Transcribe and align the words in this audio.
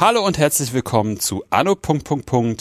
Hallo 0.00 0.24
und 0.24 0.38
herzlich 0.38 0.72
willkommen 0.72 1.18
zu 1.18 1.44
Anno. 1.50 1.76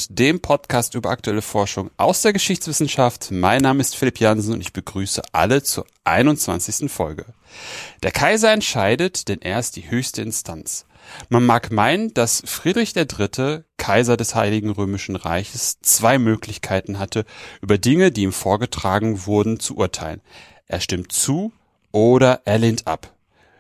dem 0.10 0.42
Podcast 0.42 0.96
über 0.96 1.12
aktuelle 1.12 1.44
Forschung 1.44 1.92
aus 1.96 2.24
der 2.24 2.34
Geschichtswissenschaft. 2.34 3.30
Mein 3.30 3.62
Name 3.62 3.80
ist 3.80 3.96
Philipp 3.96 4.20
Jansen 4.20 4.56
und 4.56 4.62
ich 4.62 4.74
begrüße 4.74 5.22
alle 5.34 5.62
zur 5.62 5.86
21. 6.04 6.92
Folge. 6.92 7.26
Der 8.02 8.12
Kaiser 8.12 8.52
entscheidet, 8.52 9.28
denn 9.28 9.42
er 9.42 9.60
ist 9.60 9.76
die 9.76 9.90
höchste 9.92 10.24
Instanz. 10.24 10.88
Man 11.30 11.46
mag 11.46 11.72
meinen, 11.72 12.14
dass 12.14 12.44
Friedrich 12.46 12.96
III., 12.96 13.64
Kaiser 13.78 14.18
des 14.18 14.36
Heiligen 14.36 14.70
Römischen 14.70 15.16
Reiches, 15.16 15.80
zwei 15.82 16.18
Möglichkeiten 16.18 17.00
hatte, 17.00 17.26
über 17.62 17.78
Dinge, 17.78 18.12
die 18.12 18.24
ihm 18.24 18.34
vorgetragen 18.34 19.26
wurden, 19.26 19.60
zu 19.60 19.78
urteilen. 19.78 20.22
Er 20.66 20.82
stimmt 20.82 21.12
zu 21.12 21.54
oder 21.92 22.42
er 22.46 22.58
lehnt 22.58 22.88
ab. 22.88 23.14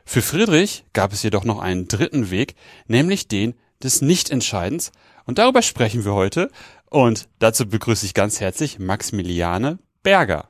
Für 0.06 0.22
Friedrich 0.22 0.86
gab 0.94 1.12
es 1.14 1.24
jedoch 1.24 1.44
noch 1.44 1.60
einen 1.60 1.88
dritten 1.88 2.30
Weg, 2.32 2.56
nämlich 2.88 3.28
den, 3.28 3.56
des 3.84 4.02
Nichtentscheidens. 4.02 4.92
Und 5.26 5.38
darüber 5.38 5.62
sprechen 5.62 6.06
wir 6.06 6.14
heute. 6.14 6.50
Und 6.90 7.28
dazu 7.40 7.68
begrüße 7.68 8.06
ich 8.06 8.14
ganz 8.14 8.40
herzlich 8.40 8.80
Maximiliane 8.80 9.80
Berger. 10.04 10.48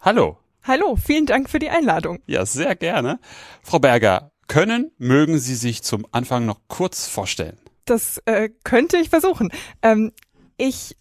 Hallo. 0.00 0.38
Hallo, 0.62 0.96
vielen 0.96 1.26
Dank 1.26 1.50
für 1.50 1.58
die 1.58 1.70
Einladung. 1.70 2.20
Ja, 2.26 2.46
sehr 2.46 2.76
gerne. 2.76 3.18
Frau 3.62 3.78
Berger, 3.78 4.30
können, 4.50 4.90
mögen 4.98 5.38
Sie 5.38 5.54
sich 5.54 5.84
zum 5.84 6.04
Anfang 6.10 6.44
noch 6.44 6.58
kurz 6.66 7.06
vorstellen? 7.06 7.56
Das 7.84 8.20
äh, 8.24 8.48
könnte 8.64 8.96
ich 8.96 9.08
versuchen. 9.08 9.50
Ähm, 9.80 10.10
ich 10.56 10.96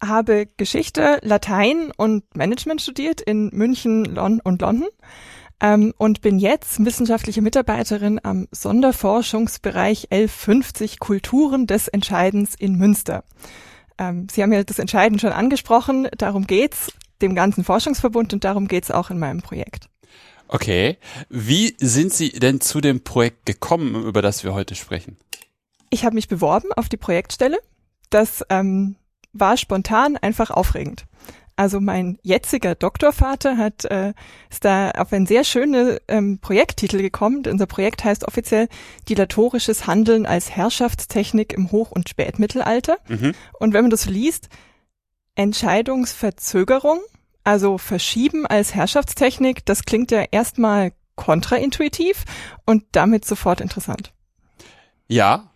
habe 0.00 0.46
Geschichte, 0.56 1.18
Latein 1.22 1.90
und 1.96 2.36
Management 2.36 2.80
studiert 2.80 3.20
in 3.20 3.50
München 3.52 4.04
Lon 4.04 4.40
und 4.40 4.62
London 4.62 4.86
ähm, 5.60 5.92
und 5.98 6.20
bin 6.20 6.38
jetzt 6.38 6.84
wissenschaftliche 6.84 7.42
Mitarbeiterin 7.42 8.20
am 8.22 8.46
Sonderforschungsbereich 8.52 10.12
1150 10.12 11.00
Kulturen 11.00 11.66
des 11.66 11.88
Entscheidens 11.88 12.54
in 12.54 12.76
Münster. 12.76 13.24
Ähm, 13.98 14.28
Sie 14.30 14.40
haben 14.40 14.52
ja 14.52 14.62
das 14.62 14.78
Entscheiden 14.78 15.18
schon 15.18 15.32
angesprochen, 15.32 16.06
darum 16.16 16.46
geht's 16.46 16.92
dem 17.22 17.34
ganzen 17.34 17.64
Forschungsverbund 17.64 18.32
und 18.32 18.44
darum 18.44 18.68
geht's 18.68 18.92
auch 18.92 19.10
in 19.10 19.18
meinem 19.18 19.42
Projekt. 19.42 19.88
Okay, 20.48 20.96
wie 21.28 21.76
sind 21.78 22.12
Sie 22.12 22.30
denn 22.30 22.60
zu 22.60 22.80
dem 22.80 23.04
Projekt 23.04 23.46
gekommen, 23.46 24.02
über 24.04 24.22
das 24.22 24.44
wir 24.44 24.54
heute 24.54 24.74
sprechen? 24.74 25.18
Ich 25.90 26.04
habe 26.04 26.14
mich 26.14 26.28
beworben 26.28 26.72
auf 26.72 26.88
die 26.88 26.96
Projektstelle. 26.96 27.58
Das 28.10 28.44
ähm, 28.48 28.96
war 29.32 29.56
spontan 29.56 30.16
einfach 30.16 30.50
aufregend. 30.50 31.04
Also 31.58 31.80
mein 31.80 32.18
jetziger 32.22 32.76
Doktorvater 32.76 33.56
hat 33.56 33.84
äh, 33.86 34.14
ist 34.48 34.64
da 34.64 34.92
auf 34.92 35.12
einen 35.12 35.26
sehr 35.26 35.42
schönen 35.42 35.98
ähm, 36.06 36.38
Projekttitel 36.38 37.02
gekommen. 37.02 37.42
Unser 37.48 37.66
Projekt 37.66 38.04
heißt 38.04 38.28
offiziell 38.28 38.68
Dilatorisches 39.08 39.88
Handeln 39.88 40.24
als 40.24 40.50
Herrschaftstechnik 40.50 41.52
im 41.52 41.72
Hoch- 41.72 41.90
und 41.90 42.08
Spätmittelalter. 42.08 42.98
Mhm. 43.08 43.34
Und 43.58 43.74
wenn 43.74 43.82
man 43.82 43.90
das 43.90 44.06
liest, 44.06 44.48
Entscheidungsverzögerung, 45.34 47.00
also 47.48 47.78
Verschieben 47.78 48.44
als 48.44 48.74
Herrschaftstechnik, 48.74 49.64
das 49.64 49.84
klingt 49.84 50.10
ja 50.10 50.22
erstmal 50.30 50.92
kontraintuitiv 51.16 52.24
und 52.66 52.84
damit 52.92 53.24
sofort 53.24 53.62
interessant. 53.62 54.12
Ja, 55.08 55.50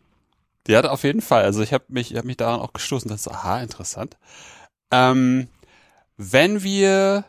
ja, 0.66 0.80
auf 0.84 1.04
jeden 1.04 1.20
Fall. 1.20 1.44
Also 1.44 1.62
ich 1.62 1.74
habe 1.74 1.84
mich, 1.88 2.12
ich 2.12 2.16
hab 2.16 2.24
mich 2.24 2.38
daran 2.38 2.60
auch 2.60 2.72
gestoßen, 2.72 3.10
das 3.10 3.26
ist 3.26 3.28
aha, 3.28 3.60
interessant. 3.60 4.16
Ähm, 4.90 5.48
wenn 6.16 6.62
wir 6.62 7.26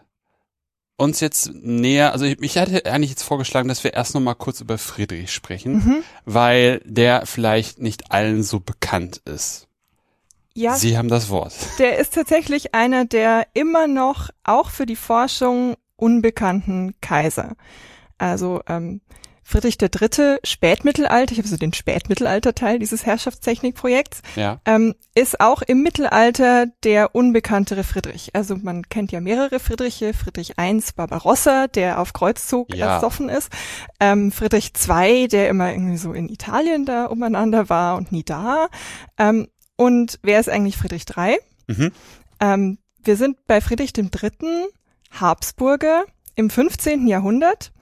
uns 0.95 1.19
jetzt 1.19 1.53
näher, 1.53 2.13
also 2.13 2.23
ich, 2.23 2.41
ich 2.41 2.57
hatte 2.57 2.85
eigentlich 2.85 3.09
jetzt 3.09 3.23
vorgeschlagen, 3.23 3.67
dass 3.67 3.83
wir 3.83 3.93
erst 3.93 4.13
noch 4.13 4.21
mal 4.21 4.33
kurz 4.33 4.61
über 4.61 4.77
Friedrich 4.77 5.33
sprechen, 5.33 5.73
mhm. 5.73 6.03
weil 6.23 6.79
der 6.85 7.25
vielleicht 7.25 7.79
nicht 7.79 8.11
allen 8.13 8.43
so 8.43 8.61
bekannt 8.61 9.21
ist. 9.25 9.67
Ja. 10.55 10.75
Sie 10.75 10.97
haben 10.97 11.09
das 11.09 11.29
Wort. 11.29 11.53
Der 11.79 11.97
ist 11.97 12.13
tatsächlich 12.13 12.75
einer 12.75 13.05
der 13.05 13.47
immer 13.53 13.87
noch 13.87 14.29
auch 14.43 14.69
für 14.69 14.85
die 14.85 14.95
Forschung 14.95 15.75
unbekannten 15.95 16.93
Kaiser. 17.01 17.55
Also 18.17 18.61
ähm, 18.67 19.01
Friedrich 19.43 19.77
III. 19.81 20.37
Spätmittelalter, 20.43 21.33
ich 21.33 21.37
habe 21.37 21.47
so 21.47 21.57
den 21.57 21.73
Spätmittelalter-Teil 21.73 22.79
dieses 22.79 23.05
Herrschaftstechnikprojekts, 23.05 24.21
ja. 24.35 24.59
ähm, 24.65 24.95
ist 25.15 25.41
auch 25.41 25.61
im 25.61 25.83
Mittelalter 25.83 26.67
der 26.83 27.13
unbekanntere 27.13 27.83
Friedrich. 27.83 28.29
Also 28.33 28.55
man 28.55 28.87
kennt 28.89 29.11
ja 29.11 29.19
mehrere 29.19 29.59
Friedriche, 29.59 30.13
Friedrich 30.13 30.53
I. 30.59 30.81
Barbarossa, 30.95 31.67
der 31.67 31.99
auf 31.99 32.13
Kreuzzug 32.13 32.73
ja. 32.73 32.95
ersoffen 32.95 33.29
ist, 33.29 33.49
ähm, 33.99 34.31
Friedrich 34.31 34.71
II., 34.87 35.27
der 35.27 35.49
immer 35.49 35.71
irgendwie 35.71 35.97
so 35.97 36.13
in 36.13 36.29
Italien 36.29 36.85
da 36.85 37.05
umeinander 37.05 37.69
war 37.69 37.97
und 37.97 38.11
nie 38.11 38.23
da. 38.23 38.69
Ähm, 39.17 39.47
und 39.75 40.19
wer 40.23 40.39
ist 40.39 40.49
eigentlich 40.49 40.77
Friedrich 40.77 41.05
III.? 41.15 41.37
Mhm. 41.67 41.91
Ähm, 42.39 42.77
wir 43.03 43.15
sind 43.15 43.45
bei 43.47 43.61
Friedrich 43.61 43.93
III. 43.97 44.67
Habsburger 45.11 46.05
im 46.35 46.49
15. 46.49 47.07
Jahrhundert 47.07 47.73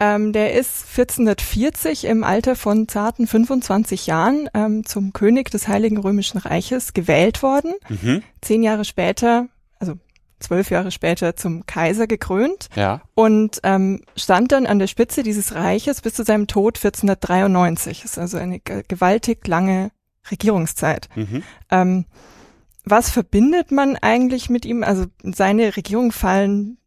ähm, 0.00 0.32
der 0.32 0.54
ist 0.54 0.86
1440 0.96 2.06
im 2.06 2.24
Alter 2.24 2.56
von 2.56 2.88
zarten 2.88 3.26
25 3.26 4.06
Jahren 4.06 4.48
ähm, 4.54 4.86
zum 4.86 5.12
König 5.12 5.50
des 5.50 5.68
Heiligen 5.68 5.98
Römischen 5.98 6.38
Reiches 6.38 6.94
gewählt 6.94 7.42
worden. 7.42 7.74
Mhm. 7.90 8.22
Zehn 8.40 8.62
Jahre 8.62 8.86
später, 8.86 9.48
also 9.78 9.98
zwölf 10.40 10.70
Jahre 10.70 10.90
später 10.90 11.36
zum 11.36 11.66
Kaiser 11.66 12.06
gekrönt 12.06 12.70
ja. 12.74 13.02
und 13.14 13.60
ähm, 13.62 14.00
stand 14.16 14.52
dann 14.52 14.64
an 14.64 14.78
der 14.78 14.86
Spitze 14.86 15.22
dieses 15.22 15.54
Reiches 15.54 16.00
bis 16.00 16.14
zu 16.14 16.24
seinem 16.24 16.46
Tod 16.46 16.78
1493. 16.78 18.00
Das 18.00 18.12
ist 18.12 18.18
also 18.18 18.38
eine 18.38 18.58
gewaltig 18.58 19.46
lange 19.46 19.90
Regierungszeit. 20.30 21.08
Mhm. 21.14 21.42
Ähm, 21.70 22.04
was 22.84 23.10
verbindet 23.10 23.70
man 23.70 23.96
eigentlich 23.96 24.50
mit 24.50 24.64
ihm? 24.64 24.82
Also 24.82 25.06
seine 25.22 25.76
Regierung 25.76 26.12
fallen 26.12 26.78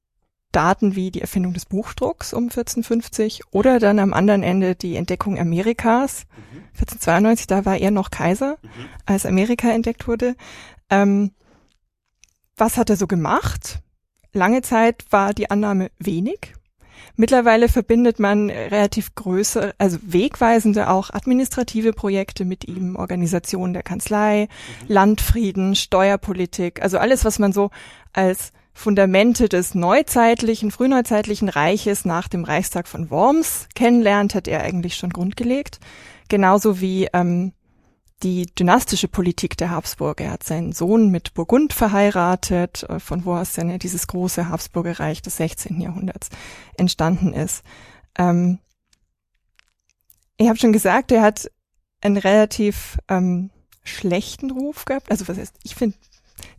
Daten 0.51 0.95
wie 0.95 1.11
die 1.11 1.21
Erfindung 1.21 1.53
des 1.53 1.65
Buchdrucks 1.65 2.33
um 2.33 2.43
1450 2.43 3.41
oder 3.51 3.79
dann 3.79 3.99
am 3.99 4.13
anderen 4.13 4.43
Ende 4.43 4.75
die 4.75 4.95
Entdeckung 4.95 5.39
Amerikas. 5.39 6.25
Mhm. 6.35 6.63
1492, 6.73 7.47
da 7.47 7.65
war 7.65 7.77
er 7.77 7.91
noch 7.91 8.11
Kaiser, 8.11 8.57
mhm. 8.61 8.85
als 9.05 9.25
Amerika 9.25 9.69
entdeckt 9.71 10.07
wurde. 10.07 10.35
Ähm, 10.89 11.31
was 12.55 12.77
hat 12.77 12.89
er 12.89 12.97
so 12.97 13.07
gemacht? 13.07 13.79
Lange 14.31 14.61
Zeit 14.61 15.05
war 15.09 15.33
die 15.33 15.49
Annahme 15.49 15.91
wenig. 15.99 16.53
Mittlerweile 17.15 17.69
verbindet 17.69 18.19
man 18.19 18.49
relativ 18.49 19.15
größere, 19.15 19.73
also 19.77 19.97
wegweisende 20.01 20.89
auch 20.89 21.09
administrative 21.11 21.93
Projekte 21.93 22.45
mit 22.45 22.67
ihm, 22.67 22.95
Organisation 22.95 23.73
der 23.73 23.83
Kanzlei, 23.83 24.47
mhm. 24.47 24.85
Landfrieden, 24.87 25.75
Steuerpolitik, 25.75 26.81
also 26.81 26.97
alles, 26.97 27.23
was 27.25 27.39
man 27.39 27.53
so 27.53 27.69
als 28.13 28.51
Fundamente 28.73 29.49
des 29.49 29.75
neuzeitlichen, 29.75 30.71
frühneuzeitlichen 30.71 31.47
Reiches 31.47 32.05
nach 32.05 32.27
dem 32.27 32.43
Reichstag 32.43 32.87
von 32.87 33.11
Worms 33.11 33.67
kennenlernt, 33.75 34.33
hat 34.33 34.47
er 34.47 34.61
eigentlich 34.61 34.95
schon 34.95 35.11
grundgelegt. 35.11 35.79
Genauso 36.27 36.81
wie 36.81 37.07
ähm, 37.13 37.53
die 38.21 38.45
dynastische 38.45 39.07
Politik 39.07 39.57
der 39.57 39.71
Habsburger. 39.71 40.25
Er 40.25 40.31
hat 40.31 40.43
seinen 40.43 40.71
Sohn 40.71 41.09
mit 41.09 41.33
Burgund 41.33 41.73
verheiratet, 41.73 42.83
äh, 42.83 42.99
von 42.99 43.25
wo 43.25 43.35
aus 43.35 43.53
dann 43.53 43.69
ja 43.69 43.77
dieses 43.77 44.07
große 44.07 44.49
Habsburger 44.49 44.99
Reich 44.99 45.21
des 45.21 45.37
16. 45.37 45.81
Jahrhunderts 45.81 46.29
entstanden 46.77 47.33
ist. 47.33 47.63
Ähm, 48.17 48.59
ich 50.37 50.47
habe 50.47 50.57
schon 50.57 50.73
gesagt, 50.73 51.11
er 51.11 51.21
hat 51.21 51.49
einen 52.01 52.17
relativ 52.17 52.97
ähm, 53.07 53.49
schlechten 53.83 54.51
Ruf 54.51 54.85
gehabt. 54.85 55.11
Also 55.11 55.27
was 55.27 55.37
heißt, 55.37 55.55
ich 55.63 55.75
finde 55.75 55.97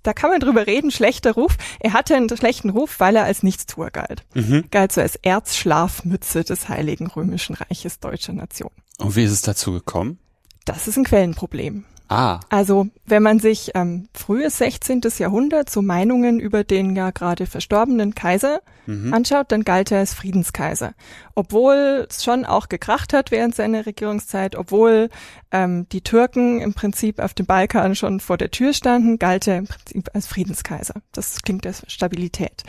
da 0.03 0.13
kann 0.13 0.31
man 0.31 0.41
drüber 0.41 0.67
reden, 0.67 0.91
schlechter 0.91 1.33
Ruf. 1.33 1.57
Er 1.81 1.93
hatte 1.93 2.15
einen 2.15 2.35
schlechten 2.35 2.71
Ruf, 2.71 3.01
weil 3.01 3.17
er 3.17 3.25
als 3.25 3.43
Nichtstuer 3.43 3.91
galt. 3.91 4.25
Mhm. 4.35 4.65
Galt 4.71 4.93
so 4.93 5.01
als 5.01 5.17
Erzschlafmütze 5.17 6.45
des 6.45 6.69
Heiligen 6.69 7.07
Römischen 7.07 7.55
Reiches 7.55 8.01
deutscher 8.01 8.33
Nation. 8.33 8.71
Und 8.99 9.17
wie 9.17 9.25
ist 9.25 9.33
es 9.33 9.43
dazu 9.43 9.73
gekommen? 9.73 10.19
Das 10.65 10.89
ist 10.89 10.97
ein 10.97 11.05
Quellenproblem. 11.05 11.85
Ah. 12.09 12.41
Also 12.51 12.89
wenn 13.07 13.23
man 13.23 13.39
sich 13.39 13.71
ähm, 13.75 14.09
frühes 14.13 14.59
16. 14.59 15.01
Jahrhundert 15.19 15.71
so 15.71 15.81
Meinungen 15.81 16.39
über 16.39 16.63
den 16.63 16.95
ja 16.95 17.11
gerade 17.11 17.47
verstorbenen 17.47 18.15
Kaiser 18.15 18.61
mhm. 18.87 19.15
anschaut, 19.15 19.51
dann 19.51 19.65
galt 19.65 19.91
er 19.91 20.01
als 20.01 20.13
Friedenskaiser. 20.13 20.93
Obwohl 21.35 22.07
es 22.09 22.23
schon 22.23 22.45
auch 22.45 22.69
gekracht 22.69 23.15
hat 23.15 23.31
während 23.31 23.55
seiner 23.55 23.87
Regierungszeit, 23.87 24.55
obwohl 24.55 25.09
ähm, 25.51 25.89
die 25.93 26.03
Türken 26.03 26.61
im 26.61 26.75
Prinzip 26.75 27.21
auf 27.21 27.33
dem 27.33 27.47
Balkan 27.47 27.95
schon 27.95 28.21
vor 28.21 28.37
der 28.37 28.51
Tür 28.51 28.75
standen, 28.75 29.19
galt 29.19 29.47
er 29.47 29.57
im 29.57 29.67
Prinzip 29.67 30.11
als 30.13 30.27
Friedenskaiser. 30.27 30.95
Das 31.13 31.41
klingt 31.41 31.67
als 31.67 31.85
Stabilität. 31.91 32.65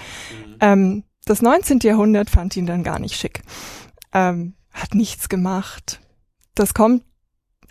Mhm. 0.48 0.56
Ähm, 0.62 1.04
das 1.26 1.42
19. 1.42 1.80
Jahrhundert 1.80 2.30
fand 2.30 2.56
ihn 2.56 2.68
dann 2.68 2.84
gar 2.84 3.00
nicht 3.00 3.16
schick. 3.16 3.42
Ähm, 4.14 4.54
hat 4.72 4.96
nichts 4.96 5.28
gemacht. 5.28 6.00
Das 6.54 6.74
kommt 6.74 7.04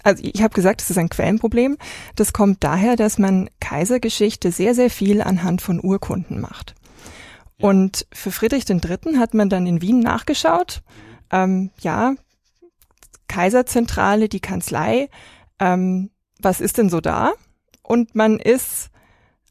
also 0.04 0.22
ich 0.22 0.42
habe 0.42 0.54
gesagt, 0.54 0.82
es 0.82 0.90
ist 0.90 0.98
ein 0.98 1.08
Quellenproblem. 1.08 1.78
Das 2.14 2.32
kommt 2.32 2.62
daher, 2.62 2.94
dass 2.94 3.18
man 3.18 3.48
Kaisergeschichte 3.58 4.52
sehr, 4.52 4.74
sehr 4.74 4.90
viel 4.90 5.22
anhand 5.22 5.62
von 5.62 5.80
Urkunden 5.80 6.40
macht. 6.40 6.74
Ja. 7.56 7.68
Und 7.68 8.06
für 8.12 8.30
Friedrich 8.30 8.68
III. 8.68 9.16
hat 9.16 9.34
man 9.34 9.48
dann 9.48 9.66
in 9.66 9.80
Wien 9.80 10.00
nachgeschaut. 10.00 10.82
Ähm, 11.32 11.70
ja, 11.80 12.14
Kaiserzentrale, 13.28 14.28
die 14.28 14.40
Kanzlei, 14.40 15.08
ähm, 15.58 16.10
was 16.38 16.60
ist 16.60 16.78
denn 16.78 16.90
so 16.90 17.00
da? 17.00 17.32
Und 17.82 18.14
man 18.14 18.38
ist 18.38 18.90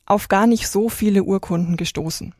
auf 0.05 0.27
gar 0.27 0.47
nicht 0.47 0.67
so 0.67 0.89
viele 0.89 1.23
Urkunden 1.23 1.77
gestoßen. 1.77 2.35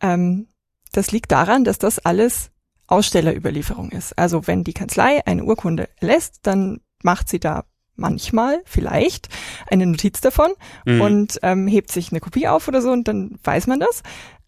Ähm, 0.00 0.48
das 0.92 1.12
liegt 1.12 1.30
daran, 1.30 1.64
dass 1.64 1.78
das 1.78 1.98
alles 1.98 2.50
Ausstellerüberlieferung 2.86 3.90
ist. 3.90 4.16
Also 4.18 4.46
wenn 4.46 4.64
die 4.64 4.72
Kanzlei 4.72 5.26
eine 5.26 5.44
Urkunde 5.44 5.88
lässt, 6.00 6.46
dann 6.46 6.80
macht 7.02 7.28
sie 7.28 7.40
da 7.40 7.64
manchmal 7.96 8.62
vielleicht 8.64 9.28
eine 9.68 9.86
Notiz 9.86 10.20
davon 10.20 10.50
mhm. 10.84 11.00
und 11.00 11.38
ähm, 11.42 11.66
hebt 11.66 11.90
sich 11.90 12.10
eine 12.10 12.20
Kopie 12.20 12.48
auf 12.48 12.68
oder 12.68 12.82
so 12.82 12.90
und 12.90 13.08
dann 13.08 13.38
weiß 13.42 13.66
man 13.66 13.80
das. 13.80 14.02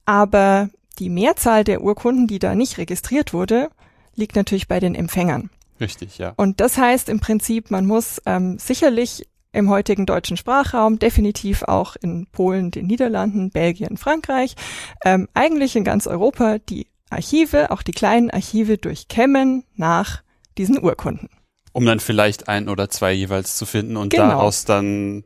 Aber 0.05 0.71
die 0.99 1.11
Mehrzahl 1.11 1.65
der 1.65 1.83
Urkunden, 1.83 2.27
die 2.27 2.39
da 2.39 2.55
nicht 2.55 2.79
registriert 2.79 3.33
wurde, 3.33 3.71
liegt 4.15 4.37
natürlich 4.37 4.69
bei 4.69 4.81
den 4.81 4.95
Empfängern. 4.95 5.51
Richtig, 5.81 6.19
ja. 6.19 6.33
Und 6.37 6.61
das 6.61 6.77
heißt 6.77 7.09
im 7.09 7.21
Prinzip, 7.21 7.71
man 7.71 7.87
muss 7.87 8.21
ähm, 8.27 8.59
sicherlich 8.59 9.29
im 9.53 9.71
heutigen 9.71 10.07
deutschen 10.07 10.37
Sprachraum, 10.37 10.99
definitiv 10.99 11.63
auch 11.63 11.97
in 11.97 12.27
Polen, 12.27 12.71
den 12.71 12.87
Niederlanden, 12.87 13.51
Belgien, 13.51 13.97
Frankreich, 13.97 14.57
ähm, 15.05 15.29
eigentlich 15.35 15.77
in 15.77 15.85
ganz 15.85 16.07
Europa 16.07 16.59
die 16.59 16.89
Archive, 17.11 17.71
auch 17.71 17.83
die 17.83 17.93
kleinen 17.93 18.31
Archive 18.31 18.77
durchkämmen 18.77 19.65
nach 19.75 20.23
diesen 20.59 20.83
Urkunden. 20.83 21.31
Um 21.79 21.87
dann 21.87 22.01
vielleicht 22.01 22.49
ein 22.49 22.69
oder 22.69 22.91
zwei 22.91 23.13
jeweils 23.13 23.57
zu 23.57 23.67
finden 23.67 23.97
und 23.97 24.11
genau. 24.11 24.29
daraus 24.29 24.65
dann 24.65 25.25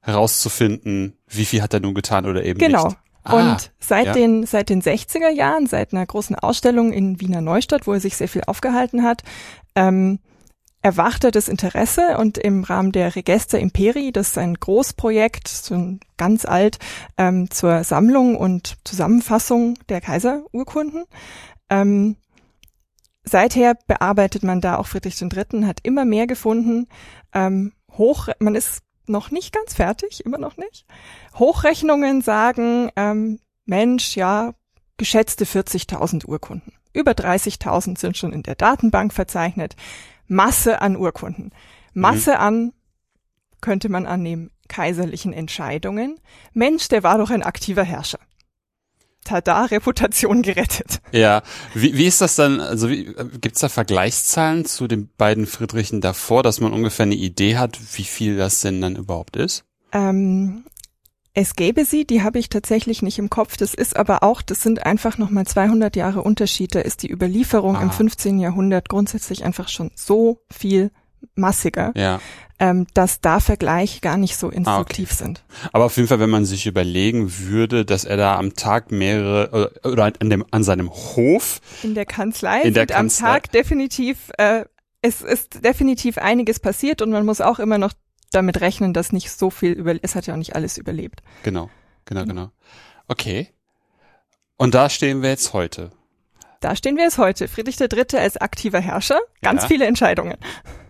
herauszufinden, 0.00 1.16
wie 1.28 1.44
viel 1.44 1.62
hat 1.62 1.74
er 1.74 1.80
nun 1.80 1.94
getan 1.94 2.26
oder 2.26 2.44
eben 2.44 2.58
genau. 2.58 2.84
nicht. 2.84 2.96
Genau. 2.96 3.06
Ah, 3.38 3.52
und 3.52 3.72
seit 3.80 4.06
ja. 4.06 4.12
den, 4.12 4.46
seit 4.46 4.68
den 4.68 4.80
60er 4.80 5.30
Jahren, 5.30 5.66
seit 5.66 5.92
einer 5.92 6.06
großen 6.06 6.36
Ausstellung 6.36 6.92
in 6.92 7.20
Wiener 7.20 7.40
Neustadt, 7.40 7.86
wo 7.86 7.92
er 7.92 8.00
sich 8.00 8.16
sehr 8.16 8.28
viel 8.28 8.42
aufgehalten 8.46 9.02
hat, 9.02 9.22
ähm, 9.74 10.20
erwachte 10.80 11.32
das 11.32 11.48
Interesse 11.48 12.18
und 12.18 12.38
im 12.38 12.62
Rahmen 12.62 12.92
der 12.92 13.16
Register 13.16 13.58
Imperi, 13.58 14.12
das 14.12 14.28
ist 14.28 14.38
ein 14.38 14.54
Großprojekt, 14.54 15.48
so 15.48 15.98
ganz 16.16 16.44
alt, 16.44 16.78
ähm, 17.18 17.50
zur 17.50 17.82
Sammlung 17.82 18.36
und 18.36 18.76
Zusammenfassung 18.84 19.76
der 19.88 20.00
Kaiserurkunden. 20.00 21.04
Ähm, 21.68 22.16
seither 23.28 23.74
bearbeitet 23.86 24.42
man 24.42 24.60
da 24.60 24.76
auch 24.76 24.86
Friedrich 24.86 25.20
III., 25.20 25.64
hat 25.64 25.80
immer 25.82 26.04
mehr 26.04 26.26
gefunden. 26.26 26.88
Ähm, 27.32 27.72
hoch, 27.92 28.28
man 28.38 28.54
ist 28.54 28.82
noch 29.06 29.30
nicht 29.30 29.52
ganz 29.52 29.74
fertig, 29.74 30.24
immer 30.24 30.38
noch 30.38 30.56
nicht. 30.56 30.86
Hochrechnungen 31.34 32.22
sagen, 32.22 32.90
ähm, 32.96 33.40
Mensch, 33.64 34.16
ja, 34.16 34.54
geschätzte 34.96 35.44
40.000 35.44 36.26
Urkunden. 36.26 36.72
Über 36.92 37.12
30.000 37.12 37.98
sind 37.98 38.16
schon 38.16 38.32
in 38.32 38.42
der 38.42 38.54
Datenbank 38.54 39.12
verzeichnet. 39.12 39.76
Masse 40.26 40.80
an 40.80 40.96
Urkunden. 40.96 41.52
Masse 41.92 42.32
mhm. 42.32 42.40
an, 42.40 42.72
könnte 43.60 43.88
man 43.88 44.06
annehmen, 44.06 44.50
kaiserlichen 44.68 45.32
Entscheidungen. 45.32 46.18
Mensch, 46.52 46.88
der 46.88 47.02
war 47.02 47.18
doch 47.18 47.30
ein 47.30 47.42
aktiver 47.42 47.84
Herrscher. 47.84 48.18
Tada, 49.26 49.64
Reputation 49.64 50.42
gerettet. 50.42 51.00
Ja, 51.12 51.42
wie, 51.74 51.96
wie 51.96 52.06
ist 52.06 52.20
das 52.20 52.36
dann, 52.36 52.60
also 52.60 52.88
wie, 52.88 53.14
gibt's 53.40 53.60
da 53.60 53.68
Vergleichszahlen 53.68 54.64
zu 54.64 54.86
den 54.86 55.08
beiden 55.16 55.46
Friedrichen 55.46 56.00
davor, 56.00 56.42
dass 56.42 56.60
man 56.60 56.72
ungefähr 56.72 57.04
eine 57.04 57.14
Idee 57.14 57.56
hat, 57.56 57.78
wie 57.94 58.04
viel 58.04 58.36
das 58.36 58.60
denn 58.60 58.80
dann 58.80 58.96
überhaupt 58.96 59.36
ist? 59.36 59.64
Ähm, 59.92 60.64
es 61.34 61.54
gäbe 61.54 61.84
sie, 61.84 62.06
die 62.06 62.22
habe 62.22 62.38
ich 62.38 62.48
tatsächlich 62.48 63.02
nicht 63.02 63.18
im 63.18 63.28
Kopf. 63.28 63.58
Das 63.58 63.74
ist 63.74 63.96
aber 63.96 64.22
auch, 64.22 64.40
das 64.40 64.62
sind 64.62 64.86
einfach 64.86 65.18
nochmal 65.18 65.46
200 65.46 65.94
Jahre 65.94 66.22
Unterschied. 66.22 66.74
Da 66.74 66.80
ist 66.80 67.02
die 67.02 67.12
Überlieferung 67.12 67.76
ah. 67.76 67.82
im 67.82 67.90
15. 67.90 68.38
Jahrhundert 68.38 68.88
grundsätzlich 68.88 69.44
einfach 69.44 69.68
schon 69.68 69.90
so 69.94 70.40
viel 70.50 70.90
massiger, 71.34 71.92
ja. 71.94 72.20
Ähm, 72.58 72.86
dass 72.94 73.20
da 73.20 73.40
Vergleiche 73.40 74.00
gar 74.00 74.16
nicht 74.16 74.36
so 74.36 74.48
instruktiv 74.48 75.10
ah, 75.10 75.14
okay. 75.14 75.24
sind. 75.24 75.44
Aber 75.72 75.84
auf 75.84 75.96
jeden 75.96 76.08
Fall, 76.08 76.20
wenn 76.20 76.30
man 76.30 76.44
sich 76.44 76.66
überlegen 76.66 77.30
würde, 77.38 77.84
dass 77.84 78.04
er 78.04 78.16
da 78.16 78.36
am 78.36 78.54
Tag 78.54 78.90
mehrere 78.90 79.72
äh, 79.84 79.88
oder 79.88 80.04
an, 80.04 80.30
dem, 80.30 80.44
an 80.50 80.64
seinem 80.64 80.90
Hof 80.90 81.60
in 81.82 81.94
der 81.94 82.06
Kanzlei 82.06 82.62
in 82.62 82.74
der 82.74 82.86
Kanzlei. 82.86 83.26
am 83.26 83.34
Tag 83.34 83.52
definitiv 83.52 84.30
äh, 84.38 84.64
es 85.02 85.22
ist 85.22 85.64
definitiv 85.64 86.18
einiges 86.18 86.58
passiert 86.58 87.00
und 87.02 87.10
man 87.10 87.24
muss 87.24 87.40
auch 87.40 87.58
immer 87.58 87.78
noch 87.78 87.92
damit 88.32 88.60
rechnen, 88.60 88.92
dass 88.92 89.12
nicht 89.12 89.30
so 89.30 89.50
viel 89.50 89.72
über, 89.72 89.94
es 90.02 90.14
hat 90.14 90.26
ja 90.26 90.34
auch 90.34 90.38
nicht 90.38 90.56
alles 90.56 90.78
überlebt. 90.78 91.22
Genau, 91.42 91.70
genau, 92.04 92.22
genau. 92.22 92.34
genau. 92.34 92.50
Okay. 93.06 93.48
Und 94.56 94.74
da 94.74 94.88
stehen 94.90 95.22
wir 95.22 95.30
jetzt 95.30 95.52
heute. 95.52 95.92
Da 96.66 96.74
stehen 96.74 96.96
wir 96.96 97.04
jetzt 97.04 97.18
heute. 97.18 97.46
Friedrich 97.46 97.80
III. 97.80 98.18
als 98.18 98.38
aktiver 98.38 98.80
Herrscher, 98.80 99.20
ganz 99.40 99.62
ja. 99.62 99.68
viele 99.68 99.86
Entscheidungen. 99.86 100.34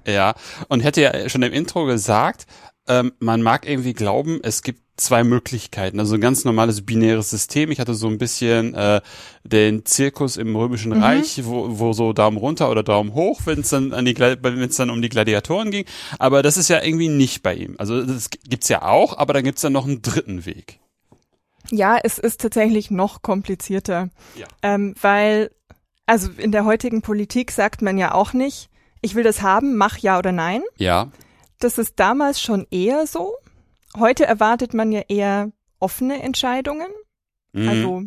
Ja, 0.07 0.35
und 0.69 0.81
hätte 0.81 1.03
ja 1.03 1.29
schon 1.29 1.43
im 1.43 1.53
Intro 1.53 1.85
gesagt, 1.85 2.47
ähm, 2.89 3.13
man 3.19 3.43
mag 3.43 3.69
irgendwie 3.69 3.93
glauben, 3.93 4.41
es 4.43 4.63
gibt 4.63 4.81
zwei 4.97 5.23
Möglichkeiten. 5.23 6.01
Also 6.01 6.15
ein 6.15 6.23
ganz 6.23 6.47
normales 6.47 6.87
binäres 6.87 7.29
System. 7.29 7.71
Ich 7.71 7.79
hatte 7.79 7.93
so 7.93 8.07
ein 8.07 8.17
bisschen 8.17 8.73
äh, 8.73 9.03
den 9.45 9.85
Zirkus 9.85 10.39
im 10.39 10.57
Römischen 10.57 10.95
mhm. 10.95 11.03
Reich, 11.03 11.45
wo, 11.45 11.79
wo 11.79 11.93
so 11.93 12.15
Daumen 12.15 12.39
runter 12.39 12.71
oder 12.71 12.83
Daumen 12.83 13.13
hoch, 13.13 13.43
wenn 13.45 13.61
es 13.61 13.69
dann 13.69 13.93
an 13.93 14.07
die 14.07 14.19
wenn 14.19 14.63
es 14.63 14.77
dann 14.77 14.89
um 14.89 15.03
die 15.03 15.11
Gladiatoren 15.11 15.71
ging. 15.71 15.85
Aber 16.19 16.43
das 16.43 16.57
ist 16.57 16.71
ja 16.71 16.83
irgendwie 16.83 17.09
nicht 17.09 17.43
bei 17.43 17.55
ihm. 17.55 17.75
Also 17.77 18.03
das 18.03 18.31
gibt's 18.31 18.71
ja 18.71 18.81
auch, 18.81 19.19
aber 19.19 19.35
dann 19.35 19.45
gibt's 19.45 19.61
dann 19.61 19.75
noch 19.75 19.85
einen 19.85 20.01
dritten 20.01 20.47
Weg. 20.47 20.81
Ja, 21.71 21.99
es 22.03 22.19
ist 22.19 22.41
tatsächlich 22.41 22.91
noch 22.91 23.23
komplizierter, 23.23 24.09
ja. 24.37 24.47
ähm, 24.63 24.95
weil 25.01 25.51
also 26.07 26.31
in 26.37 26.53
der 26.53 26.65
heutigen 26.65 27.03
Politik 27.03 27.51
sagt 27.51 27.83
man 27.83 27.99
ja 27.99 28.15
auch 28.15 28.33
nicht, 28.33 28.71
ich 29.01 29.15
will 29.15 29.25
das 29.25 29.43
haben, 29.43 29.77
mach 29.77 29.99
ja 29.99 30.19
oder 30.19 30.33
nein. 30.33 30.63
Ja. 30.79 31.11
Das 31.59 31.79
ist 31.79 31.99
damals 31.99 32.41
schon 32.41 32.67
eher 32.71 33.07
so. 33.07 33.35
Heute 33.97 34.27
erwartet 34.27 34.75
man 34.75 34.93
ja 34.93 35.03
eher 35.09 35.53
offene 35.79 36.23
Entscheidungen. 36.23 36.89
Mhm. 37.53 37.69
Also 37.69 38.03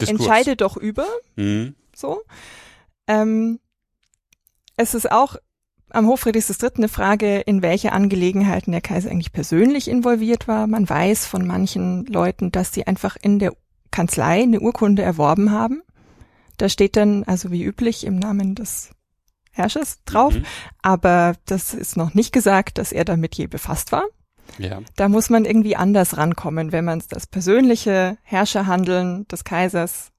Diskurs. 0.00 0.08
entscheide 0.08 0.56
doch 0.56 0.76
über. 0.76 1.06
Mhm. 1.36 1.74
So. 1.94 2.22
Ähm, 3.06 3.58
es 4.76 4.94
ist 4.94 5.10
auch 5.10 5.36
am 5.90 6.06
Hof 6.06 6.20
Friedrichs 6.20 6.50
III. 6.50 6.70
eine 6.76 6.88
Frage, 6.88 7.40
in 7.40 7.62
welche 7.62 7.92
Angelegenheiten 7.92 8.72
der 8.72 8.80
Kaiser 8.80 9.10
eigentlich 9.10 9.32
persönlich 9.32 9.88
involviert 9.88 10.46
war. 10.46 10.66
Man 10.66 10.88
weiß 10.88 11.26
von 11.26 11.46
manchen 11.46 12.04
Leuten, 12.06 12.52
dass 12.52 12.72
sie 12.72 12.86
einfach 12.86 13.16
in 13.20 13.38
der 13.38 13.54
Kanzlei 13.90 14.42
eine 14.42 14.60
Urkunde 14.60 15.02
erworben 15.02 15.50
haben. 15.50 15.82
Da 16.58 16.68
steht 16.68 16.96
dann, 16.96 17.24
also 17.24 17.50
wie 17.50 17.64
üblich, 17.64 18.04
im 18.04 18.18
Namen 18.18 18.54
des 18.54 18.90
Herrschers 19.50 20.02
drauf. 20.04 20.34
Mhm. 20.34 20.44
Aber 20.82 21.34
das 21.46 21.74
ist 21.74 21.96
noch 21.96 22.14
nicht 22.14 22.32
gesagt, 22.32 22.78
dass 22.78 22.92
er 22.92 23.04
damit 23.04 23.34
je 23.34 23.46
befasst 23.46 23.92
war. 23.92 24.04
Ja. 24.58 24.80
Da 24.96 25.08
muss 25.08 25.30
man 25.30 25.44
irgendwie 25.44 25.76
anders 25.76 26.16
rankommen, 26.16 26.72
wenn 26.72 26.84
man 26.84 27.02
das 27.10 27.26
persönliche 27.26 28.16
Herrscherhandeln 28.22 29.26
des 29.28 29.44
Kaisers 29.44 30.10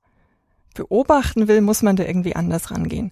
beobachten 0.76 1.48
will, 1.48 1.62
muss 1.62 1.82
man 1.82 1.96
da 1.96 2.04
irgendwie 2.04 2.36
anders 2.36 2.72
rangehen. 2.72 3.12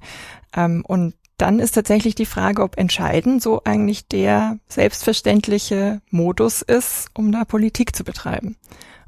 Ähm, 0.56 0.84
und 0.88 1.16
dann 1.38 1.60
ist 1.60 1.74
tatsächlich 1.74 2.16
die 2.16 2.26
Frage, 2.26 2.64
ob 2.64 2.78
entscheiden 2.78 3.40
so 3.40 3.62
eigentlich 3.64 4.08
der 4.08 4.60
selbstverständliche 4.68 6.02
Modus 6.10 6.62
ist, 6.62 7.10
um 7.14 7.32
da 7.32 7.46
Politik 7.46 7.96
zu 7.96 8.04
betreiben. 8.04 8.58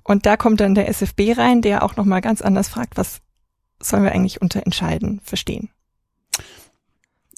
Und 0.03 0.25
da 0.25 0.37
kommt 0.37 0.59
dann 0.59 0.75
der 0.75 0.89
SFB 0.89 1.37
rein, 1.37 1.61
der 1.61 1.83
auch 1.83 1.95
nochmal 1.95 2.21
ganz 2.21 2.41
anders 2.41 2.69
fragt, 2.69 2.97
was 2.97 3.21
sollen 3.81 4.03
wir 4.03 4.11
eigentlich 4.11 4.41
unter 4.41 4.65
entscheiden 4.65 5.21
verstehen? 5.23 5.69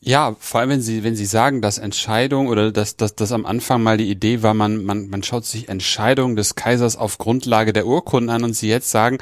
Ja, 0.04 0.36
vor 0.40 0.60
allem 0.60 0.72
wenn 0.72 0.82
Sie 0.82 1.04
wenn 1.04 1.16
Sie 1.16 1.28
sagen, 1.28 1.62
dass 1.62 1.78
Entscheidung 1.78 2.48
oder 2.48 2.72
dass 2.72 2.98
dass 2.98 3.16
das 3.16 3.32
am 3.32 3.46
Anfang 3.46 3.84
mal 3.84 3.98
die 3.98 4.10
Idee 4.10 4.42
war, 4.42 4.56
man 4.56 4.84
man 4.84 5.10
man 5.10 5.22
schaut 5.22 5.46
sich 5.46 5.70
Entscheidungen 5.70 6.36
des 6.36 6.56
Kaisers 6.56 6.98
auf 6.98 7.20
Grundlage 7.20 7.72
der 7.72 7.86
Urkunden 7.86 8.32
an 8.32 8.44
und 8.44 8.56
Sie 8.56 8.68
jetzt 8.68 8.90
sagen, 8.90 9.20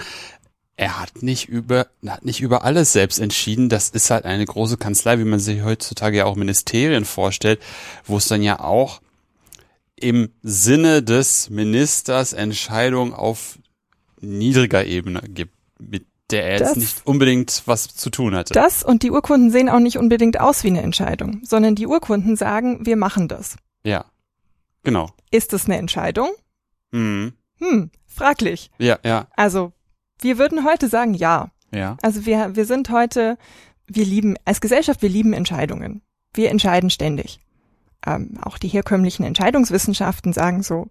er 0.77 0.97
hat 0.97 1.21
nicht 1.21 1.49
über 1.49 1.87
hat 2.07 2.23
nicht 2.23 2.39
über 2.39 2.63
alles 2.63 2.93
selbst 2.93 3.19
entschieden. 3.19 3.67
Das 3.67 3.89
ist 3.89 4.09
halt 4.09 4.23
eine 4.23 4.45
große 4.45 4.77
Kanzlei, 4.77 5.19
wie 5.19 5.25
man 5.25 5.41
sich 5.41 5.63
heutzutage 5.63 6.17
ja 6.17 6.25
auch 6.25 6.37
Ministerien 6.37 7.03
vorstellt, 7.03 7.59
wo 8.05 8.15
es 8.15 8.29
dann 8.29 8.41
ja 8.41 8.61
auch 8.61 9.01
im 9.97 10.31
Sinne 10.43 11.03
des 11.03 11.49
Ministers 11.49 12.31
Entscheidungen 12.31 13.13
auf 13.13 13.59
niedriger 14.21 14.85
Ebene 14.85 15.21
gibt, 15.27 15.53
mit 15.77 16.05
der 16.31 16.45
er 16.45 16.59
jetzt 16.59 16.77
nicht 16.77 17.05
unbedingt 17.05 17.63
was 17.65 17.87
zu 17.87 18.09
tun 18.09 18.35
hatte. 18.35 18.53
Das 18.53 18.83
und 18.83 19.03
die 19.03 19.11
Urkunden 19.11 19.51
sehen 19.51 19.69
auch 19.69 19.79
nicht 19.79 19.97
unbedingt 19.97 20.39
aus 20.39 20.63
wie 20.63 20.67
eine 20.69 20.81
Entscheidung, 20.81 21.41
sondern 21.43 21.75
die 21.75 21.87
Urkunden 21.87 22.35
sagen, 22.35 22.85
wir 22.85 22.95
machen 22.97 23.27
das. 23.27 23.55
Ja, 23.83 24.05
genau. 24.83 25.09
Ist 25.31 25.53
das 25.53 25.65
eine 25.65 25.77
Entscheidung? 25.77 26.29
Hm. 26.91 27.33
Hm, 27.59 27.91
fraglich. 28.07 28.71
Ja, 28.77 28.99
ja. 29.03 29.27
Also, 29.35 29.73
wir 30.21 30.37
würden 30.37 30.65
heute 30.65 30.87
sagen, 30.89 31.13
ja. 31.13 31.51
Ja. 31.71 31.97
Also 32.01 32.25
wir, 32.25 32.55
wir 32.55 32.65
sind 32.65 32.89
heute, 32.89 33.37
wir 33.85 34.05
lieben, 34.05 34.35
als 34.45 34.59
Gesellschaft, 34.59 35.01
wir 35.01 35.09
lieben 35.09 35.33
Entscheidungen. 35.33 36.01
Wir 36.33 36.49
entscheiden 36.49 36.89
ständig. 36.89 37.39
ähm, 38.05 38.37
auch 38.41 38.57
die 38.57 38.67
herkömmlichen 38.67 39.23
Entscheidungswissenschaften 39.25 40.33
sagen 40.33 40.63
so 40.63 40.87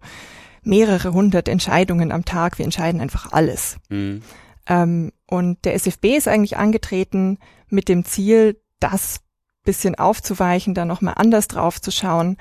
mehrere 0.63 1.13
hundert 1.13 1.47
Entscheidungen 1.47 2.11
am 2.11 2.25
Tag, 2.25 2.57
wir 2.57 2.65
entscheiden 2.65 3.01
einfach 3.01 3.31
alles. 3.31 3.77
Mhm. 3.89 4.21
Ähm, 4.67 5.11
und 5.29 5.63
der 5.63 5.75
SFB 5.75 6.17
ist 6.17 6.27
eigentlich 6.27 6.57
angetreten 6.57 7.37
mit 7.67 7.87
dem 7.87 8.03
Ziel, 8.03 8.59
das 8.79 9.21
bisschen 9.63 9.93
aufzuweichen, 9.95 10.73
da 10.73 10.85
nochmal 10.85 11.13
anders 11.17 11.47
drauf 11.47 11.79
zu 11.79 11.91
schauen 11.91 12.37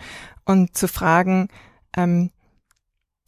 und 0.46 0.74
zu 0.74 0.88
fragen, 0.88 1.48
ähm, 1.96 2.30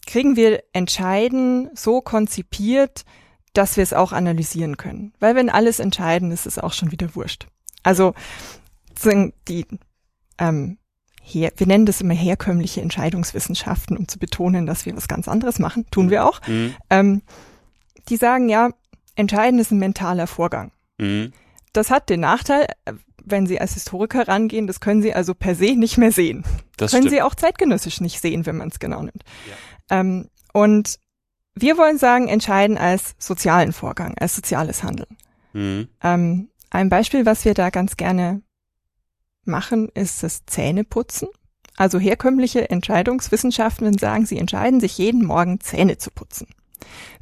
kriegen 0.06 0.36
wir 0.36 0.62
Entscheiden 0.72 1.68
so 1.74 2.00
konzipiert, 2.00 3.04
dass 3.52 3.76
wir 3.76 3.82
es 3.82 3.92
auch 3.92 4.12
analysieren 4.12 4.78
können. 4.78 5.12
Weil 5.20 5.34
wenn 5.34 5.50
alles 5.50 5.78
entscheiden, 5.78 6.30
ist 6.30 6.46
es 6.46 6.58
auch 6.58 6.72
schon 6.72 6.92
wieder 6.92 7.14
wurscht. 7.14 7.46
Also 7.82 8.14
die, 9.48 9.66
ähm, 10.38 10.78
her, 11.22 11.52
wir 11.56 11.66
nennen 11.66 11.86
das 11.86 12.00
immer 12.00 12.14
herkömmliche 12.14 12.80
Entscheidungswissenschaften, 12.80 13.96
um 13.96 14.08
zu 14.08 14.18
betonen, 14.18 14.64
dass 14.64 14.86
wir 14.86 14.96
was 14.96 15.08
ganz 15.08 15.28
anderes 15.28 15.58
machen, 15.58 15.84
tun 15.90 16.08
wir 16.08 16.24
auch. 16.24 16.40
Mhm. 16.46 16.74
Ähm, 16.88 17.22
die 18.08 18.16
sagen 18.16 18.48
ja, 18.48 18.70
entscheiden 19.14 19.58
ist 19.58 19.70
ein 19.70 19.78
mentaler 19.78 20.26
Vorgang. 20.26 20.72
Mhm. 20.98 21.32
Das 21.72 21.90
hat 21.90 22.08
den 22.08 22.20
Nachteil, 22.20 22.66
wenn 23.24 23.46
Sie 23.46 23.60
als 23.60 23.74
Historiker 23.74 24.26
rangehen, 24.26 24.66
das 24.66 24.80
können 24.80 25.02
Sie 25.02 25.14
also 25.14 25.34
per 25.34 25.54
se 25.54 25.76
nicht 25.76 25.98
mehr 25.98 26.12
sehen. 26.12 26.44
Das 26.76 26.90
können 26.90 27.04
stimmt. 27.04 27.14
Sie 27.14 27.22
auch 27.22 27.34
zeitgenössisch 27.34 28.00
nicht 28.00 28.20
sehen, 28.20 28.46
wenn 28.46 28.56
man 28.56 28.68
es 28.68 28.78
genau 28.78 29.02
nimmt. 29.02 29.22
Ja. 29.88 30.00
Ähm, 30.00 30.28
und 30.52 30.98
wir 31.54 31.76
wollen 31.76 31.98
sagen, 31.98 32.28
entscheiden 32.28 32.78
als 32.78 33.14
sozialen 33.18 33.72
Vorgang, 33.72 34.16
als 34.18 34.34
soziales 34.34 34.82
Handeln. 34.82 35.16
Mhm. 35.52 35.88
Ähm, 36.02 36.48
ein 36.70 36.88
Beispiel, 36.88 37.26
was 37.26 37.44
wir 37.44 37.54
da 37.54 37.70
ganz 37.70 37.96
gerne 37.96 38.42
machen, 39.44 39.88
ist 39.94 40.22
das 40.22 40.46
Zähneputzen. 40.46 41.28
Also 41.76 41.98
herkömmliche 41.98 42.70
Entscheidungswissenschaften 42.70 43.96
sagen, 43.98 44.26
sie 44.26 44.38
entscheiden 44.38 44.80
sich 44.80 44.98
jeden 44.98 45.24
Morgen 45.24 45.60
Zähne 45.60 45.98
zu 45.98 46.10
putzen. 46.10 46.46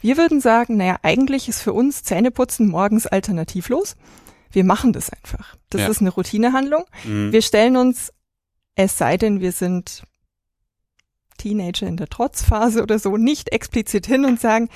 Wir 0.00 0.17
würden 0.17 0.41
sagen, 0.41 0.77
naja, 0.77 0.99
eigentlich 1.03 1.49
ist 1.49 1.62
für 1.62 1.73
uns 1.73 2.03
Zähneputzen 2.03 2.69
morgens 2.69 3.07
alternativlos. 3.07 3.97
Wir 4.50 4.65
machen 4.65 4.93
das 4.93 5.11
einfach. 5.11 5.57
Das 5.71 5.83
ja. 5.83 5.88
ist 5.88 6.00
eine 6.00 6.11
Routinehandlung. 6.11 6.85
Mhm. 7.05 7.33
Wir 7.33 7.43
stellen 7.43 7.77
uns, 7.77 8.12
es 8.75 8.97
sei 8.97 9.17
denn, 9.17 9.41
wir 9.41 9.53
sind 9.53 10.05
Teenager 11.37 11.87
in 11.87 11.97
der 11.97 12.09
Trotzphase 12.09 12.83
oder 12.83 12.99
so, 12.99 13.17
nicht 13.17 13.50
explizit 13.50 14.07
hin 14.07 14.25
und 14.25 14.41
sagen, 14.41 14.69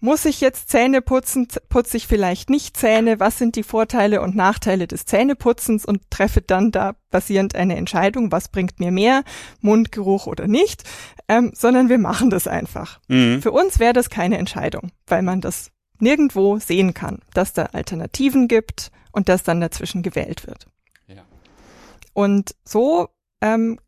muss 0.00 0.24
ich 0.24 0.40
jetzt 0.40 0.68
Zähne 0.68 1.00
putzen? 1.00 1.48
Putze 1.68 1.96
ich 1.96 2.06
vielleicht 2.06 2.50
nicht 2.50 2.76
Zähne? 2.76 3.18
Was 3.18 3.38
sind 3.38 3.56
die 3.56 3.62
Vorteile 3.62 4.20
und 4.20 4.36
Nachteile 4.36 4.86
des 4.86 5.06
Zähneputzens 5.06 5.84
und 5.84 6.10
treffe 6.10 6.42
dann 6.42 6.70
da 6.70 6.96
basierend 7.10 7.54
eine 7.54 7.76
Entscheidung, 7.76 8.30
was 8.30 8.48
bringt 8.48 8.78
mir 8.78 8.90
mehr, 8.90 9.24
Mundgeruch 9.60 10.26
oder 10.26 10.46
nicht, 10.48 10.84
ähm, 11.28 11.52
sondern 11.54 11.88
wir 11.88 11.98
machen 11.98 12.30
das 12.30 12.46
einfach. 12.46 13.00
Mhm. 13.08 13.40
Für 13.42 13.52
uns 13.52 13.78
wäre 13.78 13.94
das 13.94 14.10
keine 14.10 14.38
Entscheidung, 14.38 14.92
weil 15.06 15.22
man 15.22 15.40
das 15.40 15.70
nirgendwo 15.98 16.58
sehen 16.58 16.92
kann, 16.92 17.20
dass 17.32 17.52
da 17.52 17.64
Alternativen 17.72 18.48
gibt 18.48 18.90
und 19.12 19.28
dass 19.28 19.42
dann 19.42 19.60
dazwischen 19.60 20.02
gewählt 20.02 20.46
wird. 20.46 20.66
Ja. 21.06 21.22
Und 22.12 22.54
so 22.64 23.08
ähm, 23.40 23.80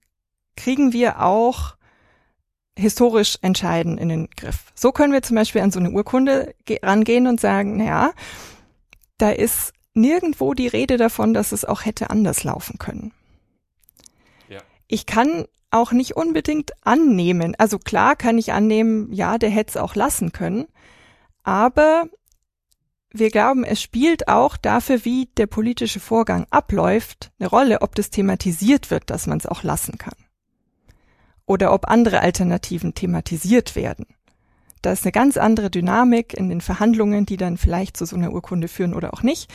kriegen 0.57 0.93
wir 0.93 1.23
auch 1.23 1.77
historisch 2.79 3.39
entscheiden 3.43 3.99
in 3.99 4.09
den 4.09 4.31
Griff. 4.31 4.73
So 4.75 4.93
können 4.93 5.13
wir 5.13 5.23
zum 5.23 5.37
Beispiel 5.37 5.61
an 5.61 5.73
so 5.73 5.81
eine 5.81 5.91
Urkunde 5.91 6.55
rangehen 6.83 7.27
und 7.27 7.41
sagen, 7.41 7.77
naja, 7.77 8.13
da 9.19 9.31
ist 9.31 9.73
nirgendwo 9.95 10.55
die 10.55 10.69
Rede 10.69 10.97
davon, 10.97 11.35
dass 11.35 11.53
es 11.53 11.65
auch 11.65 11.85
hätte 11.85 12.11
anders 12.11 12.45
laufen 12.45 12.79
können. 12.79 13.13
Ja. 14.49 14.61
Ich 14.87 15.07
kann 15.07 15.47
auch 15.71 15.91
nicht 15.93 16.17
unbedingt 16.17 16.71
annehmen. 16.83 17.55
Also 17.59 17.79
klar 17.79 18.15
kann 18.15 18.39
ich 18.39 18.53
annehmen, 18.53 19.13
ja, 19.13 19.39
der 19.39 19.51
hätte 19.51 19.71
es 19.71 19.77
auch 19.77 19.97
lassen 19.97 20.31
können. 20.33 20.67
Aber 21.43 22.05
wir 23.11 23.31
glauben, 23.31 23.65
es 23.65 23.83
spielt 23.83 24.29
auch 24.29 24.57
dafür, 24.57 25.05
wie 25.05 25.27
der 25.37 25.47
politische 25.47 25.99
Vorgang 25.99 26.47
abläuft, 26.51 27.33
eine 27.41 27.49
Rolle, 27.49 27.83
ob 27.83 27.97
das 27.97 28.11
thematisiert 28.11 28.91
wird, 28.91 29.11
dass 29.11 29.27
man 29.27 29.39
es 29.39 29.47
auch 29.47 29.65
lassen 29.65 29.99
kann 29.99 30.15
oder 31.49 31.73
ob 31.73 31.89
andere 31.89 32.21
Alternativen 32.21 32.95
thematisiert 32.95 33.75
werden. 33.75 34.07
Da 34.83 34.93
ist 34.93 35.05
eine 35.05 35.13
ganz 35.13 35.37
andere 35.37 35.71
Dynamik 35.71 36.35
in 36.35 36.51
den 36.51 36.61
Verhandlungen, 36.61 37.27
die 37.27 37.39
dann 37.39 37.57
vielleicht 37.57 37.97
zu 37.97 38.05
so 38.05 38.17
einer 38.17 38.33
Urkunde 38.33 38.69
führen 38.69 38.95
oder 38.95 39.15
auch 39.15 39.23
nicht. 39.23 39.51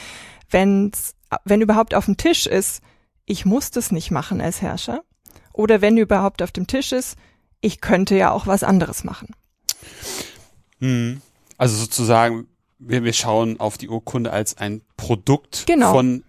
Wenn's, 0.50 1.16
wenn 1.46 1.62
überhaupt 1.62 1.94
auf 1.94 2.06
dem 2.06 2.18
Tisch 2.18 2.48
ist, 2.48 2.82
ich 3.26 3.46
muss 3.46 3.72
das 3.72 3.92
nicht 3.92 4.12
machen 4.12 4.42
als 4.42 4.62
Herrscher. 4.62 5.04
Oder 5.54 5.82
wenn 5.82 5.98
überhaupt 5.98 6.42
auf 6.42 6.52
dem 6.52 6.68
Tisch 6.68 6.92
ist, 6.92 7.16
ich 7.62 7.80
könnte 7.80 8.18
ja 8.18 8.32
auch 8.32 8.48
was 8.48 8.64
anderes 8.64 9.04
machen. 9.04 9.34
Hm. 10.80 11.22
Also 11.58 11.78
sozusagen, 11.78 12.48
wir, 12.80 13.04
wir 13.04 13.14
schauen 13.14 13.60
auf 13.60 13.78
die 13.78 13.88
Urkunde 13.88 14.32
als 14.32 14.58
ein 14.58 14.82
Produkt 14.98 15.66
genau. 15.68 15.94
von 15.94 16.24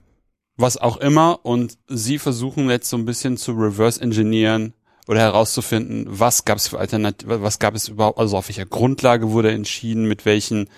was 0.57 0.77
auch 0.77 0.99
immer 0.99 1.41
und 1.45 1.79
Sie 1.89 2.19
versuchen 2.19 2.69
jetzt 2.69 2.89
so 2.89 2.97
ein 2.97 3.07
bisschen 3.07 3.37
zu 3.39 3.53
reverse 3.53 4.01
engineeren, 4.01 4.75
oder 5.07 5.21
herauszufinden, 5.21 6.07
was 6.09 6.45
gab 6.45 6.59
es 6.59 6.69
für 6.69 6.79
Alternativen, 6.79 7.43
was 7.43 7.59
gab 7.59 7.75
es 7.75 7.89
überhaupt, 7.89 8.19
also 8.19 8.37
auf 8.37 8.49
welcher 8.49 8.67
Grundlage 8.67 9.31
wurde 9.31 9.53
entschieden, 9.53 10.07
mit 10.07 10.25
welchen 10.25 10.69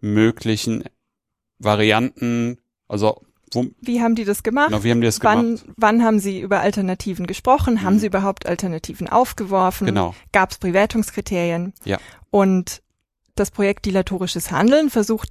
möglichen 0.00 0.84
Varianten, 1.58 2.58
also 2.88 3.22
wo, 3.52 3.66
wie 3.80 4.02
haben 4.02 4.16
die 4.16 4.24
das 4.24 4.42
gemacht? 4.42 4.68
Genau, 4.68 4.82
wie 4.82 4.90
haben 4.90 5.00
die 5.00 5.06
das 5.06 5.22
wann, 5.22 5.56
gemacht? 5.56 5.66
Wann 5.76 6.02
haben 6.02 6.18
sie 6.18 6.40
über 6.40 6.60
Alternativen 6.60 7.26
gesprochen? 7.26 7.82
Haben 7.82 7.94
mhm. 7.94 7.98
sie 8.00 8.06
überhaupt 8.06 8.46
Alternativen 8.46 9.08
aufgeworfen? 9.08 9.86
Genau. 9.86 10.14
Gab 10.32 10.50
es 10.50 10.58
Bewertungskriterien? 10.58 11.72
Ja. 11.84 11.98
Und 12.30 12.82
das 13.36 13.52
Projekt 13.52 13.84
Dilatorisches 13.86 14.50
Handeln 14.50 14.90
versucht 14.90 15.30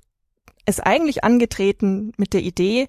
es 0.66 0.80
eigentlich 0.80 1.24
angetreten 1.24 2.14
mit 2.18 2.34
der 2.34 2.42
Idee, 2.42 2.88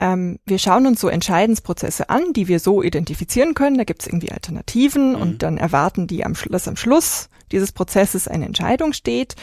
ähm, 0.00 0.38
wir 0.46 0.58
schauen 0.58 0.86
uns 0.86 1.00
so 1.00 1.08
Entscheidensprozesse 1.08 2.08
an, 2.08 2.32
die 2.32 2.48
wir 2.48 2.58
so 2.58 2.82
identifizieren 2.82 3.54
können. 3.54 3.76
Da 3.76 3.84
gibt 3.84 4.02
es 4.02 4.08
irgendwie 4.08 4.32
Alternativen 4.32 5.10
mhm. 5.10 5.20
und 5.20 5.42
dann 5.42 5.58
erwarten 5.58 6.06
die 6.06 6.24
am 6.24 6.34
Schluss, 6.34 6.66
am 6.66 6.76
Schluss 6.76 7.28
dieses 7.52 7.72
Prozesses 7.72 8.26
eine 8.26 8.46
Entscheidung 8.46 8.94
steht. 8.94 9.36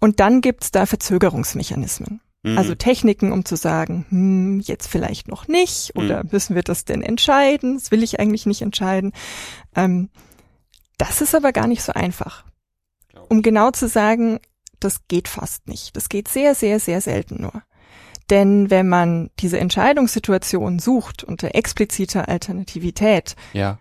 Und 0.00 0.18
dann 0.18 0.40
gibt 0.40 0.64
es 0.64 0.70
da 0.72 0.86
Verzögerungsmechanismen. 0.86 2.20
Mhm. 2.42 2.58
Also 2.58 2.74
Techniken, 2.74 3.32
um 3.32 3.44
zu 3.44 3.56
sagen, 3.56 4.06
hm, 4.08 4.60
jetzt 4.60 4.88
vielleicht 4.88 5.28
noch 5.28 5.46
nicht 5.46 5.94
oder 5.94 6.24
mhm. 6.24 6.30
müssen 6.32 6.54
wir 6.56 6.62
das 6.62 6.84
denn 6.84 7.02
entscheiden? 7.02 7.74
Das 7.74 7.90
will 7.90 8.02
ich 8.02 8.18
eigentlich 8.18 8.46
nicht 8.46 8.62
entscheiden. 8.62 9.12
Ähm, 9.76 10.10
das 10.98 11.20
ist 11.20 11.34
aber 11.34 11.52
gar 11.52 11.66
nicht 11.66 11.82
so 11.82 11.92
einfach. 11.92 12.44
Um 13.28 13.42
genau 13.42 13.70
zu 13.70 13.88
sagen, 13.88 14.40
das 14.80 15.06
geht 15.06 15.28
fast 15.28 15.68
nicht. 15.68 15.96
Das 15.96 16.08
geht 16.08 16.28
sehr, 16.28 16.54
sehr, 16.54 16.80
sehr 16.80 17.00
selten 17.00 17.42
nur. 17.42 17.62
Denn 18.30 18.70
wenn 18.70 18.88
man 18.88 19.30
diese 19.40 19.58
Entscheidungssituation 19.58 20.78
sucht 20.78 21.24
unter 21.24 21.54
expliziter 21.54 22.28
Alternativität, 22.28 23.34
ja. 23.52 23.78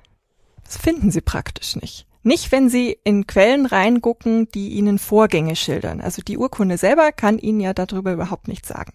das 0.64 0.78
finden 0.78 1.12
sie 1.12 1.22
praktisch 1.22 1.76
nicht. 1.76 2.08
Nicht, 2.22 2.52
wenn 2.52 2.70
Sie 2.70 2.98
in 3.06 3.28
Quellen 3.28 3.66
reingucken, 3.66 4.50
die 4.52 4.70
Ihnen 4.70 5.00
Vorgänge 5.00 5.56
schildern. 5.56 6.02
Also 6.02 6.22
die 6.22 6.38
Urkunde 6.38 6.78
selber 6.78 7.14
kann 7.14 7.40
Ihnen 7.40 7.62
ja 7.62 7.74
darüber 7.74 8.12
überhaupt 8.12 8.50
nichts 8.50 8.68
sagen. 8.68 8.92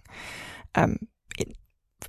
Ähm, 0.75 0.99
in, 1.35 1.53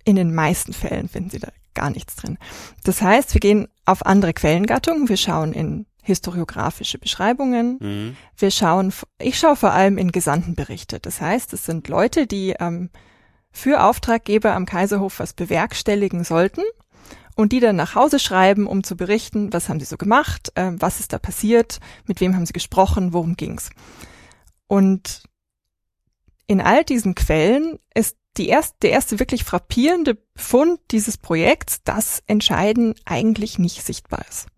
in 0.05 0.17
den 0.17 0.35
meisten 0.35 0.75
Fällen 0.75 1.09
finden 1.09 1.31
Sie 1.31 1.39
da 1.39 1.49
gar 1.73 1.89
nichts 1.91 2.17
drin. 2.17 2.37
Das 2.85 3.01
heißt, 3.01 3.33
wir 3.33 3.41
gehen 3.41 3.69
auf 3.87 4.05
andere 4.05 4.35
Quellengattungen. 4.35 5.09
Wir 5.09 5.17
schauen 5.17 5.55
in 5.55 5.87
historiografische 6.03 6.99
Beschreibungen. 6.99 7.79
Mhm. 7.81 8.17
Wir 8.37 8.51
schauen, 8.51 8.93
ich 9.19 9.39
schaue 9.39 9.57
vor 9.57 9.73
allem 9.73 9.97
in 9.97 10.13
Gesandtenberichte. 10.13 11.01
Das 11.01 11.21
heißt, 11.23 11.53
es 11.55 11.65
sind 11.65 11.89
Leute, 11.89 12.27
die 12.27 12.55
ähm, 12.61 12.91
für 13.57 13.83
Auftraggeber 13.83 14.55
am 14.55 14.67
Kaiserhof 14.67 15.19
was 15.19 15.33
bewerkstelligen 15.33 16.25
sollten 16.25 16.61
und 17.37 17.53
die 17.53 17.61
dann 17.61 17.75
nach 17.75 17.95
Hause 17.95 18.19
schreiben, 18.19 18.67
um 18.67 18.85
zu 18.85 18.99
berichten, 18.99 19.51
was 19.51 19.71
haben 19.71 19.81
sie 19.81 19.87
so 19.87 19.97
gemacht, 19.97 20.53
äh, 20.57 20.73
was 20.75 21.01
ist 21.01 21.15
da 21.15 21.19
passiert, 21.19 21.81
mit 22.07 22.21
wem 22.21 22.37
haben 22.37 22.45
sie 22.45 22.53
gesprochen, 22.53 23.15
worum 23.15 23.35
ging's. 23.35 23.71
Und 24.67 25.23
in 26.47 26.61
all 26.61 26.85
diesen 26.85 27.15
Quellen 27.15 27.79
ist 27.95 28.19
die 28.37 28.49
erste, 28.49 28.77
der 28.83 28.91
erste 28.91 29.19
wirklich 29.19 29.43
frappierende 29.43 30.19
Fund 30.37 30.79
dieses 30.91 31.17
Projekts, 31.17 31.83
dass 31.83 32.23
Entscheiden 32.27 32.95
eigentlich 33.07 33.59
nicht 33.59 33.83
sichtbar 33.83 34.23
ist. 34.29 34.49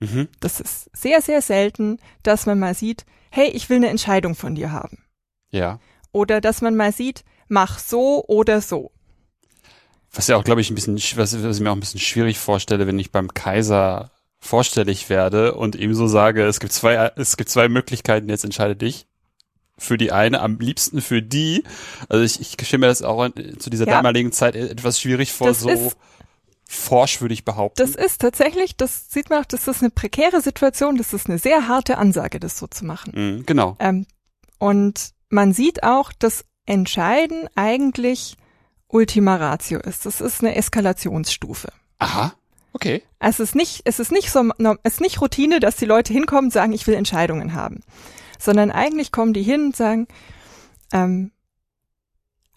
Mhm. 0.00 0.26
Das 0.40 0.58
ist 0.58 0.90
sehr, 0.92 1.22
sehr 1.22 1.40
selten, 1.40 1.98
dass 2.24 2.46
man 2.46 2.58
mal 2.58 2.74
sieht, 2.74 3.06
hey, 3.30 3.48
ich 3.48 3.70
will 3.70 3.76
eine 3.76 3.90
Entscheidung 3.90 4.34
von 4.34 4.56
dir 4.56 4.72
haben. 4.72 5.04
Ja. 5.50 5.78
Oder 6.10 6.40
dass 6.40 6.62
man 6.62 6.74
mal 6.74 6.90
sieht, 6.90 7.24
mach 7.48 7.78
so 7.78 8.24
oder 8.26 8.60
so. 8.60 8.92
Was 10.12 10.26
ja 10.26 10.36
auch, 10.36 10.44
glaube 10.44 10.60
ich, 10.60 10.70
ein 10.70 10.74
bisschen, 10.74 10.96
was, 11.16 11.42
was 11.42 11.56
ich 11.56 11.62
mir 11.62 11.70
auch 11.70 11.76
ein 11.76 11.80
bisschen 11.80 12.00
schwierig 12.00 12.38
vorstelle, 12.38 12.86
wenn 12.86 12.98
ich 12.98 13.12
beim 13.12 13.32
Kaiser 13.34 14.10
vorstellig 14.40 15.10
werde 15.10 15.54
und 15.54 15.74
ihm 15.74 15.94
so 15.94 16.06
sage, 16.06 16.44
es 16.44 16.60
gibt 16.60 16.72
zwei, 16.72 17.12
es 17.16 17.36
gibt 17.36 17.50
zwei 17.50 17.68
Möglichkeiten, 17.68 18.28
jetzt 18.28 18.44
entscheide 18.44 18.76
dich. 18.76 19.06
Für 19.80 19.96
die 19.96 20.10
eine, 20.10 20.40
am 20.40 20.58
liebsten 20.58 21.00
für 21.00 21.22
die. 21.22 21.62
Also 22.08 22.24
ich, 22.24 22.40
ich 22.40 22.66
stelle 22.66 22.80
mir 22.80 22.86
das 22.88 23.02
auch 23.02 23.28
zu 23.58 23.70
dieser 23.70 23.86
ja. 23.86 23.94
damaligen 23.94 24.32
Zeit 24.32 24.56
etwas 24.56 25.00
schwierig 25.00 25.32
vor, 25.32 25.48
das 25.48 25.60
so. 25.60 25.92
Forsch, 26.70 27.22
würde 27.22 27.32
ich 27.32 27.46
behaupten. 27.46 27.80
Das 27.80 27.94
ist 27.94 28.20
tatsächlich, 28.20 28.76
das 28.76 29.10
sieht 29.10 29.30
man 29.30 29.40
auch, 29.40 29.46
das 29.46 29.66
ist 29.68 29.80
eine 29.80 29.90
prekäre 29.90 30.42
Situation, 30.42 30.98
das 30.98 31.14
ist 31.14 31.28
eine 31.28 31.38
sehr 31.38 31.66
harte 31.66 31.96
Ansage, 31.96 32.40
das 32.40 32.58
so 32.58 32.66
zu 32.66 32.84
machen. 32.84 33.12
Mhm, 33.14 33.46
genau. 33.46 33.76
Ähm, 33.78 34.04
und 34.58 35.12
man 35.30 35.54
sieht 35.54 35.82
auch, 35.82 36.12
dass 36.12 36.44
Entscheiden 36.68 37.48
eigentlich 37.54 38.36
Ultima 38.88 39.36
Ratio 39.36 39.80
ist. 39.80 40.06
Das 40.06 40.20
ist 40.20 40.42
eine 40.42 40.54
Eskalationsstufe. 40.54 41.68
Aha. 41.98 42.34
Okay. 42.72 43.02
Es 43.18 43.40
ist 43.40 43.54
nicht, 43.54 43.82
es 43.84 43.98
ist 43.98 44.12
nicht 44.12 44.30
so, 44.30 44.50
es 44.82 44.94
ist 44.94 45.00
nicht 45.00 45.20
Routine, 45.20 45.60
dass 45.60 45.76
die 45.76 45.86
Leute 45.86 46.12
hinkommen 46.12 46.46
und 46.46 46.52
sagen, 46.52 46.72
ich 46.72 46.86
will 46.86 46.94
Entscheidungen 46.94 47.54
haben, 47.54 47.80
sondern 48.38 48.70
eigentlich 48.70 49.10
kommen 49.10 49.32
die 49.32 49.42
hin 49.42 49.66
und 49.66 49.76
sagen, 49.76 50.06
ähm, 50.92 51.32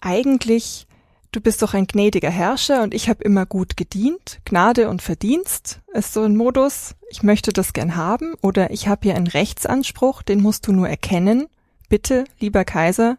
eigentlich, 0.00 0.86
du 1.32 1.40
bist 1.40 1.62
doch 1.62 1.74
ein 1.74 1.86
gnädiger 1.86 2.30
Herrscher 2.30 2.82
und 2.82 2.92
ich 2.92 3.08
habe 3.08 3.24
immer 3.24 3.46
gut 3.46 3.76
gedient. 3.76 4.40
Gnade 4.44 4.88
und 4.90 5.00
Verdienst 5.00 5.80
ist 5.94 6.12
so 6.12 6.22
ein 6.22 6.36
Modus. 6.36 6.94
Ich 7.10 7.22
möchte 7.22 7.52
das 7.52 7.72
gern 7.72 7.96
haben 7.96 8.34
oder 8.42 8.70
ich 8.70 8.88
habe 8.88 9.00
hier 9.04 9.16
einen 9.16 9.26
Rechtsanspruch, 9.26 10.22
den 10.22 10.42
musst 10.42 10.66
du 10.66 10.72
nur 10.72 10.88
erkennen. 10.88 11.46
Bitte, 11.88 12.24
lieber 12.38 12.64
Kaiser, 12.64 13.16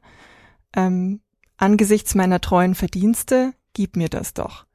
ähm, 0.75 1.21
angesichts 1.57 2.15
meiner 2.15 2.41
treuen 2.41 2.75
Verdienste, 2.75 3.53
gib 3.73 3.95
mir 3.95 4.09
das 4.09 4.33
doch. 4.33 4.65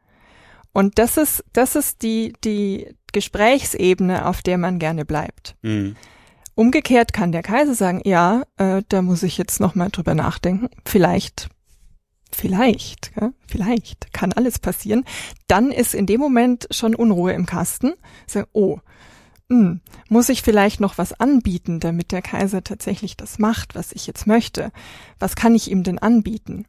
Und 0.73 0.99
das 0.99 1.17
ist, 1.17 1.45
das 1.52 1.76
ist 1.76 2.02
die, 2.02 2.35
die 2.45 2.95
Gesprächsebene, 3.12 4.26
auf 4.26 4.43
der 4.43 4.59
man 4.59 4.78
gerne 4.78 5.05
bleibt. 5.05 5.57
Mhm. 5.62 5.97
Umgekehrt 6.55 7.12
kann 7.12 7.33
der 7.33 7.43
Kaiser 7.43 7.75
sagen, 7.75 8.00
ja, 8.05 8.43
äh, 8.57 8.83
da 8.88 9.02
muss 9.02 9.23
ich 9.23 9.38
jetzt 9.38 9.61
nochmal 9.61 9.90
drüber 9.90 10.14
nachdenken. 10.14 10.69
Vielleicht, 10.85 11.49
vielleicht, 12.33 13.12
ja, 13.21 13.31
vielleicht 13.47 14.12
kann 14.12 14.33
alles 14.33 14.59
passieren. 14.59 15.05
Dann 15.47 15.71
ist 15.71 15.95
in 15.95 16.07
dem 16.07 16.21
Moment 16.21 16.67
schon 16.71 16.95
Unruhe 16.95 17.33
im 17.33 17.47
Kasten. 17.47 17.95
Sagen, 18.26 18.49
oh, 18.52 18.81
hm, 19.50 19.81
muss 20.09 20.28
ich 20.28 20.43
vielleicht 20.43 20.81
noch 20.81 20.99
was 20.99 21.19
anbieten, 21.19 21.81
damit 21.81 22.12
der 22.12 22.23
Kaiser 22.23 22.62
tatsächlich 22.62 23.17
das 23.17 23.38
macht, 23.38 23.75
was 23.75 23.93
ich 23.93 24.07
jetzt 24.07 24.26
möchte? 24.26 24.73
Was 25.19 25.37
kann 25.37 25.55
ich 25.55 25.71
ihm 25.71 25.83
denn 25.83 25.99
anbieten? 25.99 26.67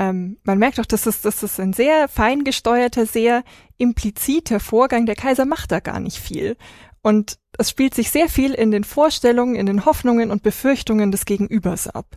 ähm, 0.00 0.38
man 0.44 0.58
merkt 0.58 0.80
auch, 0.80 0.86
dass 0.86 1.04
es, 1.04 1.20
das 1.20 1.42
ist 1.42 1.60
ein 1.60 1.74
sehr 1.74 2.08
fein 2.08 2.42
gesteuerter, 2.42 3.04
sehr 3.04 3.44
impliziter 3.76 4.58
Vorgang. 4.58 5.04
Der 5.04 5.14
Kaiser 5.14 5.44
macht 5.44 5.72
da 5.72 5.80
gar 5.80 6.00
nicht 6.00 6.16
viel. 6.16 6.56
Und 7.02 7.38
es 7.58 7.68
spielt 7.68 7.94
sich 7.94 8.10
sehr 8.10 8.30
viel 8.30 8.54
in 8.54 8.70
den 8.70 8.84
Vorstellungen, 8.84 9.54
in 9.54 9.66
den 9.66 9.84
Hoffnungen 9.84 10.30
und 10.30 10.42
Befürchtungen 10.42 11.12
des 11.12 11.26
Gegenübers 11.26 11.86
ab. 11.86 12.16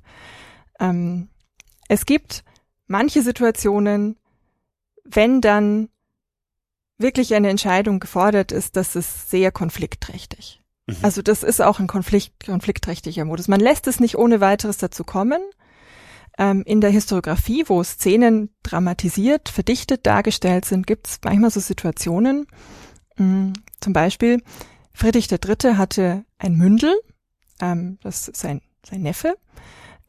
Ähm, 0.80 1.28
es 1.90 2.06
gibt 2.06 2.46
manche 2.88 3.22
Situationen, 3.22 4.18
wenn 5.04 5.42
dann 5.42 5.90
wirklich 6.98 7.34
eine 7.34 7.50
Entscheidung 7.50 8.00
gefordert 8.00 8.52
ist, 8.52 8.76
das 8.76 8.96
ist 8.96 9.30
sehr 9.30 9.52
konfliktträchtig. 9.52 10.62
Mhm. 10.88 10.98
Also 11.02 11.22
das 11.22 11.44
ist 11.44 11.62
auch 11.62 11.80
ein 11.80 11.88
Konflikt, 11.88 12.46
konfliktträchtiger 12.46 13.26
Modus. 13.26 13.48
Man 13.48 13.60
lässt 13.60 13.88
es 13.88 14.00
nicht 14.00 14.18
ohne 14.18 14.42
weiteres 14.42 14.78
dazu 14.78 15.04
kommen, 15.04 15.42
ähm, 16.38 16.64
in 16.66 16.82
der 16.82 16.90
Historiografie, 16.90 17.66
wo 17.68 17.84
Szenen 17.84 18.50
dramatisiert, 18.64 19.50
verdichtet 19.50 20.06
dargestellt 20.06 20.66
sind, 20.66 20.88
gibt 20.88 21.08
es 21.08 21.20
manchmal 21.24 21.52
so 21.52 21.60
Situationen. 21.60 22.48
Mh, 23.18 23.26
mm, 23.26 23.54
zum 23.80 23.94
Beispiel, 23.94 24.42
Friedrich 24.94 25.32
III. 25.32 25.76
hatte 25.76 26.26
ein 26.38 26.56
Mündel, 26.56 26.94
ähm, 27.62 27.98
das 28.02 28.28
ist 28.28 28.38
sein, 28.38 28.62
sein 28.86 29.02
Neffe, 29.02 29.36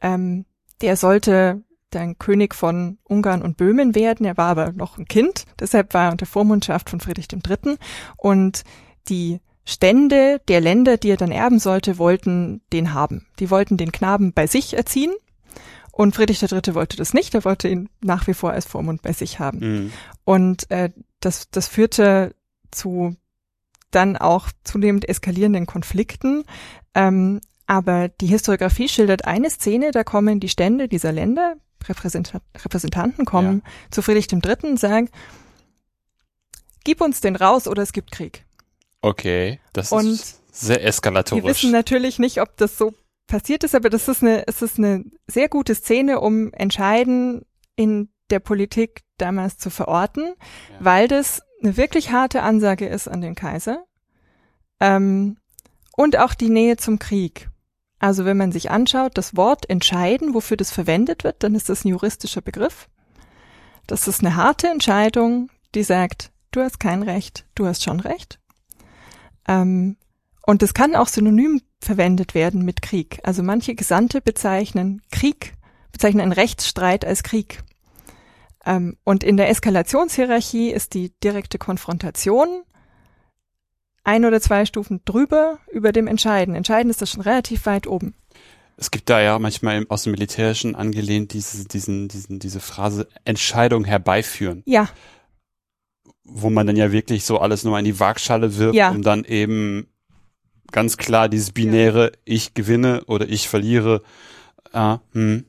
ähm, 0.01 0.45
der 0.81 0.97
sollte 0.97 1.63
dann 1.95 2.17
König 2.17 2.53
von 2.53 2.97
Ungarn 3.03 3.41
und 3.41 3.57
Böhmen 3.57 3.95
werden. 3.95 4.25
Er 4.25 4.37
war 4.37 4.49
aber 4.49 4.71
noch 4.73 4.97
ein 4.97 5.05
Kind, 5.05 5.45
deshalb 5.59 5.93
war 5.93 6.05
er 6.05 6.11
unter 6.11 6.25
Vormundschaft 6.25 6.89
von 6.89 6.99
Friedrich 6.99 7.27
III. 7.31 7.77
Und 8.17 8.63
die 9.07 9.39
Stände 9.65 10.41
der 10.47 10.61
Länder, 10.61 10.97
die 10.97 11.09
er 11.09 11.17
dann 11.17 11.31
erben 11.31 11.59
sollte, 11.59 11.97
wollten 11.97 12.61
den 12.71 12.93
haben. 12.93 13.25
Die 13.39 13.49
wollten 13.49 13.77
den 13.77 13.91
Knaben 13.91 14.33
bei 14.33 14.45
sich 14.45 14.75
erziehen 14.75 15.11
und 15.91 16.13
Friedrich 16.13 16.43
III. 16.43 16.75
wollte 16.75 16.97
das 16.97 17.13
nicht, 17.13 17.33
er 17.33 17.45
wollte 17.45 17.69
ihn 17.69 17.89
nach 18.01 18.27
wie 18.27 18.33
vor 18.33 18.51
als 18.51 18.65
Vormund 18.65 19.01
bei 19.01 19.13
sich 19.13 19.39
haben. 19.39 19.59
Mhm. 19.59 19.91
Und 20.25 20.69
äh, 20.69 20.91
das, 21.21 21.49
das 21.49 21.67
führte 21.67 22.35
zu 22.69 23.15
dann 23.91 24.17
auch 24.17 24.49
zunehmend 24.65 25.07
eskalierenden 25.07 25.65
Konflikten. 25.65 26.43
Ähm, 26.93 27.39
aber 27.65 28.09
die 28.09 28.27
Historiografie 28.27 28.89
schildert 28.89 29.25
eine 29.25 29.49
Szene, 29.49 29.91
da 29.91 30.03
kommen 30.03 30.39
die 30.39 30.49
Stände 30.49 30.87
dieser 30.87 31.13
Länder, 31.13 31.55
Repräsentant, 31.87 32.43
Repräsentanten 32.63 33.25
kommen 33.25 33.61
ja. 33.63 33.71
zu 33.91 34.01
Friedrich 34.01 34.31
III. 34.31 34.55
und 34.63 34.79
sagen, 34.79 35.09
gib 36.83 37.01
uns 37.01 37.21
den 37.21 37.35
raus 37.35 37.67
oder 37.67 37.83
es 37.83 37.93
gibt 37.93 38.11
Krieg. 38.11 38.45
Okay, 39.01 39.59
das 39.73 39.91
und 39.91 40.07
ist 40.07 40.41
sehr 40.51 40.83
eskalatorisch. 40.83 41.43
Wir 41.43 41.49
wissen 41.49 41.71
natürlich 41.71 42.17
nicht, 42.17 42.41
ob 42.41 42.57
das 42.57 42.77
so 42.77 42.93
passiert 43.27 43.63
ist, 43.63 43.75
aber 43.75 43.89
das 43.89 44.07
ist 44.07 44.23
eine, 44.23 44.47
es 44.47 44.61
ist 44.61 44.77
eine 44.77 45.03
sehr 45.27 45.49
gute 45.49 45.75
Szene, 45.75 46.19
um 46.19 46.51
Entscheiden 46.53 47.45
in 47.75 48.09
der 48.29 48.39
Politik 48.39 49.03
damals 49.17 49.57
zu 49.57 49.69
verorten, 49.69 50.23
ja. 50.23 50.75
weil 50.79 51.07
das 51.07 51.41
eine 51.61 51.77
wirklich 51.77 52.11
harte 52.11 52.41
Ansage 52.41 52.87
ist 52.87 53.07
an 53.07 53.21
den 53.21 53.35
Kaiser. 53.35 53.85
Ähm, 54.79 55.37
und 55.95 56.17
auch 56.17 56.33
die 56.33 56.49
Nähe 56.49 56.77
zum 56.77 56.99
Krieg. 56.99 57.49
Also 58.05 58.23
wenn 58.23 58.37
man 58.37 58.51
sich 58.51 58.69
anschaut, 58.69 59.17
das 59.17 59.35
Wort 59.35 59.67
entscheiden, 59.67 60.35
wofür 60.35 60.57
das 60.57 60.69
verwendet 60.69 61.23
wird, 61.23 61.41
dann 61.41 61.55
ist 61.55 61.69
das 61.69 61.83
ein 61.83 61.87
juristischer 61.87 62.41
Begriff. 62.41 62.87
Das 63.87 64.07
ist 64.07 64.19
eine 64.19 64.35
harte 64.35 64.67
Entscheidung, 64.67 65.49
die 65.73 65.81
sagt, 65.81 66.31
du 66.51 66.61
hast 66.61 66.79
kein 66.79 67.01
Recht, 67.01 67.47
du 67.55 67.65
hast 67.65 67.83
schon 67.83 67.99
Recht. 67.99 68.39
Ähm, 69.47 69.97
und 70.45 70.61
das 70.61 70.75
kann 70.75 70.95
auch 70.95 71.07
synonym 71.07 71.63
verwendet 71.81 72.35
werden 72.35 72.63
mit 72.63 72.83
Krieg. 72.83 73.21
Also 73.23 73.41
manche 73.41 73.73
Gesandte 73.73 74.21
bezeichnen 74.21 75.01
Krieg, 75.09 75.53
bezeichnen 75.91 76.21
einen 76.21 76.31
Rechtsstreit 76.31 77.05
als 77.05 77.23
Krieg. 77.23 77.63
Ähm, 78.67 78.97
und 79.03 79.23
in 79.23 79.35
der 79.35 79.49
Eskalationshierarchie 79.49 80.69
ist 80.69 80.93
die 80.93 81.11
direkte 81.23 81.57
Konfrontation 81.57 82.65
ein 84.05 84.25
oder 84.25 84.39
zwei 84.39 84.65
Stufen 84.65 85.01
drüber 85.05 85.59
über 85.71 85.91
dem 85.91 86.07
Entscheiden. 86.07 86.55
Entscheiden 86.55 86.89
ist 86.89 87.01
das 87.01 87.11
schon 87.11 87.21
relativ 87.21 87.65
weit 87.65 87.87
oben. 87.87 88.13
Es 88.77 88.91
gibt 88.91 89.09
da 89.09 89.21
ja 89.21 89.39
manchmal 89.39 89.85
aus 89.89 90.03
dem 90.03 90.11
Militärischen 90.11 90.75
angelehnt 90.75 91.33
diese, 91.33 91.65
diesen, 91.65 92.07
diesen, 92.07 92.39
diese 92.39 92.59
Phrase 92.59 93.07
Entscheidung 93.23 93.85
herbeiführen. 93.85 94.63
Ja. 94.65 94.89
Wo 96.23 96.49
man 96.49 96.67
dann 96.67 96.75
ja 96.75 96.91
wirklich 96.91 97.23
so 97.23 97.39
alles 97.39 97.63
nochmal 97.63 97.79
in 97.79 97.85
die 97.85 97.99
Waagschale 97.99 98.57
wirft, 98.57 98.75
ja. 98.75 98.89
um 98.89 99.01
dann 99.01 99.23
eben 99.23 99.87
ganz 100.71 100.97
klar 100.97 101.29
dieses 101.29 101.51
binäre, 101.51 102.05
ja. 102.05 102.11
ich 102.25 102.53
gewinne 102.53 103.05
oder 103.05 103.29
ich 103.29 103.47
verliere. 103.47 104.01
Ah, 104.73 104.99
hm. 105.13 105.45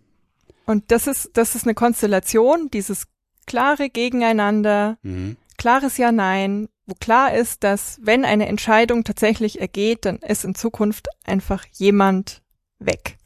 Und 0.66 0.90
das 0.90 1.07
ist, 1.07 1.31
das 1.35 1.55
ist 1.55 1.64
eine 1.64 1.75
Konstellation, 1.75 2.71
dieses 2.73 3.07
klare 3.47 3.88
Gegeneinander, 3.88 4.99
mhm. 5.03 5.37
Klares 5.57 5.97
Ja, 5.97 6.12
Nein, 6.12 6.69
wo 6.87 6.95
klar 6.95 7.35
ist, 7.35 7.64
dass 7.64 7.99
wenn 8.03 8.25
eine 8.25 8.47
Entscheidung 8.47 9.05
tatsächlich 9.05 9.61
ergeht, 9.61 10.05
dann 10.05 10.19
ist 10.19 10.45
in 10.45 10.55
Zukunft 10.55 11.09
einfach 11.25 11.64
jemand 11.73 12.42
weg. 12.79 13.19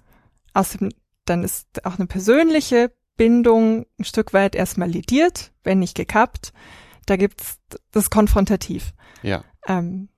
Außerdem, 0.54 0.90
dann 1.24 1.44
ist 1.44 1.84
auch 1.84 1.98
eine 1.98 2.06
persönliche 2.06 2.92
Bindung 3.16 3.86
ein 3.98 4.04
Stück 4.04 4.32
weit 4.32 4.54
erstmal 4.54 4.88
lidiert, 4.88 5.52
wenn 5.62 5.78
nicht 5.78 5.94
gekappt. 5.94 6.52
Da 7.06 7.16
gibt's 7.16 7.58
das 7.92 8.08
konfrontativ. 8.08 8.92
Ja. 9.22 9.44
Ähm, 9.66 10.08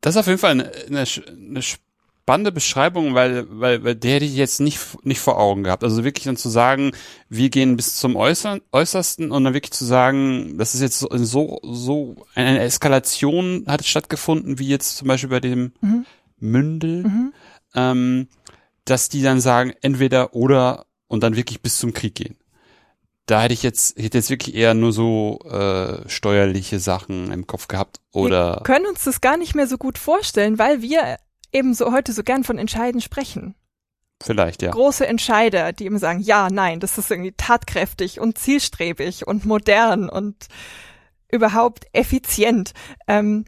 das 0.00 0.14
ist 0.14 0.20
auf 0.20 0.26
jeden 0.26 0.38
Fall 0.38 0.50
eine, 0.50 0.72
eine, 0.86 1.04
eine 1.28 1.62
spannende 2.32 2.52
Beschreibung, 2.52 3.14
weil, 3.14 3.46
weil, 3.50 3.84
weil 3.84 3.94
der 3.94 4.14
hätte 4.14 4.24
ich 4.24 4.36
jetzt 4.36 4.58
nicht, 4.58 5.04
nicht 5.04 5.20
vor 5.20 5.38
Augen 5.38 5.64
gehabt. 5.64 5.84
Also 5.84 6.02
wirklich 6.02 6.24
dann 6.24 6.38
zu 6.38 6.48
sagen, 6.48 6.92
wir 7.28 7.50
gehen 7.50 7.76
bis 7.76 7.96
zum 7.96 8.16
Äußer, 8.16 8.58
Äußersten 8.72 9.30
und 9.30 9.44
dann 9.44 9.52
wirklich 9.52 9.72
zu 9.72 9.84
sagen, 9.84 10.56
das 10.56 10.74
ist 10.74 10.80
jetzt 10.80 10.98
so, 10.98 11.08
so, 11.12 11.60
so 11.62 12.26
eine 12.34 12.60
Eskalation 12.60 13.64
hat 13.66 13.84
stattgefunden, 13.84 14.58
wie 14.58 14.68
jetzt 14.68 14.96
zum 14.96 15.08
Beispiel 15.08 15.28
bei 15.28 15.40
dem 15.40 15.72
mhm. 15.82 16.06
Mündel, 16.38 17.02
mhm. 17.02 17.32
Ähm, 17.74 18.28
dass 18.86 19.10
die 19.10 19.22
dann 19.22 19.40
sagen, 19.40 19.74
entweder 19.82 20.34
oder 20.34 20.86
und 21.08 21.22
dann 21.22 21.36
wirklich 21.36 21.60
bis 21.60 21.76
zum 21.76 21.92
Krieg 21.92 22.14
gehen 22.14 22.36
da 23.26 23.42
hätte 23.42 23.54
ich 23.54 23.62
jetzt, 23.62 23.96
hätte 23.96 24.18
jetzt 24.18 24.30
wirklich 24.30 24.54
eher 24.56 24.74
nur 24.74 24.92
so 24.92 25.38
äh, 25.48 26.06
steuerliche 26.08 26.80
Sachen 26.80 27.30
im 27.30 27.46
Kopf 27.46 27.68
gehabt 27.68 28.00
oder. 28.10 28.56
Wir 28.56 28.62
können 28.64 28.86
uns 28.86 29.04
das 29.04 29.20
gar 29.20 29.36
nicht 29.36 29.54
mehr 29.54 29.68
so 29.68 29.78
gut 29.78 29.96
vorstellen, 29.96 30.58
weil 30.58 30.82
wir 30.82 31.18
eben 31.52 31.74
so 31.74 31.92
heute 31.92 32.12
so 32.12 32.22
gern 32.22 32.44
von 32.44 32.58
Entscheiden 32.58 33.00
sprechen. 33.00 33.54
Vielleicht, 34.22 34.62
ja. 34.62 34.70
Große 34.70 35.06
Entscheider, 35.06 35.72
die 35.72 35.84
eben 35.84 35.98
sagen, 35.98 36.20
ja, 36.20 36.48
nein, 36.50 36.80
das 36.80 36.96
ist 36.96 37.10
irgendwie 37.10 37.34
tatkräftig 37.36 38.20
und 38.20 38.38
zielstrebig 38.38 39.26
und 39.26 39.44
modern 39.44 40.08
und 40.08 40.46
überhaupt 41.30 41.86
effizient. 41.92 42.72
Ähm, 43.08 43.44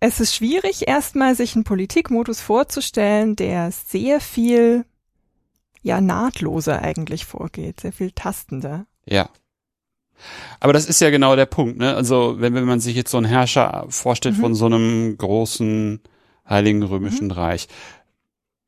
es 0.00 0.20
ist 0.20 0.34
schwierig, 0.34 0.88
erstmal 0.88 1.34
sich 1.34 1.54
einen 1.54 1.64
Politikmodus 1.64 2.40
vorzustellen, 2.40 3.36
der 3.36 3.70
sehr 3.72 4.20
viel 4.20 4.84
ja 5.82 6.00
nahtloser 6.00 6.80
eigentlich 6.80 7.26
vorgeht, 7.26 7.80
sehr 7.80 7.92
viel 7.92 8.10
tastender. 8.12 8.86
Ja. 9.06 9.28
Aber 10.60 10.72
das 10.72 10.86
ist 10.86 11.00
ja 11.00 11.10
genau 11.10 11.36
der 11.36 11.46
Punkt, 11.46 11.76
ne? 11.78 11.94
Also 11.94 12.40
wenn, 12.40 12.54
wenn 12.54 12.64
man 12.64 12.80
sich 12.80 12.96
jetzt 12.96 13.10
so 13.10 13.18
einen 13.18 13.26
Herrscher 13.26 13.84
vorstellt 13.88 14.36
Mhm. 14.36 14.40
von 14.40 14.54
so 14.54 14.66
einem 14.66 15.18
großen 15.18 16.00
Heiligen 16.48 16.82
Römischen 16.82 17.30
Reich 17.30 17.68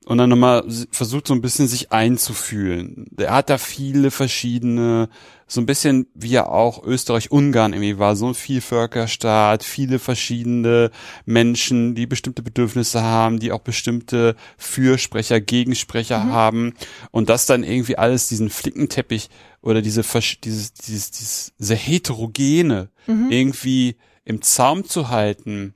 und 0.06 0.18
dann 0.18 0.30
nochmal 0.30 0.64
versucht 0.92 1.26
so 1.26 1.34
ein 1.34 1.40
bisschen 1.40 1.66
sich 1.66 1.90
einzufühlen. 1.90 3.06
Der 3.10 3.32
hat 3.32 3.50
da 3.50 3.58
viele 3.58 4.12
verschiedene, 4.12 5.08
so 5.48 5.60
ein 5.60 5.66
bisschen 5.66 6.06
wie 6.14 6.30
ja 6.30 6.46
auch 6.46 6.84
Österreich-Ungarn 6.84 7.72
irgendwie 7.72 7.98
war, 7.98 8.14
so 8.14 8.28
ein 8.28 8.34
Vielvölkerstaat, 8.34 9.64
viele 9.64 9.98
verschiedene 9.98 10.92
Menschen, 11.24 11.96
die 11.96 12.06
bestimmte 12.06 12.44
Bedürfnisse 12.44 13.02
haben, 13.02 13.40
die 13.40 13.50
auch 13.50 13.62
bestimmte 13.62 14.36
Fürsprecher, 14.56 15.40
Gegensprecher 15.40 16.24
haben 16.26 16.74
und 17.10 17.28
das 17.28 17.46
dann 17.46 17.64
irgendwie 17.64 17.98
alles 17.98 18.28
diesen 18.28 18.48
Flickenteppich 18.48 19.28
oder 19.60 19.82
diese 19.82 20.04
dieses 20.44 20.72
dieses 20.72 21.52
sehr 21.58 21.76
heterogene 21.76 22.90
Mhm. 23.08 23.30
irgendwie 23.30 23.96
im 24.24 24.42
Zaum 24.42 24.84
zu 24.84 25.08
halten 25.08 25.75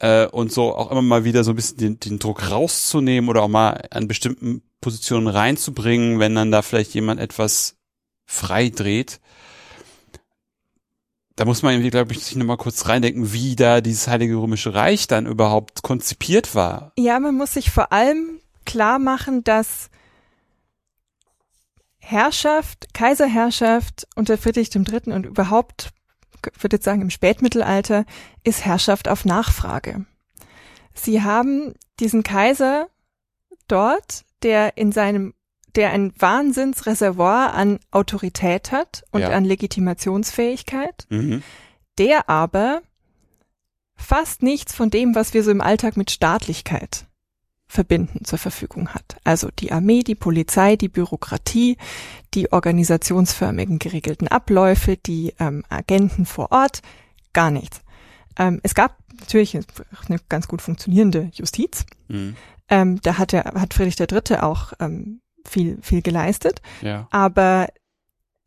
äh, 0.00 0.26
und 0.26 0.52
so 0.52 0.74
auch 0.74 0.90
immer 0.90 1.02
mal 1.02 1.24
wieder 1.24 1.44
so 1.44 1.52
ein 1.52 1.56
bisschen 1.56 1.76
den, 1.78 2.00
den 2.00 2.18
Druck 2.18 2.50
rauszunehmen 2.50 3.30
oder 3.30 3.42
auch 3.42 3.48
mal 3.48 3.86
an 3.90 4.08
bestimmten 4.08 4.62
Positionen 4.80 5.28
reinzubringen, 5.28 6.18
wenn 6.18 6.34
dann 6.34 6.50
da 6.50 6.62
vielleicht 6.62 6.94
jemand 6.94 7.20
etwas 7.20 7.76
frei 8.26 8.70
dreht. 8.70 9.20
Da 11.36 11.44
muss 11.44 11.62
man 11.62 11.72
irgendwie, 11.72 11.90
glaube 11.90 12.12
ich, 12.12 12.24
sich 12.24 12.36
nochmal 12.36 12.58
kurz 12.58 12.86
reindenken, 12.86 13.32
wie 13.32 13.56
da 13.56 13.80
dieses 13.80 14.08
Heilige 14.08 14.36
Römische 14.36 14.74
Reich 14.74 15.06
dann 15.06 15.26
überhaupt 15.26 15.82
konzipiert 15.82 16.54
war. 16.54 16.92
Ja, 16.98 17.18
man 17.18 17.34
muss 17.34 17.54
sich 17.54 17.70
vor 17.70 17.92
allem 17.92 18.40
klar 18.66 18.98
machen, 18.98 19.42
dass 19.42 19.88
Herrschaft, 21.98 22.92
Kaiserherrschaft 22.92 24.06
unter 24.16 24.36
Friedrich 24.36 24.74
III. 24.74 25.12
und 25.12 25.26
überhaupt, 25.26 25.90
würde 26.58 26.76
jetzt 26.76 26.84
sagen, 26.84 27.02
im 27.02 27.10
Spätmittelalter 27.10 28.04
ist 28.44 28.64
Herrschaft 28.64 29.08
auf 29.08 29.24
Nachfrage. 29.24 30.04
Sie 30.94 31.22
haben 31.22 31.74
diesen 32.00 32.22
Kaiser 32.22 32.88
dort, 33.68 34.24
der 34.42 34.76
in 34.76 34.92
seinem, 34.92 35.34
der 35.76 35.90
ein 35.90 36.12
Wahnsinnsreservoir 36.18 37.54
an 37.54 37.78
Autorität 37.90 38.72
hat 38.72 39.04
und 39.10 39.20
Ja. 39.22 39.30
an 39.30 39.44
Legitimationsfähigkeit, 39.44 41.06
Mhm. 41.10 41.42
der 41.98 42.28
aber 42.28 42.82
fast 43.96 44.42
nichts 44.42 44.74
von 44.74 44.90
dem, 44.90 45.14
was 45.14 45.34
wir 45.34 45.44
so 45.44 45.50
im 45.50 45.60
Alltag 45.60 45.96
mit 45.96 46.10
Staatlichkeit 46.10 47.06
verbinden, 47.70 48.24
zur 48.24 48.38
Verfügung 48.38 48.88
hat. 48.88 49.16
Also 49.22 49.48
die 49.60 49.70
Armee, 49.70 50.02
die 50.02 50.16
Polizei, 50.16 50.74
die 50.74 50.88
Bürokratie, 50.88 51.76
die 52.34 52.50
organisationsförmigen 52.52 53.78
geregelten 53.78 54.26
Abläufe, 54.26 54.96
die 54.96 55.34
ähm, 55.38 55.62
Agenten 55.68 56.26
vor 56.26 56.50
Ort, 56.50 56.82
gar 57.32 57.52
nichts. 57.52 57.80
Ähm, 58.36 58.58
es 58.64 58.74
gab 58.74 58.96
natürlich 59.20 59.56
eine 59.56 60.18
ganz 60.28 60.48
gut 60.48 60.62
funktionierende 60.62 61.30
Justiz. 61.32 61.86
Mhm. 62.08 62.34
Ähm, 62.68 63.00
da 63.02 63.18
hat, 63.18 63.32
er, 63.32 63.44
hat 63.54 63.72
Friedrich 63.72 64.00
III. 64.00 64.38
auch 64.40 64.72
ähm, 64.80 65.20
viel, 65.46 65.78
viel 65.80 66.02
geleistet. 66.02 66.60
Ja. 66.82 67.06
Aber 67.12 67.68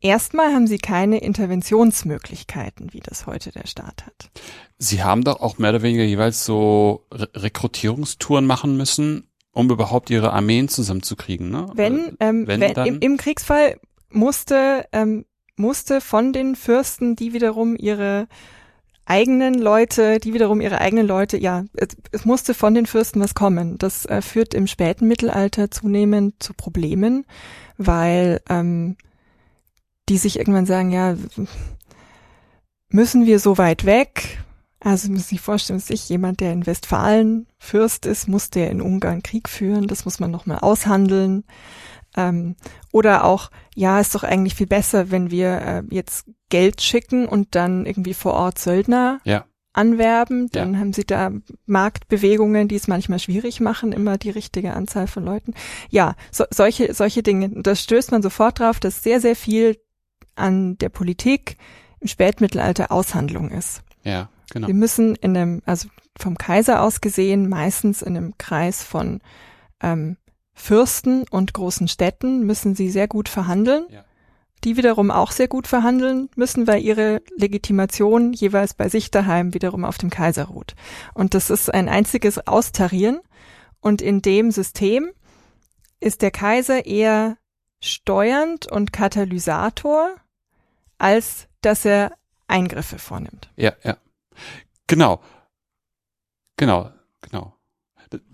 erstmal 0.04 0.52
haben 0.52 0.66
sie 0.66 0.78
keine 0.78 1.18
Interventionsmöglichkeiten, 1.18 2.92
wie 2.92 3.00
das 3.00 3.26
heute 3.26 3.50
der 3.50 3.66
Staat 3.66 4.06
hat. 4.06 4.30
Sie 4.78 5.02
haben 5.02 5.24
doch 5.24 5.40
auch 5.40 5.58
mehr 5.58 5.70
oder 5.70 5.82
weniger 5.82 6.04
jeweils 6.04 6.44
so 6.44 7.06
Re 7.10 7.28
Rekrutierungstouren 7.34 8.46
machen 8.46 8.76
müssen, 8.76 9.28
um 9.52 9.70
überhaupt 9.70 10.10
ihre 10.10 10.32
Armeen 10.32 10.68
zusammenzukriegen, 10.68 11.50
ne? 11.50 11.68
Wenn, 11.74 12.16
ähm, 12.20 12.46
wenn 12.46 12.60
wenn, 12.60 12.76
im, 12.86 13.00
im 13.00 13.16
Kriegsfall 13.16 13.80
musste, 14.10 14.86
ähm, 14.92 15.24
musste 15.56 16.00
von 16.00 16.32
den 16.32 16.54
Fürsten, 16.54 17.16
die 17.16 17.32
wiederum 17.32 17.76
ihre 17.76 18.28
eigenen 19.06 19.54
Leute, 19.54 20.18
die 20.18 20.34
wiederum 20.34 20.60
ihre 20.60 20.80
eigenen 20.80 21.06
Leute, 21.06 21.36
ja, 21.38 21.64
es, 21.74 21.88
es 22.12 22.24
musste 22.24 22.54
von 22.54 22.74
den 22.74 22.86
Fürsten 22.86 23.20
was 23.20 23.34
kommen. 23.34 23.78
Das 23.78 24.06
äh, 24.06 24.22
führt 24.22 24.54
im 24.54 24.66
späten 24.66 25.06
Mittelalter 25.06 25.70
zunehmend 25.70 26.42
zu 26.42 26.54
Problemen, 26.54 27.24
weil 27.76 28.40
ähm, 28.48 28.96
die 30.08 30.18
sich 30.18 30.38
irgendwann 30.38 30.66
sagen, 30.66 30.90
ja, 30.90 31.16
müssen 32.88 33.26
wir 33.26 33.38
so 33.38 33.58
weit 33.58 33.84
weg? 33.84 34.38
Also 34.80 35.10
muss 35.10 35.28
sich 35.28 35.40
vorstellen, 35.40 35.78
dass 35.78 35.88
ich 35.88 36.08
jemand, 36.10 36.40
der 36.40 36.52
in 36.52 36.66
Westfalen 36.66 37.46
Fürst 37.58 38.04
ist, 38.04 38.28
muss 38.28 38.50
der 38.50 38.70
in 38.70 38.82
Ungarn 38.82 39.22
Krieg 39.22 39.48
führen. 39.48 39.86
Das 39.88 40.04
muss 40.04 40.20
man 40.20 40.30
nochmal 40.30 40.58
aushandeln. 40.58 41.44
Ähm, 42.16 42.54
oder 42.92 43.24
auch, 43.24 43.50
ja, 43.74 43.98
ist 43.98 44.14
doch 44.14 44.22
eigentlich 44.24 44.54
viel 44.54 44.66
besser, 44.66 45.10
wenn 45.10 45.30
wir 45.30 45.60
äh, 45.62 45.82
jetzt 45.90 46.26
Geld 46.50 46.82
schicken 46.82 47.26
und 47.26 47.54
dann 47.54 47.86
irgendwie 47.86 48.14
vor 48.14 48.34
Ort 48.34 48.58
Söldner 48.58 49.20
Ja. 49.24 49.46
anwerben. 49.72 50.48
Dann 50.52 50.78
haben 50.78 50.92
sie 50.92 51.04
da 51.04 51.32
Marktbewegungen, 51.66 52.68
die 52.68 52.76
es 52.76 52.86
manchmal 52.86 53.18
schwierig 53.18 53.60
machen, 53.60 53.90
immer 53.90 54.18
die 54.18 54.30
richtige 54.30 54.74
Anzahl 54.74 55.06
von 55.06 55.24
Leuten. 55.24 55.54
Ja, 55.88 56.14
so, 56.30 56.44
solche, 56.50 56.92
solche 56.92 57.22
Dinge. 57.22 57.50
Da 57.62 57.74
stößt 57.74 58.12
man 58.12 58.22
sofort 58.22 58.60
drauf, 58.60 58.78
dass 58.80 59.02
sehr, 59.02 59.20
sehr 59.20 59.34
viel 59.34 59.76
an 60.36 60.78
der 60.78 60.88
Politik 60.88 61.56
im 62.00 62.08
Spätmittelalter 62.08 62.92
Aushandlung 62.92 63.50
ist. 63.50 63.82
Ja, 64.02 64.28
genau. 64.50 64.66
Wir 64.66 64.74
müssen 64.74 65.14
in 65.16 65.36
einem, 65.36 65.62
also 65.64 65.88
vom 66.18 66.36
Kaiser 66.36 66.82
aus 66.82 67.00
gesehen, 67.00 67.48
meistens 67.48 68.02
in 68.02 68.16
einem 68.16 68.34
Kreis 68.38 68.82
von 68.82 69.20
ähm, 69.80 70.16
Fürsten 70.54 71.24
und 71.30 71.52
großen 71.52 71.88
Städten 71.88 72.46
müssen 72.46 72.74
sie 72.74 72.90
sehr 72.90 73.08
gut 73.08 73.28
verhandeln. 73.28 73.86
Ja. 73.90 74.04
Die 74.62 74.76
wiederum 74.78 75.10
auch 75.10 75.30
sehr 75.30 75.48
gut 75.48 75.66
verhandeln 75.66 76.30
müssen, 76.36 76.66
weil 76.66 76.82
ihre 76.82 77.20
Legitimation 77.36 78.32
jeweils 78.32 78.72
bei 78.72 78.88
sich 78.88 79.10
daheim 79.10 79.52
wiederum 79.52 79.84
auf 79.84 79.98
dem 79.98 80.08
Kaiser 80.08 80.44
ruht. 80.44 80.74
Und 81.12 81.34
das 81.34 81.50
ist 81.50 81.72
ein 81.72 81.88
einziges 81.88 82.46
Austarieren. 82.46 83.20
Und 83.80 84.00
in 84.00 84.22
dem 84.22 84.50
System 84.50 85.10
ist 86.00 86.22
der 86.22 86.30
Kaiser 86.30 86.86
eher 86.86 87.36
steuernd 87.80 88.70
und 88.70 88.92
Katalysator, 88.92 90.14
als 90.98 91.46
dass 91.60 91.84
er 91.84 92.12
Eingriffe 92.48 92.98
vornimmt. 92.98 93.48
Ja, 93.56 93.72
ja. 93.82 93.96
Genau. 94.86 95.20
Genau, 96.56 96.90
genau. 97.20 97.54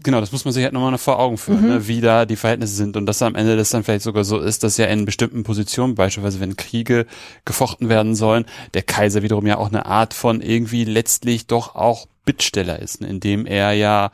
Genau, 0.02 0.20
das 0.20 0.30
muss 0.30 0.44
man 0.44 0.52
sich 0.52 0.62
halt 0.62 0.74
nochmal 0.74 0.98
vor 0.98 1.18
Augen 1.18 1.38
führen, 1.38 1.62
Mhm. 1.62 1.68
ne, 1.68 1.88
wie 1.88 2.02
da 2.02 2.26
die 2.26 2.36
Verhältnisse 2.36 2.74
sind 2.74 2.98
und 2.98 3.06
dass 3.06 3.22
am 3.22 3.34
Ende 3.34 3.56
das 3.56 3.70
dann 3.70 3.82
vielleicht 3.82 4.02
sogar 4.04 4.24
so 4.24 4.38
ist, 4.38 4.62
dass 4.62 4.76
ja 4.76 4.84
in 4.86 5.06
bestimmten 5.06 5.42
Positionen, 5.42 5.94
beispielsweise 5.94 6.38
wenn 6.40 6.56
Kriege 6.56 7.06
gefochten 7.46 7.88
werden 7.88 8.14
sollen, 8.14 8.44
der 8.74 8.82
Kaiser 8.82 9.22
wiederum 9.22 9.46
ja 9.46 9.56
auch 9.56 9.68
eine 9.68 9.86
Art 9.86 10.12
von 10.12 10.42
irgendwie 10.42 10.84
letztlich 10.84 11.46
doch 11.46 11.76
auch 11.76 12.06
Bittsteller 12.26 12.78
ist, 12.78 13.00
ne, 13.00 13.08
indem 13.08 13.46
er 13.46 13.72
ja 13.72 14.10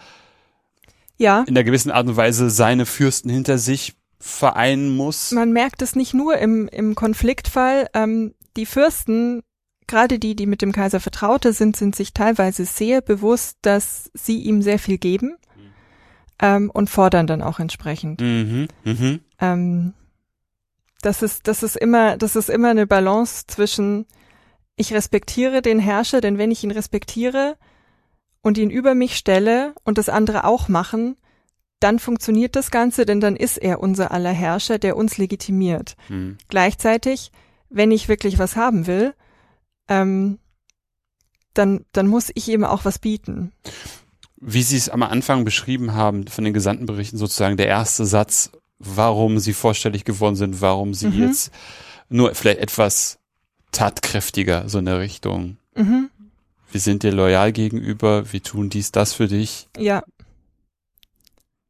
Ja, 1.18 1.40
in 1.40 1.56
einer 1.56 1.64
gewissen 1.64 1.90
Art 1.90 2.06
und 2.06 2.16
Weise 2.16 2.48
seine 2.48 2.86
Fürsten 2.86 3.28
hinter 3.30 3.58
sich 3.58 3.94
vereinen 4.20 4.94
muss. 4.96 5.32
man 5.32 5.52
merkt 5.52 5.82
es 5.82 5.96
nicht 5.96 6.14
nur 6.14 6.38
im, 6.38 6.68
im 6.68 6.94
Konfliktfall. 6.94 7.88
Ähm, 7.92 8.34
die 8.56 8.66
Fürsten, 8.66 9.42
gerade 9.86 10.18
die, 10.18 10.34
die 10.34 10.46
mit 10.46 10.62
dem 10.62 10.72
Kaiser 10.72 11.00
Vertraute 11.00 11.52
sind, 11.52 11.76
sind 11.76 11.94
sich 11.94 12.12
teilweise 12.12 12.64
sehr 12.64 13.00
bewusst, 13.00 13.58
dass 13.62 14.10
sie 14.14 14.38
ihm 14.42 14.62
sehr 14.62 14.78
viel 14.78 14.98
geben 14.98 15.36
ähm, 16.40 16.70
und 16.70 16.90
fordern 16.90 17.26
dann 17.26 17.42
auch 17.42 17.58
entsprechend. 17.58 18.20
Mhm, 18.20 18.68
mhm. 18.84 19.20
Ähm, 19.40 19.94
das 21.02 21.22
ist, 21.22 21.46
das 21.46 21.62
ist 21.62 21.76
immer, 21.76 22.16
das 22.16 22.36
ist 22.36 22.50
immer 22.50 22.70
eine 22.70 22.86
Balance 22.86 23.44
zwischen 23.46 24.06
ich 24.76 24.92
respektiere 24.92 25.62
den 25.62 25.78
Herrscher, 25.78 26.20
denn 26.20 26.36
wenn 26.38 26.50
ich 26.50 26.62
ihn 26.62 26.70
respektiere 26.70 27.56
und 28.42 28.58
ihn 28.58 28.70
über 28.70 28.94
mich 28.94 29.16
stelle 29.16 29.74
und 29.84 29.98
das 29.98 30.08
andere 30.08 30.44
auch 30.44 30.68
machen, 30.68 31.16
dann 31.80 31.98
funktioniert 31.98 32.56
das 32.56 32.70
Ganze, 32.70 33.06
denn 33.06 33.20
dann 33.20 33.36
ist 33.36 33.56
er 33.58 33.80
unser 33.80 34.10
aller 34.10 34.32
Herrscher, 34.32 34.78
der 34.78 34.96
uns 34.96 35.18
legitimiert. 35.18 35.96
Mhm. 36.08 36.38
Gleichzeitig, 36.48 37.32
wenn 37.70 37.90
ich 37.90 38.08
wirklich 38.08 38.38
was 38.38 38.56
haben 38.56 38.86
will, 38.86 39.14
ähm, 39.88 40.38
dann, 41.54 41.84
dann 41.92 42.06
muss 42.06 42.30
ich 42.34 42.48
ihm 42.48 42.64
auch 42.64 42.84
was 42.84 42.98
bieten. 42.98 43.52
wie 44.38 44.62
Sie 44.62 44.76
es 44.76 44.88
am 44.90 45.02
Anfang 45.02 45.44
beschrieben 45.44 45.94
haben, 45.94 46.26
von 46.26 46.44
den 46.44 46.52
gesandten 46.52 46.84
Berichten 46.86 47.16
sozusagen 47.16 47.56
der 47.56 47.68
erste 47.68 48.04
Satz, 48.04 48.50
warum 48.78 49.38
Sie 49.38 49.54
vorstellig 49.54 50.04
geworden 50.04 50.36
sind, 50.36 50.60
warum 50.60 50.92
Sie 50.92 51.08
Mhm. 51.08 51.22
jetzt 51.22 51.50
nur 52.10 52.34
vielleicht 52.34 52.58
etwas 52.60 53.18
tatkräftiger 53.72 54.68
so 54.68 54.78
in 54.78 54.84
der 54.84 55.00
Richtung. 55.00 55.56
Mhm. 55.74 56.10
Wir 56.70 56.80
sind 56.80 57.02
dir 57.02 57.12
loyal 57.12 57.52
gegenüber, 57.52 58.30
wir 58.32 58.42
tun 58.42 58.68
dies, 58.68 58.92
das 58.92 59.14
für 59.14 59.26
dich, 59.28 59.68
Ja, 59.78 60.02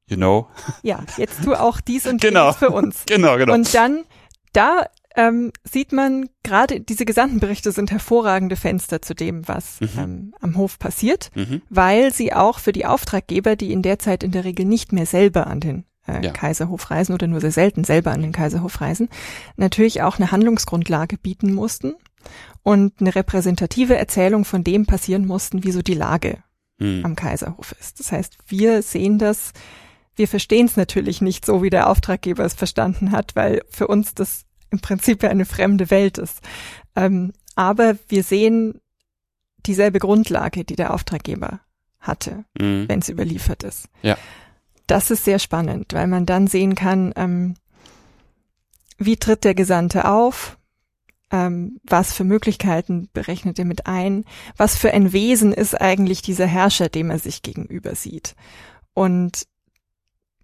you 0.09 0.17
know. 0.17 0.49
ja, 0.83 1.05
jetzt 1.17 1.43
tu 1.45 1.55
auch 1.55 1.81
dies 1.81 2.07
und 2.07 2.21
Genau. 2.21 2.47
jenes 2.47 2.57
für 2.57 2.71
uns. 2.71 3.03
Genau, 3.07 3.37
genau. 3.37 3.55
Und 3.55 3.73
dann, 3.75 4.05
da 4.53 4.87
ähm, 5.17 5.51
sieht 5.65 5.93
man 5.93 6.29
gerade, 6.43 6.81
diese 6.81 7.05
Gesandtenberichte 7.05 7.73
sind 7.73 7.91
hervorragende 7.91 8.55
Fenster 8.57 9.01
zu 9.03 9.15
dem, 9.15 9.49
was 9.49 9.81
Mhm. 9.81 9.89
ähm, 9.99 10.35
am 10.41 10.57
Hof 10.57 10.79
passiert, 10.79 11.31
mhm. 11.35 11.63
weil 11.71 12.13
sie 12.13 12.33
auch 12.35 12.59
für 12.59 12.73
die 12.73 12.87
Auftraggeber, 12.87 13.57
die 13.57 13.73
in 13.73 13.83
der 13.83 13.99
Zeit 13.99 14.23
in 14.23 14.31
der 14.31 14.45
Regel 14.45 14.65
nicht 14.67 14.93
mehr 14.93 15.07
selber 15.07 15.47
an 15.47 15.61
den 15.61 15.85
äh, 16.07 16.25
Ja. 16.25 16.31
Kaiserhof 16.33 16.91
reisen 16.91 17.15
oder 17.15 17.27
nur 17.27 17.41
sehr 17.41 17.51
selten 17.51 17.83
selber 17.85 18.13
an 18.13 18.23
den 18.23 18.33
Kaiserhof 18.33 18.81
reisen, 18.81 19.09
natürlich 19.57 20.03
auch 20.03 20.19
eine 20.19 20.31
Handlungsgrundlage 20.31 21.17
bieten 21.19 21.53
mussten. 21.55 21.95
und 22.63 23.01
eine 23.01 23.15
repräsentative 23.15 23.97
Erzählung 23.97 24.45
von 24.45 24.65
dem 24.65 24.87
passieren 24.87 25.25
mussten, 25.27 25.63
wie 25.63 25.71
so 25.71 25.83
die 25.83 25.95
Lage 25.95 26.39
Hm. 26.81 27.05
am 27.05 27.15
Kaiserhof 27.15 27.75
ist. 27.81 28.01
Das 28.01 28.11
heißt, 28.13 28.37
wir 28.49 28.83
sehen 28.83 29.19
das, 29.19 29.53
wir 30.17 30.27
verstehen 30.27 30.67
es 30.67 30.77
natürlich 30.77 31.21
nicht 31.23 31.47
so, 31.47 31.63
wie 31.63 31.71
der 31.71 31.89
Auftraggeber 31.89 32.45
es 32.45 32.55
verstanden 32.55 33.13
hat, 33.13 33.37
weil 33.37 33.63
für 33.71 33.87
uns 33.87 34.15
das 34.15 34.45
im 34.77 34.81
Prinzip 34.81 35.23
ja 35.23 35.31
eine 35.31 35.47
fremde 35.47 35.91
Welt 35.91 36.19
ist. 36.19 36.41
Ähm, 36.95 37.33
aber 37.55 37.97
wir 38.09 38.23
sehen 38.23 38.81
dieselbe 39.65 39.99
Grundlage, 39.99 40.65
die 40.65 40.77
der 40.77 40.93
Auftraggeber 40.93 41.61
hatte, 41.99 42.45
Hm. 42.59 42.89
wenn 42.89 43.01
es 43.01 43.09
überliefert 43.09 43.63
ist. 43.65 43.89
Ja. 44.03 44.17
Das 44.87 45.11
ist 45.11 45.25
sehr 45.25 45.39
spannend, 45.39 45.93
weil 45.95 46.07
man 46.07 46.27
dann 46.27 46.47
sehen 46.47 46.75
kann, 46.75 47.13
ähm, 47.17 47.55
wie 48.99 49.17
tritt 49.17 49.45
der 49.45 49.55
Gesandte 49.55 50.09
auf, 50.09 50.59
ähm, 51.33 51.81
was 51.83 52.13
für 52.13 52.23
Möglichkeiten 52.25 53.09
berechnet 53.13 53.59
er 53.59 53.65
mit 53.65 53.87
ein, 53.87 54.25
was 54.57 54.77
für 54.77 54.93
ein 54.93 55.13
Wesen 55.13 55.53
ist 55.53 55.75
eigentlich 55.81 56.23
dieser 56.23 56.47
Herrscher, 56.47 56.89
dem 56.89 57.11
er 57.11 57.19
sich 57.19 57.43
gegenüber 57.43 57.95
sieht. 57.97 58.37
Und 58.95 59.47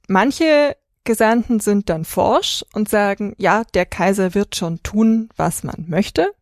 manche 0.09 0.77
Gesandten 1.05 1.61
sind 1.61 1.89
dann 1.89 2.05
forsch 2.05 2.65
und 2.73 2.89
sagen, 2.89 3.35
ja, 3.39 3.65
der 3.75 3.87
Kaiser 3.87 4.35
wird 4.35 4.55
schon 4.57 4.83
tun, 4.83 5.29
was 5.37 5.65
man 5.65 5.87
möchte. 5.89 6.33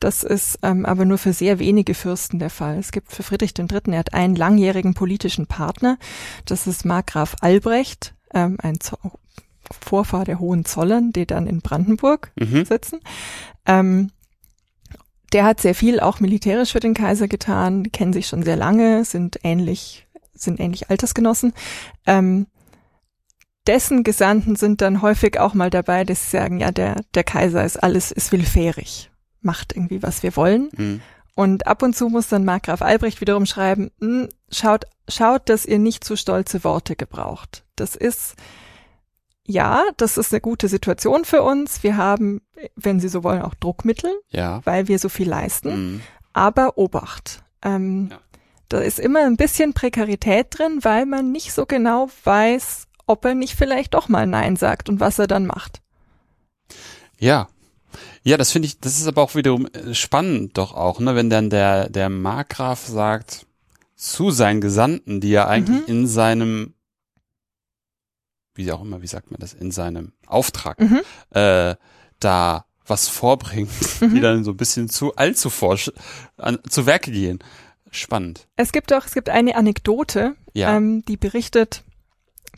Das 0.00 0.22
ist 0.22 0.58
ähm, 0.62 0.84
aber 0.84 1.04
nur 1.04 1.18
für 1.18 1.32
sehr 1.32 1.58
wenige 1.58 1.94
Fürsten 1.94 2.38
der 2.38 2.50
Fall. 2.50 2.78
Es 2.78 2.92
gibt 2.92 3.12
für 3.12 3.22
Friedrich 3.22 3.54
III., 3.58 3.80
er 3.92 3.98
hat 3.98 4.12
einen 4.12 4.34
langjährigen 4.36 4.94
politischen 4.94 5.46
Partner, 5.46 5.98
das 6.44 6.66
ist 6.66 6.84
Markgraf 6.84 7.36
Albrecht, 7.40 8.14
ähm, 8.34 8.56
ein 8.60 8.80
Zo 8.80 8.98
Vorfahr 9.80 10.26
der 10.26 10.40
Hohenzollern, 10.40 11.10
die 11.12 11.26
dann 11.26 11.46
in 11.46 11.62
Brandenburg 11.62 12.32
Mhm. 12.38 12.66
sitzen. 12.66 13.00
Ähm, 13.64 14.10
der 15.32 15.44
hat 15.44 15.60
sehr 15.60 15.74
viel 15.74 16.00
auch 16.00 16.20
militärisch 16.20 16.72
für 16.72 16.80
den 16.80 16.92
Kaiser 16.92 17.28
getan, 17.28 17.90
kennen 17.90 18.12
sich 18.12 18.26
schon 18.26 18.42
sehr 18.42 18.56
lange, 18.56 19.06
sind 19.06 19.38
ähnlich, 19.42 20.06
sind 20.34 20.60
ähnlich 20.60 20.90
Altersgenossen. 20.90 21.54
Ähm, 22.06 22.46
dessen 23.66 24.04
Gesandten 24.04 24.56
sind 24.56 24.80
dann 24.80 25.02
häufig 25.02 25.38
auch 25.40 25.54
mal 25.54 25.70
dabei, 25.70 26.04
dass 26.04 26.24
sie 26.30 26.36
sagen, 26.36 26.60
ja, 26.60 26.70
der, 26.70 26.96
der 27.14 27.24
Kaiser 27.24 27.64
ist 27.64 27.82
alles, 27.82 28.10
ist 28.12 28.32
willfährig, 28.32 29.10
macht 29.40 29.74
irgendwie, 29.74 30.02
was 30.02 30.22
wir 30.22 30.36
wollen. 30.36 30.70
Hm. 30.76 31.00
Und 31.34 31.66
ab 31.66 31.82
und 31.82 31.96
zu 31.96 32.08
muss 32.08 32.28
dann 32.28 32.44
Markgraf 32.44 32.80
Albrecht 32.82 33.20
wiederum 33.20 33.44
schreiben, 33.46 33.90
"Hm, 34.00 34.28
schaut, 34.52 34.84
schaut, 35.08 35.48
dass 35.48 35.66
ihr 35.66 35.78
nicht 35.80 36.04
zu 36.04 36.16
stolze 36.16 36.62
Worte 36.62 36.94
gebraucht. 36.94 37.64
Das 37.74 37.96
ist, 37.96 38.36
ja, 39.46 39.82
das 39.96 40.16
ist 40.16 40.32
eine 40.32 40.40
gute 40.40 40.68
Situation 40.68 41.24
für 41.24 41.42
uns. 41.42 41.82
Wir 41.82 41.96
haben, 41.96 42.40
wenn 42.76 43.00
Sie 43.00 43.08
so 43.08 43.24
wollen, 43.24 43.42
auch 43.42 43.54
Druckmittel, 43.54 44.12
Ja. 44.30 44.60
weil 44.64 44.86
wir 44.88 44.98
so 44.98 45.08
viel 45.08 45.28
leisten. 45.28 45.70
Hm. 45.72 46.00
Aber 46.32 46.78
Obacht. 46.78 47.42
Ähm, 47.62 48.08
Ja. 48.10 48.18
Da 48.70 48.78
ist 48.78 48.98
immer 48.98 49.24
ein 49.26 49.36
bisschen 49.36 49.74
Prekarität 49.74 50.58
drin, 50.58 50.78
weil 50.82 51.04
man 51.06 51.30
nicht 51.32 51.52
so 51.52 51.66
genau 51.66 52.08
weiß, 52.24 52.86
ob 53.06 53.24
er 53.24 53.34
nicht 53.34 53.54
vielleicht 53.54 53.94
doch 53.94 54.08
mal 54.08 54.26
Nein 54.26 54.56
sagt 54.56 54.88
und 54.88 55.00
was 55.00 55.18
er 55.18 55.26
dann 55.26 55.46
macht. 55.46 55.80
Ja. 57.18 57.48
Ja, 58.22 58.36
das 58.36 58.50
finde 58.50 58.66
ich, 58.66 58.80
das 58.80 58.98
ist 58.98 59.06
aber 59.06 59.22
auch 59.22 59.34
wiederum 59.34 59.66
äh, 59.66 59.94
spannend 59.94 60.56
doch 60.58 60.74
auch, 60.74 60.98
ne, 61.00 61.14
wenn 61.14 61.30
dann 61.30 61.50
der, 61.50 61.88
der 61.90 62.08
Markgraf 62.08 62.86
sagt 62.86 63.46
zu 63.94 64.30
seinen 64.30 64.60
Gesandten, 64.60 65.20
die 65.20 65.30
ja 65.30 65.46
eigentlich 65.46 65.82
Mhm. 65.82 65.86
in 65.86 66.06
seinem, 66.06 66.74
wie 68.54 68.70
auch 68.72 68.82
immer, 68.82 69.02
wie 69.02 69.06
sagt 69.06 69.30
man 69.30 69.40
das, 69.40 69.52
in 69.52 69.70
seinem 69.70 70.12
Auftrag, 70.26 70.80
Mhm. 70.80 71.00
äh, 71.30 71.76
da 72.20 72.64
was 72.86 73.08
vorbringen, 73.08 73.68
Mhm. 74.00 74.14
die 74.14 74.20
dann 74.20 74.44
so 74.44 74.50
ein 74.52 74.56
bisschen 74.56 74.88
zu 74.88 75.14
allzu 75.16 75.50
forsch 75.50 75.92
an, 76.36 76.58
zu 76.68 76.86
Werke 76.86 77.10
gehen. 77.12 77.38
Spannend. 77.90 78.48
Es 78.56 78.72
gibt 78.72 78.92
auch, 78.92 79.06
es 79.06 79.14
gibt 79.14 79.28
eine 79.28 79.54
Anekdote, 79.56 80.34
Ja. 80.52 80.76
ähm, 80.76 81.04
die 81.04 81.16
berichtet 81.16 81.84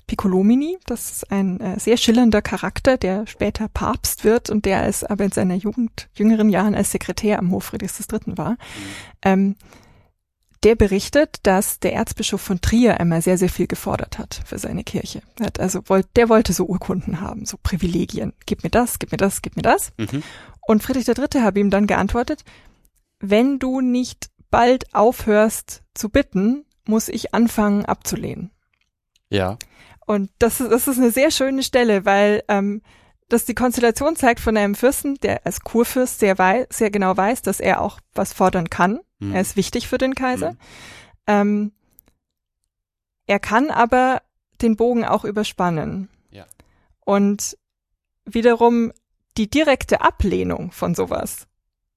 Piccolomini, 0.07 0.79
das 0.87 1.11
ist 1.11 1.33
ein 1.33 1.61
äh, 1.61 1.81
sehr 1.81 1.97
schillernder 1.97 2.41
Charakter, 2.41 2.97
der 2.97 3.27
später 3.27 3.69
Papst 3.69 4.25
wird 4.25 4.51
und 4.51 4.65
der 4.65 4.81
als 4.83 5.03
aber 5.03 5.25
in 5.25 5.33
seiner 5.33 5.57
Jugend, 5.57 6.09
jüngeren 6.15 6.49
Jahren 6.49 6.75
als 6.75 6.93
Sekretär 6.93 7.39
am 7.39 7.51
Hof 7.51 7.65
Friedrichs 7.65 8.01
III. 8.01 8.37
war. 8.37 8.57
Ähm, 9.23 9.57
der 10.63 10.75
berichtet, 10.75 11.39
dass 11.43 11.81
der 11.81 11.93
Erzbischof 11.93 12.41
von 12.41 12.61
Trier 12.61 12.99
einmal 12.99 13.21
sehr, 13.21 13.39
sehr 13.39 13.49
viel 13.49 13.67
gefordert 13.67 14.19
hat 14.19 14.41
für 14.45 14.59
seine 14.59 14.85
Kirche. 14.85 15.23
Er 15.39 15.47
hat 15.47 15.61
also 15.61 15.83
der 16.17 16.29
wollte 16.29 16.53
so 16.53 16.67
Urkunden 16.67 17.21
haben, 17.21 17.45
so 17.45 17.57
Privilegien. 17.63 18.33
Gib 18.47 18.65
mir 18.65 18.71
das, 18.71 18.99
gib 18.99 19.13
mir 19.13 19.19
das, 19.19 19.43
gib 19.43 19.57
mir 19.57 19.63
das. 19.63 19.93
Mhm. 19.99 20.23
Und 20.67 20.83
Friedrich 20.83 21.07
III. 21.07 21.43
habe 21.43 21.61
ihm 21.61 21.71
dann 21.71 21.87
geantwortet, 21.87 22.45
wenn 23.21 23.59
du 23.59 23.81
nicht 23.81 24.31
bald 24.51 24.95
aufhörst 24.95 25.83
zu 25.95 26.09
bitten, 26.09 26.65
muss 26.87 27.09
ich 27.09 27.35
anfangen 27.35 27.85
abzulehnen. 27.85 28.51
Ja. 29.31 29.59
Und 30.07 30.31
das 30.39 30.61
ist, 30.61 30.71
das 30.71 30.89
ist 30.89 30.99
eine 30.99 31.11
sehr 31.11 31.31
schöne 31.31 31.63
Stelle, 31.63 32.05
weil 32.05 32.43
ähm, 32.49 32.81
das 33.29 33.45
die 33.45 33.55
Konstellation 33.55 34.17
zeigt 34.17 34.41
von 34.41 34.57
einem 34.57 34.75
Fürsten, 34.75 35.17
der 35.17 35.45
als 35.45 35.61
Kurfürst 35.61 36.21
sehr, 36.21 36.39
wei 36.39 36.67
sehr 36.71 36.91
genau 36.91 37.17
weiß, 37.17 37.43
dass 37.43 37.61
er 37.61 37.81
auch 37.81 38.01
was 38.15 38.33
fordern 38.33 38.71
kann. 38.71 39.01
Mhm. 39.19 39.35
Er 39.35 39.41
ist 39.41 39.57
wichtig 39.57 39.89
für 39.89 39.99
den 39.99 40.15
Kaiser. 40.15 40.53
Mhm. 40.53 40.59
Ähm, 41.27 41.73
er 43.27 43.41
kann 43.41 43.71
aber 43.71 44.23
den 44.63 44.77
Bogen 44.77 45.05
auch 45.05 45.25
überspannen. 45.25 46.09
Ja. 46.31 46.47
Und 47.05 47.59
wiederum 48.25 48.93
die 49.37 49.51
direkte 49.51 50.01
Ablehnung 50.01 50.71
von 50.71 50.95
sowas, 50.95 51.47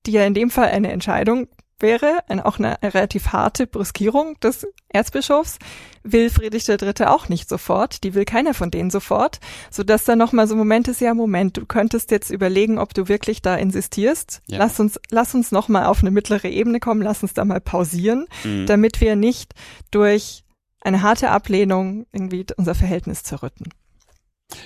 die 0.05 0.11
ja 0.11 0.25
in 0.25 0.33
dem 0.33 0.49
Fall 0.49 0.69
eine 0.69 0.91
Entscheidung 0.91 1.47
wäre, 1.81 2.19
ein, 2.27 2.39
auch 2.39 2.59
eine 2.59 2.77
relativ 2.83 3.27
harte 3.27 3.67
Brüskierung 3.67 4.39
des 4.39 4.67
Erzbischofs, 4.89 5.59
will 6.03 6.29
Friedrich 6.29 6.67
III. 6.67 7.05
auch 7.05 7.29
nicht 7.29 7.47
sofort, 7.49 8.03
die 8.03 8.13
will 8.13 8.25
keiner 8.25 8.53
von 8.53 8.71
denen 8.71 8.89
sofort, 8.89 9.39
so 9.69 9.83
dass 9.83 10.05
da 10.05 10.15
nochmal 10.15 10.47
so 10.47 10.55
ein 10.55 10.57
Moment 10.57 10.87
ist, 10.87 11.01
ja 11.01 11.13
Moment, 11.13 11.57
du 11.57 11.65
könntest 11.65 12.11
jetzt 12.11 12.29
überlegen, 12.29 12.77
ob 12.79 12.93
du 12.93 13.07
wirklich 13.07 13.41
da 13.41 13.55
insistierst, 13.55 14.41
Ja. 14.47 14.57
lass 14.59 14.79
uns, 14.79 14.99
lass 15.09 15.35
uns 15.35 15.51
nochmal 15.51 15.85
auf 15.85 16.01
eine 16.01 16.11
mittlere 16.11 16.47
Ebene 16.49 16.79
kommen, 16.79 17.01
lass 17.01 17.21
uns 17.23 17.33
da 17.33 17.45
mal 17.45 17.61
pausieren, 17.61 18.27
Mhm. 18.43 18.65
damit 18.65 19.01
wir 19.01 19.15
nicht 19.15 19.53
durch 19.91 20.43
eine 20.81 21.01
harte 21.01 21.29
Ablehnung 21.29 22.05
irgendwie 22.13 22.45
unser 22.57 22.73
Verhältnis 22.75 23.23
zerrütten. 23.23 23.69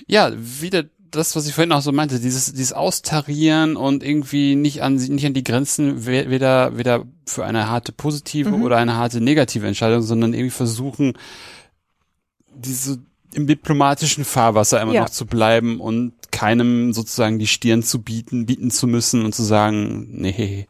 Ja, 0.07 0.31
wieder 0.35 0.83
das, 1.15 1.35
was 1.35 1.47
ich 1.47 1.53
vorhin 1.53 1.71
auch 1.71 1.81
so 1.81 1.91
meinte, 1.91 2.19
dieses, 2.19 2.51
dieses 2.53 2.73
Austarieren 2.73 3.75
und 3.77 4.03
irgendwie 4.03 4.55
nicht 4.55 4.81
an, 4.83 4.95
nicht 4.95 5.25
an 5.25 5.33
die 5.33 5.43
Grenzen, 5.43 6.05
we- 6.05 6.29
weder, 6.29 6.77
weder 6.77 7.05
für 7.25 7.45
eine 7.45 7.69
harte 7.69 7.91
positive 7.91 8.49
Mhm. 8.51 8.63
oder 8.63 8.77
eine 8.77 8.95
harte 8.95 9.21
negative 9.21 9.67
Entscheidung, 9.67 10.01
sondern 10.01 10.33
irgendwie 10.33 10.49
versuchen, 10.51 11.13
diese 12.55 12.99
im 13.33 13.47
diplomatischen 13.47 14.25
Fahrwasser 14.25 14.79
immer 14.81 14.93
Ja. 14.93 15.01
noch 15.01 15.09
zu 15.09 15.25
bleiben 15.25 15.79
und 15.79 16.13
keinem 16.31 16.93
sozusagen 16.93 17.39
die 17.39 17.47
Stirn 17.47 17.81
zu 17.81 18.01
bieten, 18.01 18.45
bieten 18.45 18.69
zu 18.69 18.85
müssen 18.85 19.25
und 19.25 19.33
zu 19.33 19.41
sagen, 19.43 20.07
nee, 20.11 20.67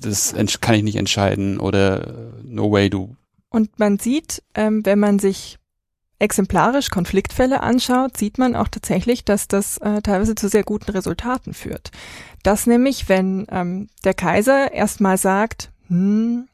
das 0.00 0.34
kann 0.60 0.74
ich 0.76 0.84
nicht 0.84 0.96
entscheiden 0.96 1.58
oder 1.58 2.06
äh, 2.06 2.12
no 2.44 2.70
way, 2.70 2.90
du. 2.90 3.16
Und 3.48 3.78
man 3.80 3.98
sieht, 3.98 4.42
ähm, 4.54 4.84
wenn 4.84 4.98
man 5.00 5.18
sich 5.18 5.58
exemplarisch 6.18 6.90
Konfliktfälle 6.90 7.60
anschaut, 7.62 8.16
sieht 8.16 8.38
man 8.38 8.56
auch 8.56 8.68
tatsächlich, 8.68 9.24
dass 9.24 9.48
das 9.48 9.78
äh, 9.78 10.00
teilweise 10.02 10.34
zu 10.34 10.48
sehr 10.48 10.64
guten 10.64 10.90
Resultaten 10.90 11.52
führt. 11.52 11.90
Das 12.42 12.66
nämlich, 12.66 13.08
wenn 13.08 13.46
ähm, 13.50 13.88
der 14.04 14.14
Kaiser 14.14 14.72
erstmal 14.72 15.18
sagt, 15.18 15.70
hm, 15.88 16.48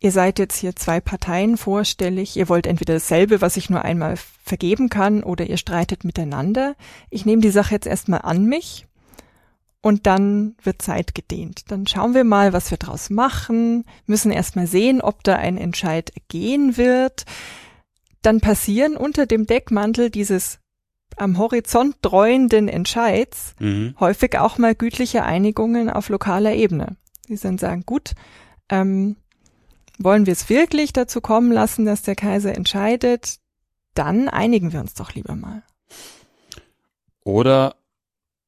ihr 0.00 0.12
seid 0.12 0.38
jetzt 0.38 0.56
hier 0.56 0.76
zwei 0.76 1.00
Parteien 1.00 1.56
vorstellig, 1.56 2.36
ihr 2.36 2.48
wollt 2.48 2.66
entweder 2.66 2.94
dasselbe, 2.94 3.40
was 3.40 3.56
ich 3.56 3.68
nur 3.68 3.82
einmal 3.82 4.14
vergeben 4.42 4.88
kann, 4.88 5.22
oder 5.22 5.46
ihr 5.46 5.56
streitet 5.56 6.04
miteinander. 6.04 6.74
Ich 7.10 7.26
nehme 7.26 7.42
die 7.42 7.50
Sache 7.50 7.74
jetzt 7.74 7.86
erstmal 7.86 8.22
an 8.22 8.46
mich 8.46 8.86
und 9.80 10.06
dann 10.06 10.56
wird 10.62 10.82
Zeit 10.82 11.14
gedehnt. 11.14 11.70
Dann 11.70 11.86
schauen 11.86 12.14
wir 12.14 12.24
mal, 12.24 12.52
was 12.52 12.70
wir 12.70 12.78
draus 12.78 13.10
machen, 13.10 13.84
müssen 14.06 14.30
erstmal 14.30 14.66
sehen, 14.66 15.00
ob 15.00 15.22
da 15.24 15.36
ein 15.36 15.56
Entscheid 15.56 16.12
gehen 16.28 16.76
wird. 16.76 17.24
Dann 18.22 18.40
passieren 18.40 18.96
unter 18.96 19.26
dem 19.26 19.46
Deckmantel 19.46 20.10
dieses 20.10 20.58
am 21.16 21.38
Horizont 21.38 21.96
dreuenden 22.02 22.68
Entscheids 22.68 23.54
Mhm. 23.58 23.94
häufig 23.98 24.38
auch 24.38 24.58
mal 24.58 24.74
gütliche 24.74 25.24
Einigungen 25.24 25.90
auf 25.90 26.08
lokaler 26.08 26.54
Ebene. 26.54 26.96
Die 27.28 27.36
dann 27.36 27.58
sagen, 27.58 27.82
gut, 27.84 28.12
ähm, 28.68 29.16
wollen 29.98 30.26
wir 30.26 30.32
es 30.32 30.48
wirklich 30.48 30.92
dazu 30.92 31.20
kommen 31.20 31.50
lassen, 31.50 31.84
dass 31.84 32.02
der 32.02 32.14
Kaiser 32.14 32.54
entscheidet, 32.54 33.38
dann 33.94 34.28
einigen 34.28 34.72
wir 34.72 34.80
uns 34.80 34.94
doch 34.94 35.12
lieber 35.14 35.34
mal. 35.34 35.62
Oder 37.24 37.74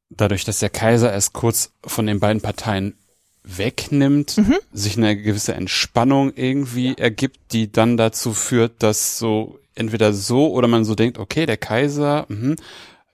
dadurch, 0.08 0.44
dass 0.44 0.60
der 0.60 0.70
Kaiser 0.70 1.12
erst 1.12 1.32
kurz 1.32 1.72
von 1.84 2.06
den 2.06 2.20
beiden 2.20 2.40
Parteien 2.40 2.96
wegnimmt, 3.44 4.36
Mhm. 4.38 4.56
sich 4.72 4.96
eine 4.96 5.16
gewisse 5.16 5.54
Entspannung 5.54 6.32
irgendwie 6.34 6.94
ergibt, 6.96 7.38
die 7.52 7.70
dann 7.72 7.96
dazu 7.96 8.32
führt, 8.32 8.82
dass 8.82 9.18
so 9.18 9.58
entweder 9.74 10.12
so 10.12 10.52
oder 10.52 10.68
man 10.68 10.84
so 10.84 10.94
denkt, 10.94 11.18
okay, 11.18 11.46
der 11.46 11.56
Kaiser, 11.56 12.26
mhm, 12.28 12.56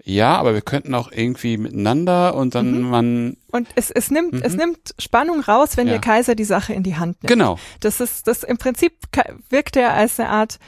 ja, 0.02 0.36
aber 0.36 0.54
wir 0.54 0.62
könnten 0.62 0.94
auch 0.94 1.10
irgendwie 1.10 1.56
miteinander 1.58 2.34
und 2.34 2.54
dann 2.54 2.82
Mhm. 2.82 2.90
man, 2.90 3.36
Und 3.52 3.68
es, 3.74 3.90
es 3.90 4.10
nimmt, 4.10 4.34
Mhm. 4.34 4.42
es 4.42 4.54
nimmt 4.54 4.94
Spannung 4.98 5.40
raus, 5.40 5.76
wenn 5.76 5.86
Ja. 5.86 5.94
der 5.94 6.00
Kaiser 6.00 6.34
die 6.34 6.44
Sache 6.44 6.72
in 6.74 6.82
die 6.82 6.96
Hand 6.96 7.22
nimmt. 7.22 7.28
genau, 7.28 7.58
Das 7.80 8.00
ist, 8.00 8.26
das 8.26 8.42
im 8.42 8.56
Prinzip 8.58 8.92
wirkt 9.50 9.76
er 9.76 9.94
als 9.94 10.18
eine 10.20 10.28
Art 10.28 10.58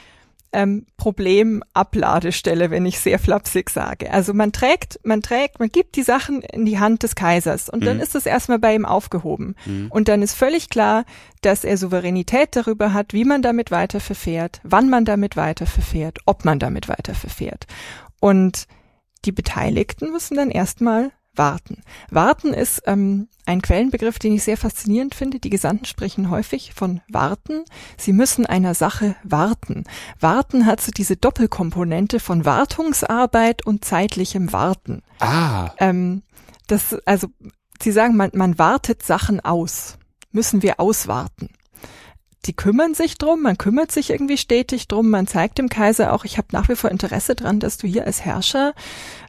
ähm, 0.51 0.85
Problemabladestelle, 0.97 2.71
wenn 2.71 2.85
ich 2.85 2.99
sehr 2.99 3.19
flapsig 3.19 3.69
sage. 3.69 4.11
Also 4.11 4.33
man 4.33 4.51
trägt, 4.51 4.99
man 5.03 5.21
trägt, 5.21 5.59
man 5.59 5.69
gibt 5.69 5.95
die 5.95 6.03
Sachen 6.03 6.41
in 6.41 6.65
die 6.65 6.79
Hand 6.79 7.03
des 7.03 7.15
Kaisers 7.15 7.69
und 7.69 7.85
dann 7.85 7.97
Mhm. 7.97 8.03
ist 8.03 8.15
es 8.15 8.25
erstmal 8.25 8.59
bei 8.59 8.73
ihm 8.73 8.85
aufgehoben. 8.85 9.55
Mhm. 9.65 9.87
Und 9.91 10.07
dann 10.07 10.21
ist 10.21 10.33
völlig 10.33 10.69
klar, 10.69 11.05
dass 11.41 11.63
er 11.63 11.77
Souveränität 11.77 12.55
darüber 12.55 12.93
hat, 12.93 13.13
wie 13.13 13.25
man 13.25 13.41
damit 13.41 13.71
weiter 13.71 13.99
verfährt, 13.99 14.59
wann 14.63 14.89
man 14.89 15.05
damit 15.05 15.35
weiter 15.37 15.65
verfährt, 15.65 16.19
ob 16.25 16.45
man 16.45 16.59
damit 16.59 16.89
weiter 16.89 17.13
verfährt. 17.13 17.67
Und 18.19 18.65
die 19.25 19.31
Beteiligten 19.31 20.11
müssen 20.11 20.35
dann 20.35 20.49
erstmal 20.49 21.11
warten. 21.35 21.81
Warten 22.09 22.53
ist 22.53 22.83
ähm, 22.85 23.27
ein 23.45 23.61
Quellenbegriff, 23.61 24.19
den 24.19 24.33
ich 24.33 24.43
sehr 24.43 24.57
faszinierend 24.57 25.15
finde. 25.15 25.39
Die 25.39 25.49
Gesandten 25.49 25.85
sprechen 25.85 26.29
häufig 26.29 26.73
von 26.73 27.01
warten. 27.09 27.63
Sie 27.97 28.13
müssen 28.13 28.45
einer 28.45 28.73
Sache 28.73 29.15
warten. 29.23 29.85
Warten 30.19 30.65
hat 30.65 30.81
so 30.81 30.91
diese 30.91 31.15
Doppelkomponente 31.15 32.19
von 32.19 32.45
Wartungsarbeit 32.45 33.65
und 33.65 33.85
zeitlichem 33.85 34.51
Warten. 34.53 35.01
ah, 35.19 35.71
Ähm, 35.77 36.23
das, 36.67 36.95
also, 37.05 37.27
Sie 37.81 37.91
sagen, 37.91 38.15
man, 38.17 38.31
man 38.33 38.59
wartet 38.59 39.03
Sachen 39.03 39.39
aus. 39.39 39.97
Müssen 40.31 40.61
wir 40.61 40.79
auswarten. 40.79 41.49
Die 42.45 42.55
kümmern 42.55 42.93
sich 42.93 43.17
drum, 43.17 43.41
man 43.41 43.57
kümmert 43.57 43.91
sich 43.91 44.09
irgendwie 44.09 44.37
stetig 44.37 44.87
drum, 44.87 45.09
man 45.09 45.27
zeigt 45.27 45.57
dem 45.57 45.67
Kaiser 45.69 46.13
auch, 46.13 46.23
ich 46.23 46.37
habe 46.37 46.47
nach 46.51 46.69
wie 46.69 46.75
vor 46.75 46.89
Interesse 46.89 47.35
dran, 47.35 47.59
dass 47.59 47.77
du 47.77 47.87
hier 47.87 48.05
als 48.05 48.23
Herrscher 48.23 48.73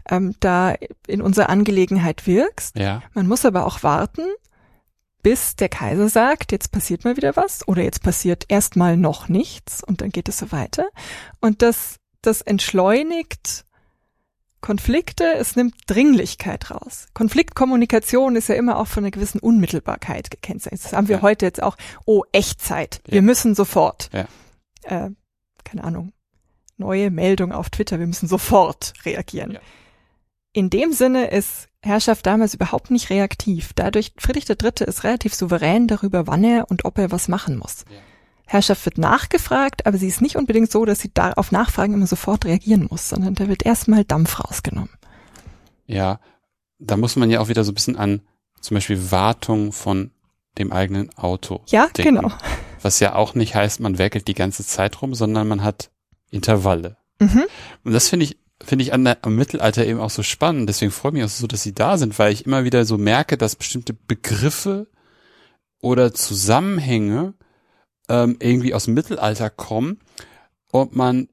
ähm, 0.08 0.34
da 0.40 0.74
in 1.06 1.20
unserer 1.20 1.48
Angelegenheit 1.48 2.26
wirkst. 2.26 2.78
ja, 2.78 3.02
Man 3.14 3.26
muss 3.26 3.44
aber 3.44 3.66
auch 3.66 3.82
warten, 3.82 4.22
bis 5.22 5.56
der 5.56 5.68
Kaiser 5.68 6.08
sagt, 6.08 6.52
jetzt 6.52 6.72
passiert 6.72 7.04
mal 7.04 7.16
wieder 7.16 7.36
was 7.36 7.66
oder 7.66 7.82
jetzt 7.82 8.02
passiert 8.02 8.44
erstmal 8.48 8.96
noch 8.96 9.28
nichts 9.28 9.82
und 9.84 10.00
dann 10.00 10.10
geht 10.10 10.28
es 10.28 10.38
so 10.38 10.52
weiter. 10.52 10.88
Und 11.40 11.62
das, 11.62 11.96
das 12.22 12.42
entschleunigt 12.42 13.64
Konflikte, 14.60 15.24
es 15.34 15.56
nimmt 15.56 15.74
Dringlichkeit 15.86 16.70
raus. 16.70 17.06
Konfliktkommunikation 17.14 18.36
ist 18.36 18.48
ja 18.48 18.54
immer 18.56 18.78
auch 18.78 18.86
von 18.86 19.04
einer 19.04 19.10
gewissen 19.10 19.38
Unmittelbarkeit 19.40 20.30
gekennzeichnet. 20.30 20.84
Das 20.84 20.92
haben 20.92 21.08
wir 21.08 21.16
Ja. 21.16 21.22
heute 21.22 21.46
jetzt 21.46 21.62
auch, 21.62 21.76
oh, 22.04 22.24
Echtzeit, 22.32 23.00
wir 23.06 23.16
Ja. 23.16 23.22
müssen 23.22 23.54
sofort. 23.54 24.10
Ja. 24.12 24.26
Äh, 24.82 25.10
keine 25.64 25.84
Ahnung, 25.84 26.12
neue 26.76 27.10
Meldung 27.10 27.52
auf 27.52 27.70
Twitter, 27.70 27.98
wir 27.98 28.06
müssen 28.06 28.28
sofort 28.28 28.92
reagieren. 29.04 29.58
In 30.52 30.68
dem 30.68 30.92
Sinne 30.92 31.30
ist 31.30 31.68
Herrschaft 31.82 32.26
damals 32.26 32.54
überhaupt 32.54 32.90
nicht 32.90 33.08
reaktiv. 33.08 33.70
Dadurch, 33.74 34.12
Friedrich 34.18 34.48
III. 34.50 34.84
ist 34.86 35.04
relativ 35.04 35.32
souverän 35.34 35.86
darüber, 35.86 36.26
wann 36.26 36.44
er 36.44 36.70
und 36.70 36.84
ob 36.84 36.98
er 36.98 37.10
was 37.10 37.28
machen 37.28 37.56
muss. 37.56 37.84
Herrschaft 38.50 38.84
wird 38.84 38.98
nachgefragt, 38.98 39.86
aber 39.86 39.96
sie 39.96 40.08
ist 40.08 40.20
nicht 40.20 40.34
unbedingt 40.36 40.70
so, 40.72 40.84
dass 40.84 40.98
sie 41.00 41.10
da 41.14 41.32
auf 41.34 41.52
Nachfragen 41.52 41.94
immer 41.94 42.06
sofort 42.08 42.44
reagieren 42.44 42.88
muss, 42.90 43.08
sondern 43.08 43.34
da 43.34 43.46
wird 43.48 43.64
erstmal 43.64 44.04
Dampf 44.04 44.40
rausgenommen. 44.40 44.90
ja, 45.86 46.18
da 46.82 46.96
muss 46.96 47.14
man 47.14 47.30
ja 47.30 47.40
auch 47.40 47.48
wieder 47.48 47.62
so 47.62 47.72
ein 47.72 47.74
bisschen 47.74 47.96
an 47.96 48.22
zum 48.60 48.74
Beispiel 48.74 49.10
Wartung 49.10 49.70
von 49.72 50.10
dem 50.58 50.72
eigenen 50.72 51.16
Auto 51.16 51.60
Ja, 51.68 51.88
denken. 51.88 52.16
genau. 52.16 52.32
Was 52.82 53.00
ja 53.00 53.14
auch 53.14 53.34
nicht 53.34 53.54
heißt, 53.54 53.80
man 53.80 53.98
werkelt 53.98 54.26
die 54.28 54.34
ganze 54.34 54.64
Zeit 54.64 55.00
rum, 55.02 55.14
sondern 55.14 55.46
man 55.46 55.62
hat 55.62 55.90
Intervalle. 56.30 56.96
Mhm. 57.20 57.44
Und 57.84 57.92
das 57.92 58.08
finde 58.08 58.24
ich, 58.24 58.38
finde 58.64 58.82
ich 58.82 58.92
an 58.94 59.04
der, 59.04 59.18
am 59.22 59.36
Mittelalter 59.36 59.86
eben 59.86 60.00
auch 60.00 60.08
so 60.10 60.22
spannend. 60.22 60.68
Deswegen 60.70 60.90
freue 60.90 61.10
ich 61.10 61.14
mich 61.14 61.24
auch 61.24 61.28
so, 61.28 61.46
dass 61.46 61.62
sie 61.62 61.74
da 61.74 61.98
sind, 61.98 62.18
weil 62.18 62.32
ich 62.32 62.46
immer 62.46 62.64
wieder 62.64 62.84
so 62.86 62.96
merke, 62.96 63.36
dass 63.36 63.56
bestimmte 63.56 63.92
Begriffe 63.92 64.86
oder 65.80 66.12
Zusammenhänge 66.14 67.34
ähm, 68.10 68.36
irgendwie 68.40 68.74
aus 68.74 68.84
dem 68.84 68.94
Mittelalter 68.94 69.48
kommen 69.48 69.98
und 70.70 70.94
man, 70.94 71.28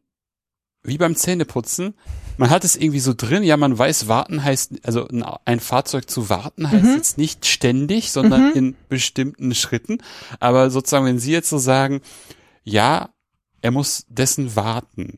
wie 0.84 0.98
beim 0.98 1.16
Zähneputzen, 1.18 1.96
man 2.38 2.50
hat 2.52 2.64
es 2.64 2.76
irgendwie 2.76 3.00
so 3.00 3.14
drin, 3.18 3.44
ja, 3.44 3.58
man 3.58 3.78
weiß, 3.78 4.08
warten 4.08 4.44
heißt, 4.44 4.86
also 4.86 5.08
ein, 5.46 5.60
Fahrzeug 5.60 6.10
zu 6.10 6.30
warten 6.30 6.70
heißt 6.70 6.86
Mhm. 6.92 6.96
jetzt 6.96 7.18
nicht 7.18 7.46
ständig, 7.48 8.12
sondern 8.12 8.50
Mhm. 8.52 8.56
in 8.56 8.76
bestimmten 8.90 9.54
Schritten. 9.56 9.98
Aber 10.40 10.70
sozusagen, 10.70 11.06
wenn 11.06 11.20
Sie 11.20 11.32
jetzt 11.32 11.50
so 11.50 11.58
sagen, 11.58 12.02
ja, 12.64 13.10
er 13.62 13.72
muss 13.72 14.06
dessen 14.08 14.56
warten, 14.56 15.18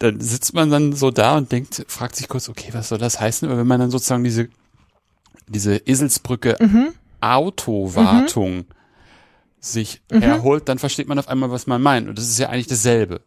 dann 0.00 0.20
sitzt 0.20 0.52
man 0.52 0.68
dann 0.68 0.92
so 0.92 1.10
da 1.12 1.36
und 1.38 1.52
denkt, 1.52 1.84
fragt 1.88 2.16
sich 2.16 2.28
kurz, 2.28 2.48
okay, 2.48 2.70
was 2.72 2.88
soll 2.88 2.98
das 2.98 3.20
heißen? 3.20 3.48
Aber 3.48 3.56
wenn 3.58 3.66
man 3.68 3.78
dann 3.80 3.90
sozusagen 3.92 4.24
diese, 4.24 4.48
diese 5.48 5.76
Eselsbrücke 5.76 6.56
Mhm. 6.60 6.88
Autowartung 7.20 8.66
sich 9.72 10.02
Mhm. 10.10 10.22
erholt, 10.22 10.68
dann 10.68 10.78
versteht 10.78 11.08
man 11.08 11.18
auf 11.18 11.28
einmal, 11.28 11.50
was 11.50 11.66
man 11.66 11.82
meint. 11.82 12.08
Und 12.08 12.18
das 12.18 12.26
ist 12.28 12.38
ja 12.38 12.48
eigentlich 12.48 12.66
dasselbe. 12.66 13.22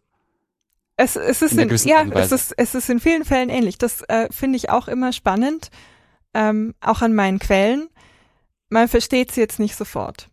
Es, 0.98 1.16
es 1.16 1.42
ist 1.42 1.54
In 1.54 1.70
in, 1.70 1.78
ja, 1.88 2.04
es 2.14 2.32
ist, 2.34 2.54
es 2.58 2.76
ist 2.76 2.90
in 2.90 3.00
vielen 3.00 3.24
Fällen 3.24 3.50
ähnlich. 3.50 3.78
Das 3.78 4.02
äh, 4.10 4.28
finde 4.32 4.58
ich 4.58 4.70
auch 4.70 4.88
immer 4.90 5.14
spannend, 5.14 5.72
ähm, 6.34 6.76
auch 6.82 7.02
an 7.02 7.14
meinen 7.16 7.40
Quellen. 7.40 7.88
Man 8.70 8.88
versteht 8.90 9.32
sie 9.32 9.40
jetzt 9.42 9.60
nicht 9.60 9.76
sofort. 9.78 10.30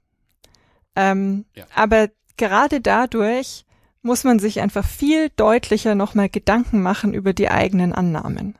Ähm, 0.96 1.44
Ja. 1.54 1.66
Aber 1.74 2.08
gerade 2.36 2.80
dadurch 2.80 3.64
muss 4.02 4.24
man 4.24 4.38
sich 4.38 4.60
einfach 4.60 4.84
viel 4.86 5.30
deutlicher 5.36 5.94
nochmal 5.94 6.28
Gedanken 6.28 6.82
machen 6.82 7.14
über 7.14 7.32
die 7.32 7.48
eigenen 7.48 7.92
Annahmen. 7.92 8.56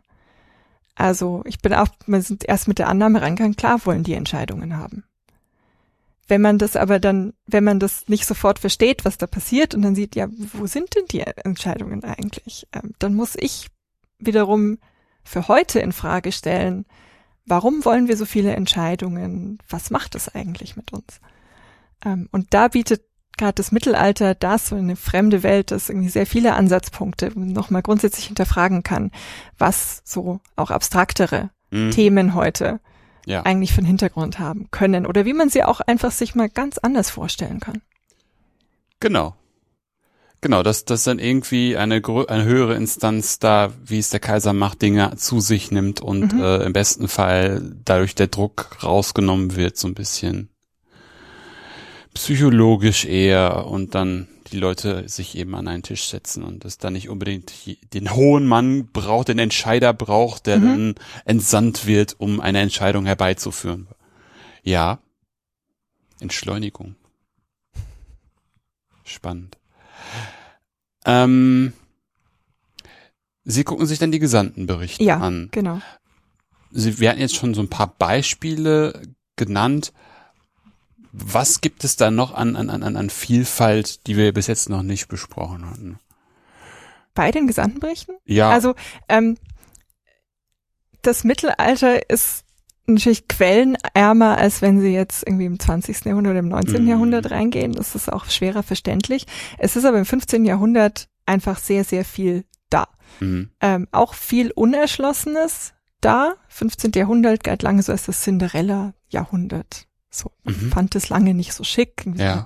Also 0.94 1.42
ich 1.44 1.58
bin 1.58 1.74
auch, 1.74 1.88
wir 2.06 2.22
sind 2.22 2.44
erst 2.48 2.68
mit 2.68 2.78
der 2.78 2.88
Annahme 2.88 3.20
reingegangen, 3.20 3.56
klar 3.56 3.84
wollen 3.84 4.02
die 4.04 4.14
Entscheidungen 4.14 4.76
haben. 4.76 5.04
Wenn 6.28 6.40
man 6.40 6.58
das 6.58 6.76
aber 6.76 6.98
dann, 6.98 7.34
wenn 7.46 7.64
man 7.64 7.78
das 7.78 8.08
nicht 8.08 8.26
sofort 8.26 8.58
versteht, 8.58 9.04
was 9.04 9.18
da 9.18 9.26
passiert 9.26 9.74
und 9.74 9.82
dann 9.82 9.94
sieht, 9.94 10.16
ja, 10.16 10.28
wo 10.30 10.66
sind 10.66 10.94
denn 10.96 11.06
die 11.10 11.20
Entscheidungen 11.20 12.02
eigentlich? 12.04 12.66
Ähm, 12.72 12.94
dann 12.98 13.14
muss 13.14 13.36
ich 13.36 13.68
wiederum 14.18 14.78
für 15.22 15.48
heute 15.48 15.78
in 15.80 15.92
Frage 15.92 16.32
stellen, 16.32 16.84
warum 17.44 17.84
wollen 17.84 18.08
wir 18.08 18.16
so 18.16 18.24
viele 18.24 18.54
Entscheidungen? 18.54 19.58
Was 19.68 19.90
macht 19.90 20.14
das 20.14 20.34
eigentlich 20.34 20.76
mit 20.76 20.92
uns? 20.92 21.20
Ähm, 22.04 22.28
und 22.32 22.52
da 22.54 22.68
bietet 22.68 23.02
gerade 23.36 23.54
das 23.54 23.70
Mittelalter, 23.70 24.34
das 24.34 24.68
so 24.68 24.76
eine 24.76 24.96
fremde 24.96 25.42
Welt, 25.42 25.70
das 25.70 25.90
irgendwie 25.90 26.08
sehr 26.08 26.26
viele 26.26 26.54
Ansatzpunkte 26.54 27.32
nochmal 27.38 27.82
grundsätzlich 27.82 28.26
hinterfragen 28.26 28.82
kann, 28.82 29.10
was 29.58 30.02
so 30.04 30.40
auch 30.56 30.70
abstraktere 30.70 31.50
Mhm. 31.70 31.90
Themen 31.90 32.34
heute 32.34 32.80
Ja. 33.26 33.42
eigentlich 33.42 33.72
für 33.72 33.78
einen 33.78 33.86
Hintergrund 33.88 34.38
haben 34.38 34.68
können 34.70 35.04
oder 35.04 35.24
wie 35.24 35.34
man 35.34 35.50
sie 35.50 35.62
auch 35.64 35.80
einfach 35.80 36.12
sich 36.12 36.34
mal 36.34 36.48
ganz 36.48 36.78
anders 36.78 37.10
vorstellen 37.10 37.60
kann. 37.60 37.82
Genau. 39.00 39.34
Genau, 40.42 40.62
dass, 40.62 40.84
dass 40.84 41.02
dann 41.04 41.18
irgendwie 41.18 41.76
eine, 41.76 41.96
eine 42.28 42.44
höhere 42.44 42.76
Instanz 42.76 43.38
da, 43.38 43.72
wie 43.84 43.98
es 43.98 44.10
der 44.10 44.20
Kaiser 44.20 44.52
macht, 44.52 44.80
Dinge 44.82 45.16
zu 45.16 45.40
sich 45.40 45.70
nimmt 45.72 46.00
und 46.00 46.34
Mhm. 46.34 46.40
äh, 46.40 46.56
im 46.64 46.72
besten 46.72 47.08
Fall 47.08 47.74
dadurch 47.84 48.14
der 48.14 48.28
Druck 48.28 48.78
rausgenommen 48.84 49.56
wird, 49.56 49.76
so 49.76 49.88
ein 49.88 49.94
bisschen 49.94 50.48
psychologisch 52.14 53.04
eher 53.04 53.66
und 53.66 53.94
dann 53.94 54.28
die 54.52 54.58
Leute 54.58 55.08
sich 55.08 55.36
eben 55.36 55.54
an 55.54 55.68
einen 55.68 55.82
Tisch 55.82 56.08
setzen 56.08 56.42
und 56.44 56.64
es 56.64 56.78
dann 56.78 56.92
nicht 56.92 57.08
unbedingt 57.08 57.52
den 57.94 58.14
hohen 58.14 58.46
Mann 58.46 58.86
braucht, 58.92 59.28
den 59.28 59.38
Entscheider 59.38 59.92
braucht, 59.92 60.46
der 60.46 60.58
Mhm. 60.58 60.64
dann 60.64 60.94
entsandt 61.24 61.86
wird, 61.86 62.16
um 62.18 62.40
eine 62.40 62.60
Entscheidung 62.60 63.06
herbeizuführen. 63.06 63.88
Ja. 64.62 64.98
Entschleunigung. 66.20 66.96
Spannend. 69.04 69.56
Ähm, 71.04 71.72
Sie 73.44 73.62
gucken 73.62 73.86
sich 73.86 74.00
dann 74.00 74.10
die 74.10 74.18
Gesandtenberichte 74.18 75.04
Ja, 75.04 75.18
an. 75.18 75.48
genau. 75.52 75.80
Sie, 76.72 76.98
wir 76.98 77.10
hatten 77.10 77.20
jetzt 77.20 77.36
schon 77.36 77.54
so 77.54 77.60
ein 77.62 77.70
paar 77.70 77.86
Beispiele 77.96 79.02
genannt. 79.36 79.92
Was 81.18 81.60
gibt 81.60 81.84
es 81.84 81.96
da 81.96 82.10
noch 82.10 82.34
an, 82.34 82.56
an, 82.56 82.68
an, 82.68 82.96
an 82.96 83.10
Vielfalt, 83.10 84.06
die 84.06 84.16
wir 84.16 84.32
bis 84.32 84.46
jetzt 84.46 84.68
noch 84.68 84.82
nicht 84.82 85.08
besprochen 85.08 85.68
hatten? 85.68 85.98
Bei 87.14 87.30
den 87.30 87.46
Gesandtenberichten? 87.46 88.16
Ja, 88.26 88.50
Also 88.50 88.74
ähm, 89.08 89.38
das 91.00 91.24
Mittelalter 91.24 92.10
ist 92.10 92.44
natürlich 92.86 93.28
quellenärmer, 93.28 94.36
als 94.38 94.62
wenn 94.62 94.80
Sie 94.80 94.92
jetzt 94.92 95.26
irgendwie 95.26 95.46
im 95.46 95.58
20. 95.58 96.04
Jahrhundert 96.04 96.32
oder 96.32 96.40
im 96.40 96.48
19. 96.48 96.82
Mhm. 96.82 96.88
Jahrhundert 96.88 97.30
reingehen. 97.30 97.72
Das 97.72 97.94
ist 97.94 98.12
auch 98.12 98.26
schwerer 98.26 98.62
verständlich. 98.62 99.26
Es 99.58 99.76
ist 99.76 99.84
aber 99.84 99.98
im 99.98 100.04
15. 100.04 100.44
Jahrhundert 100.44 101.08
einfach 101.24 101.58
sehr, 101.58 101.84
sehr 101.84 102.04
viel 102.04 102.44
da. 102.70 102.88
mhm. 103.20 103.50
Ähm, 103.60 103.88
auch 103.90 104.14
viel 104.14 104.50
Unerschlossenes 104.52 105.72
da. 106.00 106.34
15. 106.48 106.92
Jahrhundert 106.94 107.42
galt 107.42 107.62
lange 107.62 107.82
so 107.82 107.92
als 107.92 108.06
das 108.06 108.22
Cinderella-Jahrhundert. 108.22 109.85
So, 110.16 110.32
Mhm. 110.44 110.70
fand 110.72 110.94
es 110.94 111.08
lange 111.08 111.34
nicht 111.34 111.52
so 111.52 111.64
schick. 111.64 112.04
Ja. 112.16 112.44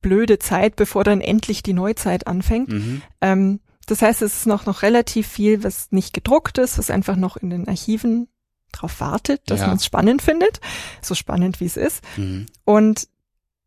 blöde 0.00 0.40
Zeit, 0.40 0.74
bevor 0.74 1.04
dann 1.04 1.20
endlich 1.20 1.62
die 1.62 1.72
Neuzeit 1.74 2.26
anfängt. 2.26 2.68
Mhm. 2.70 3.02
Ähm, 3.20 3.60
Das 3.86 4.00
heißt, 4.02 4.22
es 4.22 4.36
ist 4.38 4.46
noch, 4.46 4.64
noch 4.66 4.82
relativ 4.82 5.26
viel, 5.26 5.62
was 5.64 5.90
nicht 5.90 6.12
gedruckt 6.14 6.58
ist, 6.58 6.78
was 6.78 6.88
einfach 6.90 7.16
noch 7.16 7.36
in 7.36 7.50
den 7.50 7.66
Archiven 7.68 8.28
drauf 8.72 9.00
wartet, 9.00 9.42
dass 9.50 9.60
Ja. 9.60 9.66
man 9.68 9.76
es 9.76 9.84
spannend 9.84 10.22
findet. 10.22 10.60
So 11.02 11.14
spannend, 11.16 11.58
wie 11.60 11.66
es 11.66 11.76
ist. 11.76 12.02
Mhm. 12.16 12.46
Und 12.64 13.08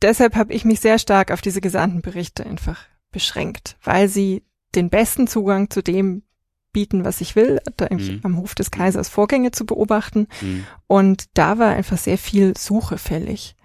deshalb 0.01 0.35
habe 0.35 0.53
ich 0.53 0.63
mich 0.65 0.79
sehr 0.79 0.99
stark 0.99 1.31
auf 1.31 1.41
diese 1.41 1.59
gesandten 1.61 2.01
Berichte 2.01 2.45
einfach 2.45 2.79
beschränkt, 3.11 3.77
weil 3.83 4.07
sie 4.07 4.43
den 4.73 4.89
besten 4.89 5.27
Zugang 5.27 5.69
zu 5.69 5.81
dem 5.83 6.23
bieten, 6.75 7.05
was 7.05 7.21
ich 7.21 7.35
will, 7.35 7.59
da 7.77 7.87
Mhm. 7.89 8.19
am 8.23 8.37
Hof 8.37 8.53
des 8.53 8.69
Kaisers 8.69 9.07
Vorgänge 9.09 9.51
zu 9.51 9.65
beobachten. 9.65 10.27
Mhm. 10.41 10.65
Und 10.87 11.25
da 11.33 11.57
war 11.57 11.69
einfach 11.69 11.97
sehr 11.97 12.17
viel 12.19 12.53
Suche 12.57 12.97
fällig. 12.99 13.55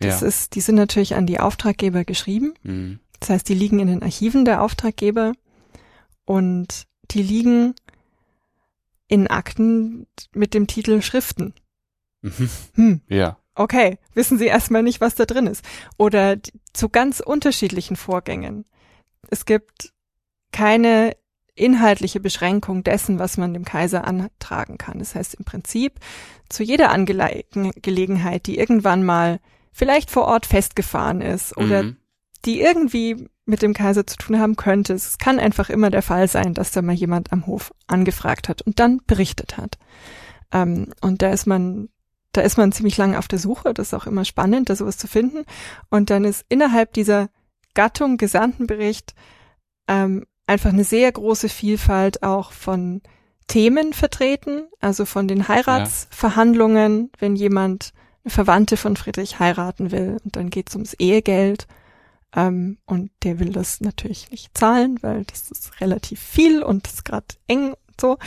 Das 0.00 0.20
Ja. 0.20 0.26
ist, 0.26 0.54
die 0.56 0.60
sind 0.60 0.74
natürlich 0.74 1.14
an 1.14 1.26
die 1.26 1.38
Auftraggeber 1.40 2.04
geschrieben. 2.04 2.52
Mhm. 2.64 2.98
Das 3.20 3.30
heißt, 3.30 3.48
die 3.48 3.54
liegen 3.54 3.78
in 3.78 3.86
den 3.86 4.02
Archiven 4.02 4.44
der 4.44 4.60
Auftraggeber 4.62 5.32
und 6.26 6.86
die 7.12 7.22
liegen 7.22 7.74
in 9.08 9.28
Akten 9.28 10.06
mit 10.34 10.52
dem 10.52 10.66
Titel 10.66 11.00
Schriften. 11.00 11.54
Mhm. 12.22 12.50
Hm, 12.74 13.00
Ja. 13.08 13.38
okay, 13.54 13.98
wissen 14.14 14.36
Sie 14.38 14.46
erstmal 14.46 14.82
nicht, 14.82 15.00
was 15.00 15.14
da 15.14 15.24
drin 15.24 15.46
ist. 15.46 15.64
Oder 15.96 16.36
zu 16.72 16.88
ganz 16.88 17.20
unterschiedlichen 17.20 17.94
Vorgängen. 17.96 18.64
Es 19.30 19.44
gibt 19.46 19.92
keine 20.52 21.16
inhaltliche 21.56 22.20
Beschränkung 22.20 22.84
dessen, 22.84 23.18
was 23.18 23.36
man 23.38 23.54
dem 23.54 23.64
Kaiser 23.64 24.06
antragen 24.06 24.78
kann. 24.78 24.98
Das 24.98 25.14
heißt 25.14 25.34
im 25.34 25.44
Prinzip 25.44 25.98
zu 26.48 26.62
jeder 26.62 26.90
Angelegen- 26.90 27.72
Gelegenheit, 27.82 28.46
die 28.46 28.58
irgendwann 28.58 29.02
mal 29.02 29.40
vielleicht 29.72 30.10
vor 30.10 30.26
Ort 30.26 30.46
festgefahren 30.46 31.20
ist 31.20 31.56
oder 31.56 31.82
Mhm. 31.82 31.96
die 32.44 32.60
irgendwie 32.60 33.28
mit 33.46 33.62
dem 33.62 33.74
Kaiser 33.74 34.06
zu 34.06 34.16
tun 34.16 34.38
haben 34.38 34.56
könnte. 34.56 34.92
Es 34.94 35.18
kann 35.18 35.38
einfach 35.38 35.70
immer 35.70 35.90
der 35.90 36.02
Fall 36.02 36.28
sein, 36.28 36.52
dass 36.54 36.72
da 36.72 36.82
mal 36.82 36.94
jemand 36.94 37.32
am 37.32 37.46
Hof 37.46 37.72
angefragt 37.86 38.48
hat 38.48 38.62
und 38.62 38.78
dann 38.80 39.00
berichtet 39.06 39.56
hat. 39.56 39.78
Ähm, 40.52 40.92
und 41.00 41.22
da 41.22 41.30
ist 41.30 41.46
man, 41.46 41.88
da 42.32 42.40
ist 42.42 42.58
man 42.58 42.72
ziemlich 42.72 42.96
lange 42.96 43.18
auf 43.18 43.28
der 43.28 43.38
Suche. 43.38 43.72
Das 43.72 43.88
ist 43.88 43.94
auch 43.94 44.06
immer 44.06 44.24
spannend, 44.24 44.68
da 44.68 44.76
sowas 44.76 44.98
zu 44.98 45.06
finden. 45.08 45.44
Und 45.90 46.10
dann 46.10 46.24
ist 46.24 46.44
innerhalb 46.48 46.92
dieser 46.92 47.28
Gattung 47.74 48.16
Gesandtenbericht 48.16 49.14
ähm, 49.88 50.24
einfach 50.46 50.70
eine 50.70 50.84
sehr 50.84 51.10
große 51.10 51.48
Vielfalt 51.48 52.22
auch 52.22 52.52
von 52.52 53.02
Themen 53.46 53.92
vertreten, 53.92 54.68
also 54.80 55.04
von 55.04 55.28
den 55.28 55.48
Heiratsverhandlungen, 55.48 57.10
wenn 57.18 57.36
jemand 57.36 57.92
eine 58.24 58.32
Verwandte 58.32 58.76
von 58.76 58.96
Friedrich 58.96 59.38
heiraten 59.38 59.92
will 59.92 60.18
und 60.24 60.36
dann 60.36 60.50
geht 60.50 60.68
es 60.68 60.74
ums 60.74 60.94
Ehegeld 60.94 61.66
ähm, 62.34 62.78
und 62.86 63.10
der 63.22 63.38
will 63.38 63.50
das 63.50 63.80
natürlich 63.80 64.30
nicht 64.30 64.56
zahlen, 64.56 64.98
weil 65.02 65.24
das 65.24 65.50
ist 65.50 65.80
relativ 65.80 66.20
viel 66.20 66.62
und 66.62 66.86
das 66.86 66.94
ist 66.94 67.04
gerade 67.04 67.26
eng 67.46 67.70
und 67.70 68.00
so, 68.00 68.18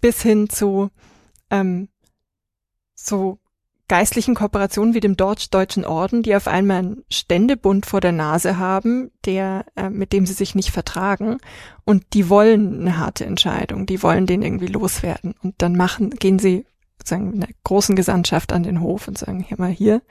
bis 0.00 0.22
hin 0.22 0.48
zu 0.48 0.90
ähm, 1.50 1.88
so 2.94 3.38
geistlichen 3.88 4.34
Kooperationen 4.34 4.94
wie 4.94 5.00
dem 5.00 5.16
Deutsch-Deutschen 5.16 5.84
Orden, 5.84 6.22
die 6.22 6.34
auf 6.34 6.48
einmal 6.48 6.78
einen 6.78 7.04
Ständebund 7.10 7.86
vor 7.86 8.00
der 8.00 8.12
Nase 8.12 8.58
haben, 8.58 9.10
der, 9.24 9.64
äh, 9.76 9.90
mit 9.90 10.12
dem 10.12 10.26
sie 10.26 10.32
sich 10.32 10.54
nicht 10.54 10.70
vertragen. 10.70 11.38
Und 11.84 12.04
die 12.14 12.28
wollen 12.28 12.80
eine 12.80 12.98
harte 12.98 13.24
Entscheidung, 13.24 13.86
die 13.86 14.02
wollen 14.02 14.26
den 14.26 14.42
irgendwie 14.42 14.66
loswerden. 14.66 15.34
Und 15.42 15.54
dann 15.58 15.76
machen, 15.76 16.10
gehen 16.10 16.38
sie 16.38 16.66
sozusagen 16.98 17.30
mit 17.30 17.36
einer 17.36 17.52
großen 17.64 17.94
Gesandtschaft 17.94 18.52
an 18.52 18.64
den 18.64 18.80
Hof 18.80 19.06
und 19.06 19.18
sagen, 19.18 19.40
hier 19.40 19.58
mal 19.58 19.70
hier, 19.70 20.02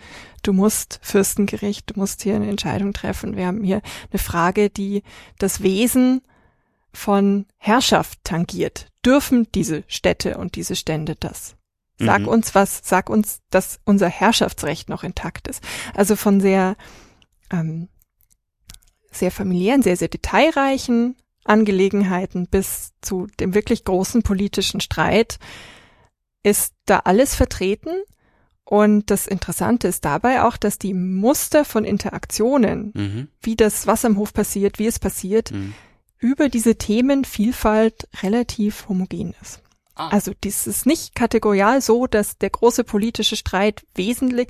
du 0.44 0.54
musst 0.54 1.00
Fürstengericht, 1.02 1.90
du 1.90 2.00
musst 2.00 2.24
hier 2.24 2.36
eine 2.36 2.50
Entscheidung 2.50 2.94
treffen. 2.94 3.36
Wir 3.36 3.48
haben 3.48 3.64
hier 3.64 3.82
eine 4.12 4.20
Frage, 4.20 4.70
die 4.70 5.04
das 5.38 5.62
Wesen 5.62 6.22
von 6.94 7.46
Herrschaft 7.58 8.20
tangiert. 8.24 8.88
Dürfen 9.06 9.48
diese 9.54 9.84
Städte 9.88 10.38
und 10.38 10.56
diese 10.56 10.76
Stände 10.76 11.16
das? 11.20 11.58
Sag 11.98 12.22
Mhm. 12.24 12.28
uns 12.28 12.56
was, 12.56 12.82
sag 12.84 13.10
uns, 13.10 13.40
dass 13.50 13.80
unser 13.86 14.10
Herrschaftsrecht 14.10 14.90
noch 14.90 15.04
intakt 15.04 15.48
ist. 15.48 15.64
Also 15.94 16.16
von 16.16 16.42
sehr, 16.42 16.76
ähm, 17.52 17.88
sehr 19.12 19.32
familiären, 19.32 19.82
sehr, 19.82 19.96
sehr 19.96 20.10
detailreichen 20.10 21.16
Angelegenheiten 21.46 22.48
bis 22.48 22.92
zu 23.02 23.28
dem 23.40 23.54
wirklich 23.54 23.86
großen 23.86 24.24
politischen 24.24 24.82
Streit 24.82 25.40
ist 26.44 26.74
da 26.86 27.00
alles 27.00 27.34
vertreten. 27.36 27.92
Und 28.66 29.12
das 29.12 29.28
Interessante 29.28 29.88
ist 29.88 30.06
dabei 30.06 30.44
auch, 30.44 30.58
dass 30.58 30.80
die 30.80 30.94
Muster 30.96 31.66
von 31.66 31.86
Interaktionen, 31.86 32.92
Mhm. 32.96 33.28
wie 33.42 33.56
das, 33.56 33.86
was 33.88 34.04
am 34.06 34.18
Hof 34.18 34.34
passiert, 34.34 34.80
wie 34.80 34.88
es 34.88 34.98
passiert, 35.00 35.52
Mhm. 35.52 35.76
über 36.18 36.50
diese 36.50 36.76
Themenvielfalt 36.76 38.08
relativ 38.24 38.90
homogen 38.90 39.36
ist. 39.42 39.62
Ah. 39.96 40.10
Also 40.10 40.32
dies 40.44 40.68
ist 40.68 40.86
nicht 40.86 41.16
kategorial 41.16 41.82
so, 41.82 42.06
dass 42.08 42.38
der 42.38 42.50
große 42.50 42.84
politische 42.84 43.36
Streit 43.36 43.86
wesentlich 43.96 44.50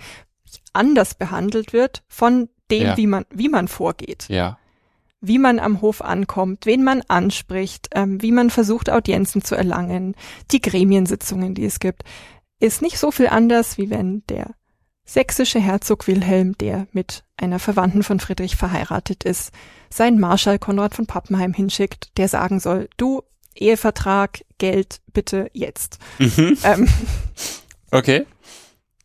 anders 0.74 1.14
behandelt 1.16 1.74
wird 1.74 2.04
von 2.08 2.50
dem, 2.72 2.82
Ja. 2.84 2.98
wie 2.98 3.08
man, 3.08 3.26
wie 3.30 3.50
man 3.50 3.68
vorgeht, 3.68 4.26
Ja. 4.28 4.58
wie 5.22 5.38
man 5.40 5.60
am 5.60 5.82
Hof 5.82 6.02
ankommt, 6.02 6.66
wen 6.66 6.84
man 6.84 7.02
anspricht, 7.08 7.90
ähm, 7.94 8.22
wie 8.22 8.32
man 8.32 8.50
versucht, 8.50 8.90
Audienzen 8.90 9.44
zu 9.44 9.56
erlangen, 9.56 10.16
die 10.52 10.62
Gremiensitzungen, 10.62 11.54
die 11.56 11.66
es 11.66 11.80
gibt, 11.80 12.04
ist 12.60 12.82
nicht 12.82 12.98
so 12.98 13.12
viel 13.12 13.28
anders, 13.28 13.78
wie 13.78 13.90
wenn 13.90 14.24
der 14.30 14.56
sächsische 15.04 15.60
Herzog 15.60 16.08
Wilhelm, 16.08 16.58
der 16.58 16.88
mit 16.92 17.24
einer 17.38 17.60
Verwandten 17.60 18.02
von 18.02 18.20
Friedrich 18.20 18.56
verheiratet 18.56 19.24
ist, 19.24 19.52
seinen 19.92 20.20
Marschall 20.20 20.58
Konrad 20.58 20.96
von 20.96 21.06
Pappenheim 21.06 21.54
hinschickt, 21.54 22.18
der 22.18 22.28
sagen 22.28 22.60
soll, 22.60 22.90
du, 22.98 23.22
Ehevertrag, 23.56 24.44
Geld, 24.58 25.02
bitte 25.14 25.50
jetzt. 25.54 26.00
Mhm. 26.20 26.58
Ähm, 26.64 26.88
Okay. 27.92 28.26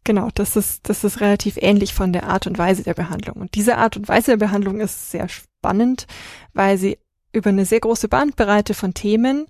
genau, 0.05 0.31
das 0.35 0.57
ist, 0.57 0.89
das 0.89 1.05
ist 1.05 1.21
relativ 1.21 1.57
ähnlich 1.59 1.95
von 1.95 2.13
der 2.13 2.25
Art 2.25 2.47
und 2.47 2.59
Weise 2.59 2.83
der 2.83 2.95
Behandlung. 2.95 3.37
Und 3.37 3.55
diese 3.55 3.77
Art 3.77 3.97
und 3.97 4.09
Weise 4.09 4.33
der 4.33 4.39
Behandlung 4.39 4.81
ist 4.81 5.11
sehr 5.13 5.29
spannend, 5.29 6.07
weil 6.55 6.77
sie 6.77 6.99
über 7.33 7.51
eine 7.51 7.67
sehr 7.67 7.81
große 7.81 8.09
Bandbreite 8.09 8.75
von 8.75 8.95
Themen 8.95 9.47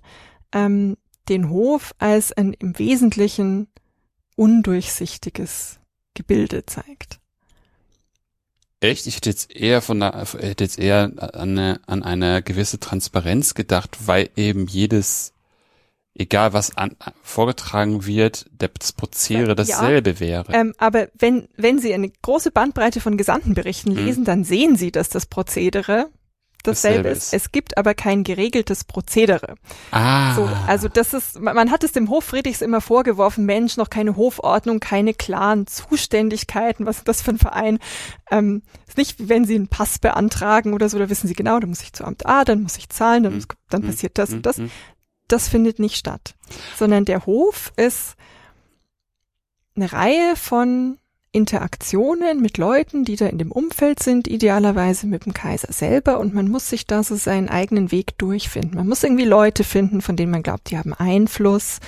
ähm, 0.53 0.97
den 1.29 1.49
Hof 1.49 1.93
als 1.97 2.31
ein 2.33 2.53
im 2.53 2.77
Wesentlichen 2.77 3.67
undurchsichtiges 4.35 5.79
Gebilde 6.13 6.65
zeigt. 6.65 7.20
Echt? 8.81 9.07
Ich 9.07 9.15
hätte 9.17 9.29
jetzt 9.29 9.51
eher 9.55 9.81
von 9.81 9.99
der, 9.99 10.25
hätte 10.39 10.63
jetzt 10.63 10.79
eher 10.79 11.11
an 11.17 11.51
eine, 11.57 11.79
an 11.87 12.03
eine 12.03 12.41
gewisse 12.41 12.79
Transparenz 12.79 13.53
gedacht, 13.53 13.97
weil 14.05 14.29
eben 14.35 14.65
jedes, 14.67 15.33
egal 16.15 16.53
was 16.53 16.75
an, 16.77 16.95
vorgetragen 17.21 18.05
wird, 18.05 18.47
der- 18.51 18.71
das 18.77 18.91
Prozedere 18.91 19.49
Ja. 19.49 19.55
dasselbe 19.55 20.19
wäre. 20.19 20.51
Ähm, 20.53 20.73
aber 20.79 21.09
wenn, 21.17 21.47
wenn 21.57 21.77
Sie 21.79 21.93
eine 21.93 22.09
große 22.09 22.51
Bandbreite 22.51 22.99
von 23.01 23.17
Gesandtenberichten 23.17 23.93
Mhm. 23.93 24.05
lesen, 24.05 24.25
dann 24.25 24.43
sehen 24.43 24.75
Sie, 24.75 24.91
dass 24.91 25.09
das 25.09 25.27
Prozedere 25.27 26.09
dasselbe 26.61 27.03
Dasselbe 27.03 27.09
ist. 27.17 27.33
ist. 27.33 27.33
Es 27.33 27.51
gibt 27.51 27.77
aber 27.77 27.93
kein 27.93 28.23
geregeltes 28.23 28.83
Prozedere. 28.83 29.55
ah. 29.91 30.35
So, 30.35 30.49
also 30.67 30.87
das 30.87 31.13
ist, 31.13 31.39
man 31.39 31.71
hat 31.71 31.83
es 31.83 31.91
dem 31.91 32.09
Hof 32.09 32.23
Friedrichs 32.25 32.61
immer 32.61 32.81
vorgeworfen, 32.81 33.45
Mensch, 33.45 33.77
noch 33.77 33.89
keine 33.89 34.15
Hofordnung, 34.15 34.79
keine 34.79 35.13
klaren 35.13 35.67
Zuständigkeiten, 35.67 36.85
was 36.85 36.99
ist 36.99 37.07
das 37.07 37.21
für 37.21 37.31
ein 37.31 37.37
Verein? 37.37 37.79
Ähm, 38.29 38.61
ist 38.87 38.97
nicht, 38.97 39.29
wenn 39.29 39.45
Sie 39.45 39.55
einen 39.55 39.67
Pass 39.67 39.99
beantragen 39.99 40.73
oder 40.73 40.89
so, 40.89 40.97
da 40.99 41.09
wissen 41.09 41.27
Sie 41.27 41.33
genau, 41.33 41.59
da 41.59 41.67
muss 41.67 41.81
ich 41.81 41.93
zu 41.93 42.03
Amt 42.05 42.25
A, 42.25 42.43
dann 42.45 42.61
muss 42.63 42.77
ich 42.77 42.89
zahlen, 42.89 43.23
dann, 43.23 43.35
muss, 43.35 43.47
dann 43.69 43.81
Mhm. 43.81 43.87
passiert 43.87 44.17
das 44.17 44.31
und 44.33 44.45
das. 44.45 44.57
Mhm. 44.57 44.71
Das 45.27 45.47
findet 45.47 45.79
nicht 45.79 45.95
statt. 45.95 46.35
Sondern 46.77 47.05
der 47.05 47.25
Hof 47.25 47.71
ist 47.77 48.15
eine 49.75 49.91
Reihe 49.93 50.35
von 50.35 50.97
Interaktionen 51.33 52.41
mit 52.41 52.57
Leuten, 52.57 53.05
die 53.05 53.15
da 53.15 53.25
in 53.27 53.37
dem 53.37 53.53
Umfeld 53.53 54.03
sind, 54.03 54.27
idealerweise 54.27 55.07
mit 55.07 55.25
dem 55.25 55.33
Kaiser 55.33 55.71
selber 55.71 56.19
und 56.19 56.33
man 56.33 56.49
muss 56.49 56.69
sich 56.69 56.87
da 56.87 57.03
so 57.03 57.15
seinen 57.15 57.47
eigenen 57.47 57.89
Weg 57.89 58.17
durchfinden. 58.17 58.75
Man 58.75 58.89
muss 58.89 59.03
irgendwie 59.03 59.23
Leute 59.23 59.63
finden, 59.63 60.01
von 60.01 60.17
denen 60.17 60.31
man 60.31 60.43
glaubt, 60.43 60.69
die 60.69 60.77
haben 60.77 60.93
Einfluss. 60.93 61.79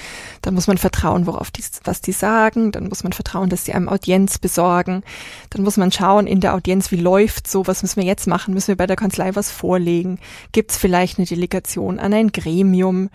Dann 0.41 0.53
muss 0.53 0.67
man 0.67 0.77
vertrauen, 0.77 1.27
worauf 1.27 1.51
die, 1.51 1.63
was 1.83 1.99
die 1.99 2.13
sagen. 2.13 2.71
Dann 2.71 2.87
muss 2.87 3.03
man 3.03 3.11
vertrauen, 3.11 3.49
dass 3.49 3.65
die 3.65 3.73
einem 3.73 3.89
Audienz 3.89 4.39
besorgen. 4.39 5.03
Dann 5.49 5.63
muss 5.63 5.75
man 5.75 5.91
schauen 5.91 6.25
in 6.25 6.39
der 6.39 6.53
Audienz, 6.53 6.89
wie 6.91 7.01
läuft 7.01 7.45
so, 7.45 7.67
was 7.67 7.81
müssen 7.81 7.97
wir 7.97 8.07
jetzt 8.07 8.27
machen? 8.27 8.53
Müssen 8.53 8.69
wir 8.69 8.77
bei 8.77 8.87
der 8.87 8.95
Kanzlei 8.95 9.35
was 9.35 9.51
vorlegen? 9.51 10.19
Gibt 10.53 10.71
es 10.71 10.77
vielleicht 10.77 11.17
eine 11.17 11.27
Delegation 11.27 11.99
an 11.99 12.13
ein 12.13 12.31
Gremium? 12.31 13.09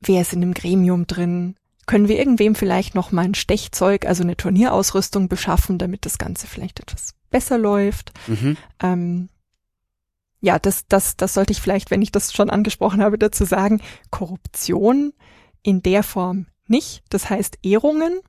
Wer 0.00 0.20
ist 0.20 0.34
in 0.34 0.42
dem 0.42 0.52
Gremium 0.52 1.06
drin? 1.06 1.54
Können 1.88 2.06
wir 2.06 2.18
irgendwem 2.18 2.54
vielleicht 2.54 2.94
noch 2.94 3.12
mal 3.12 3.24
ein 3.24 3.34
Stechzeug, 3.34 4.04
also 4.04 4.22
eine 4.22 4.36
Turnierausrüstung 4.36 5.28
beschaffen, 5.28 5.78
damit 5.78 6.04
das 6.04 6.18
Ganze 6.18 6.46
vielleicht 6.46 6.80
etwas 6.80 7.14
besser 7.30 7.56
läuft? 7.56 8.12
Mhm. 8.26 8.58
Ähm, 8.82 9.28
ja, 10.42 10.58
das, 10.58 10.86
das, 10.86 11.16
das 11.16 11.32
sollte 11.32 11.52
ich 11.52 11.62
vielleicht, 11.62 11.90
wenn 11.90 12.02
ich 12.02 12.12
das 12.12 12.34
schon 12.34 12.50
angesprochen 12.50 13.00
habe, 13.00 13.16
dazu 13.16 13.46
sagen. 13.46 13.80
Korruption 14.10 15.14
in 15.62 15.80
der 15.80 16.02
Form 16.02 16.44
nicht. 16.66 17.04
Das 17.08 17.30
heißt 17.30 17.60
Ehrungen, 17.62 18.20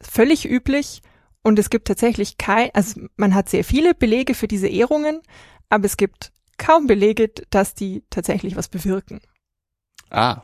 völlig 0.00 0.50
üblich. 0.50 1.00
Und 1.44 1.60
es 1.60 1.70
gibt 1.70 1.86
tatsächlich 1.86 2.38
kein, 2.38 2.70
also 2.74 3.02
man 3.14 3.36
hat 3.36 3.48
sehr 3.48 3.62
viele 3.62 3.94
Belege 3.94 4.34
für 4.34 4.48
diese 4.48 4.66
Ehrungen, 4.66 5.20
aber 5.68 5.84
es 5.84 5.96
gibt 5.96 6.32
kaum 6.58 6.88
Belege, 6.88 7.30
dass 7.50 7.74
die 7.74 8.02
tatsächlich 8.10 8.56
was 8.56 8.66
bewirken. 8.66 9.20
Ah. 10.10 10.42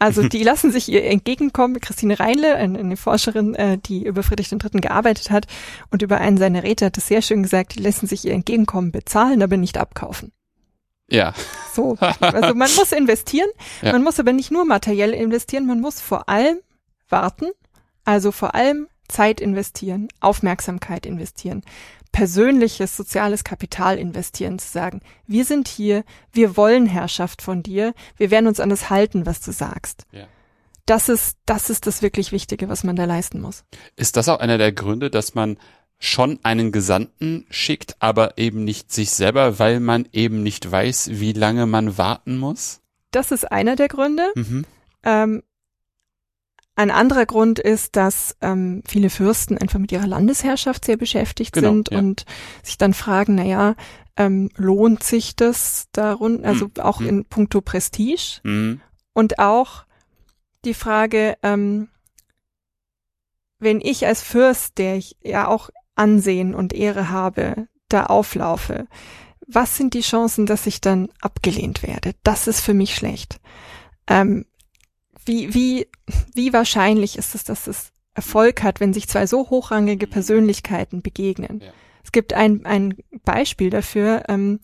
Also 0.00 0.26
die 0.26 0.42
lassen 0.42 0.72
sich 0.72 0.88
ihr 0.88 1.04
entgegenkommen. 1.04 1.80
Christine 1.80 2.18
Reinle, 2.18 2.56
eine 2.56 2.96
Forscherin, 2.96 3.54
äh, 3.54 3.78
die 3.78 4.04
über 4.04 4.24
Friedrich 4.24 4.50
III. 4.50 4.80
gearbeitet 4.80 5.30
hat 5.30 5.46
und 5.92 6.02
über 6.02 6.18
einen 6.18 6.38
seiner 6.38 6.64
Räte 6.64 6.86
hat 6.86 6.98
es 6.98 7.06
sehr 7.06 7.22
schön 7.22 7.44
gesagt, 7.44 7.76
die 7.76 7.82
lassen 7.82 8.08
sich 8.08 8.24
ihr 8.24 8.32
entgegenkommen 8.32 8.90
bezahlen, 8.90 9.42
aber 9.42 9.56
nicht 9.56 9.78
abkaufen. 9.78 10.32
Ja. 11.08 11.34
So, 11.74 11.96
also 11.98 12.54
man 12.54 12.70
muss 12.76 12.92
investieren, 12.92 13.48
Ja. 13.82 13.92
man 13.92 14.02
muss 14.02 14.18
aber 14.20 14.32
nicht 14.32 14.50
nur 14.50 14.64
materiell 14.64 15.12
investieren, 15.12 15.66
man 15.66 15.80
muss 15.80 16.00
vor 16.00 16.28
allem 16.28 16.58
warten, 17.08 17.46
also 18.04 18.32
vor 18.32 18.54
allem 18.54 18.86
Zeit 19.08 19.40
investieren, 19.40 20.08
Aufmerksamkeit 20.20 21.04
investieren, 21.04 21.62
persönliches 22.12 22.96
soziales 22.96 23.44
Kapital 23.44 23.98
investieren, 23.98 24.58
zu 24.58 24.68
sagen, 24.68 25.00
wir 25.26 25.44
sind 25.44 25.68
hier, 25.68 26.04
wir 26.32 26.56
wollen 26.56 26.86
Herrschaft 26.86 27.42
von 27.42 27.62
dir, 27.62 27.94
wir 28.16 28.30
werden 28.30 28.46
uns 28.46 28.60
an 28.60 28.68
das 28.68 28.90
halten, 28.90 29.26
was 29.26 29.40
du 29.40 29.52
sagst. 29.52 30.06
Ja. 30.12 30.26
Das 30.86 31.08
ist, 31.08 31.36
das 31.46 31.70
ist 31.70 31.86
das 31.86 32.02
wirklich 32.02 32.32
Wichtige, 32.32 32.68
was 32.68 32.82
man 32.82 32.96
da 32.96 33.04
leisten 33.04 33.40
muss. 33.40 33.64
Ist 33.96 34.16
das 34.16 34.28
auch 34.28 34.40
einer 34.40 34.58
der 34.58 34.72
Gründe, 34.72 35.10
dass 35.10 35.34
man 35.34 35.56
schon 36.00 36.40
einen 36.42 36.72
Gesandten 36.72 37.46
schickt, 37.50 37.96
aber 38.00 38.38
eben 38.38 38.64
nicht 38.64 38.90
sich 38.90 39.10
selber, 39.10 39.58
weil 39.58 39.78
man 39.80 40.08
eben 40.12 40.42
nicht 40.42 40.70
weiß, 40.70 41.10
wie 41.12 41.32
lange 41.32 41.66
man 41.66 41.98
warten 41.98 42.38
muss? 42.38 42.80
Das 43.12 43.30
ist 43.30 43.50
einer 43.52 43.76
der 43.76 43.88
Gründe. 43.88 44.32
Mhm. 44.34 44.64
Ähm, 45.04 45.42
ein 46.80 46.90
anderer 46.90 47.26
Grund 47.26 47.58
ist, 47.58 47.94
dass 47.96 48.36
ähm, 48.40 48.82
viele 48.86 49.10
Fürsten 49.10 49.58
einfach 49.58 49.78
mit 49.78 49.92
ihrer 49.92 50.06
Landesherrschaft 50.06 50.86
sehr 50.86 50.96
beschäftigt 50.96 51.52
Genau, 51.52 51.68
sind 51.68 51.90
ja. 51.90 51.98
und 51.98 52.24
sich 52.62 52.78
dann 52.78 52.94
fragen, 52.94 53.34
na 53.34 53.44
ja, 53.44 53.74
ähm, 54.16 54.48
lohnt 54.56 55.02
sich 55.02 55.36
das 55.36 55.88
darun, 55.92 56.42
also 56.44 56.66
Hm, 56.66 56.82
auch 56.82 57.00
hm. 57.00 57.08
in 57.08 57.24
puncto 57.26 57.60
Prestige 57.60 58.40
Mhm. 58.44 58.80
und 59.12 59.38
auch 59.38 59.84
die 60.64 60.72
Frage, 60.74 61.36
ähm, 61.42 61.88
wenn 63.58 63.82
ich 63.82 64.06
als 64.06 64.22
Fürst, 64.22 64.78
der 64.78 64.96
ich 64.96 65.16
ja 65.22 65.48
auch 65.48 65.68
Ansehen 65.96 66.54
und 66.54 66.72
Ehre 66.72 67.10
habe, 67.10 67.68
da 67.88 68.06
auflaufe, 68.06 68.86
was 69.46 69.76
sind 69.76 69.92
die 69.92 70.00
Chancen, 70.00 70.46
dass 70.46 70.66
ich 70.66 70.80
dann 70.80 71.08
abgelehnt 71.20 71.82
werde? 71.82 72.14
Das 72.22 72.46
ist 72.46 72.60
für 72.60 72.72
mich 72.72 72.94
schlecht. 72.94 73.38
Ähm, 74.06 74.46
wie, 75.24 75.54
wie, 75.54 75.86
wie 76.34 76.52
wahrscheinlich 76.52 77.16
ist 77.16 77.34
es, 77.34 77.44
dass 77.44 77.66
es 77.66 77.92
Erfolg 78.14 78.62
hat, 78.62 78.80
wenn 78.80 78.92
sich 78.92 79.08
zwei 79.08 79.26
so 79.26 79.50
hochrangige 79.50 80.06
Persönlichkeiten 80.06 81.02
begegnen? 81.02 81.60
Ja. 81.62 81.72
Es 82.02 82.12
gibt 82.12 82.32
ein, 82.32 82.64
ein 82.66 82.96
Beispiel 83.24 83.70
dafür. 83.70 84.24
Ähm, 84.28 84.60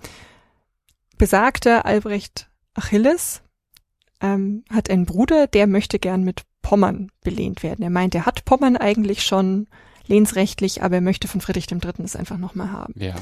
besagter 1.18 1.84
Albrecht 1.84 2.50
Achilles 2.74 3.42
ähm, 4.20 4.64
hat 4.70 4.90
einen 4.90 5.06
Bruder, 5.06 5.46
der 5.46 5.66
möchte 5.66 5.98
gern 5.98 6.24
mit 6.24 6.42
Pommern 6.62 7.10
belehnt 7.22 7.62
werden. 7.62 7.82
Er 7.82 7.90
meint, 7.90 8.14
er 8.14 8.26
hat 8.26 8.44
Pommern 8.44 8.76
eigentlich 8.76 9.22
schon 9.24 9.68
lehnsrechtlich, 10.08 10.82
aber 10.82 10.96
er 10.96 11.00
möchte 11.00 11.28
von 11.28 11.40
Friedrich 11.40 11.70
III. 11.70 12.04
es 12.04 12.16
einfach 12.16 12.38
nochmal 12.38 12.72
haben. 12.72 12.94
Ja. 12.96 13.14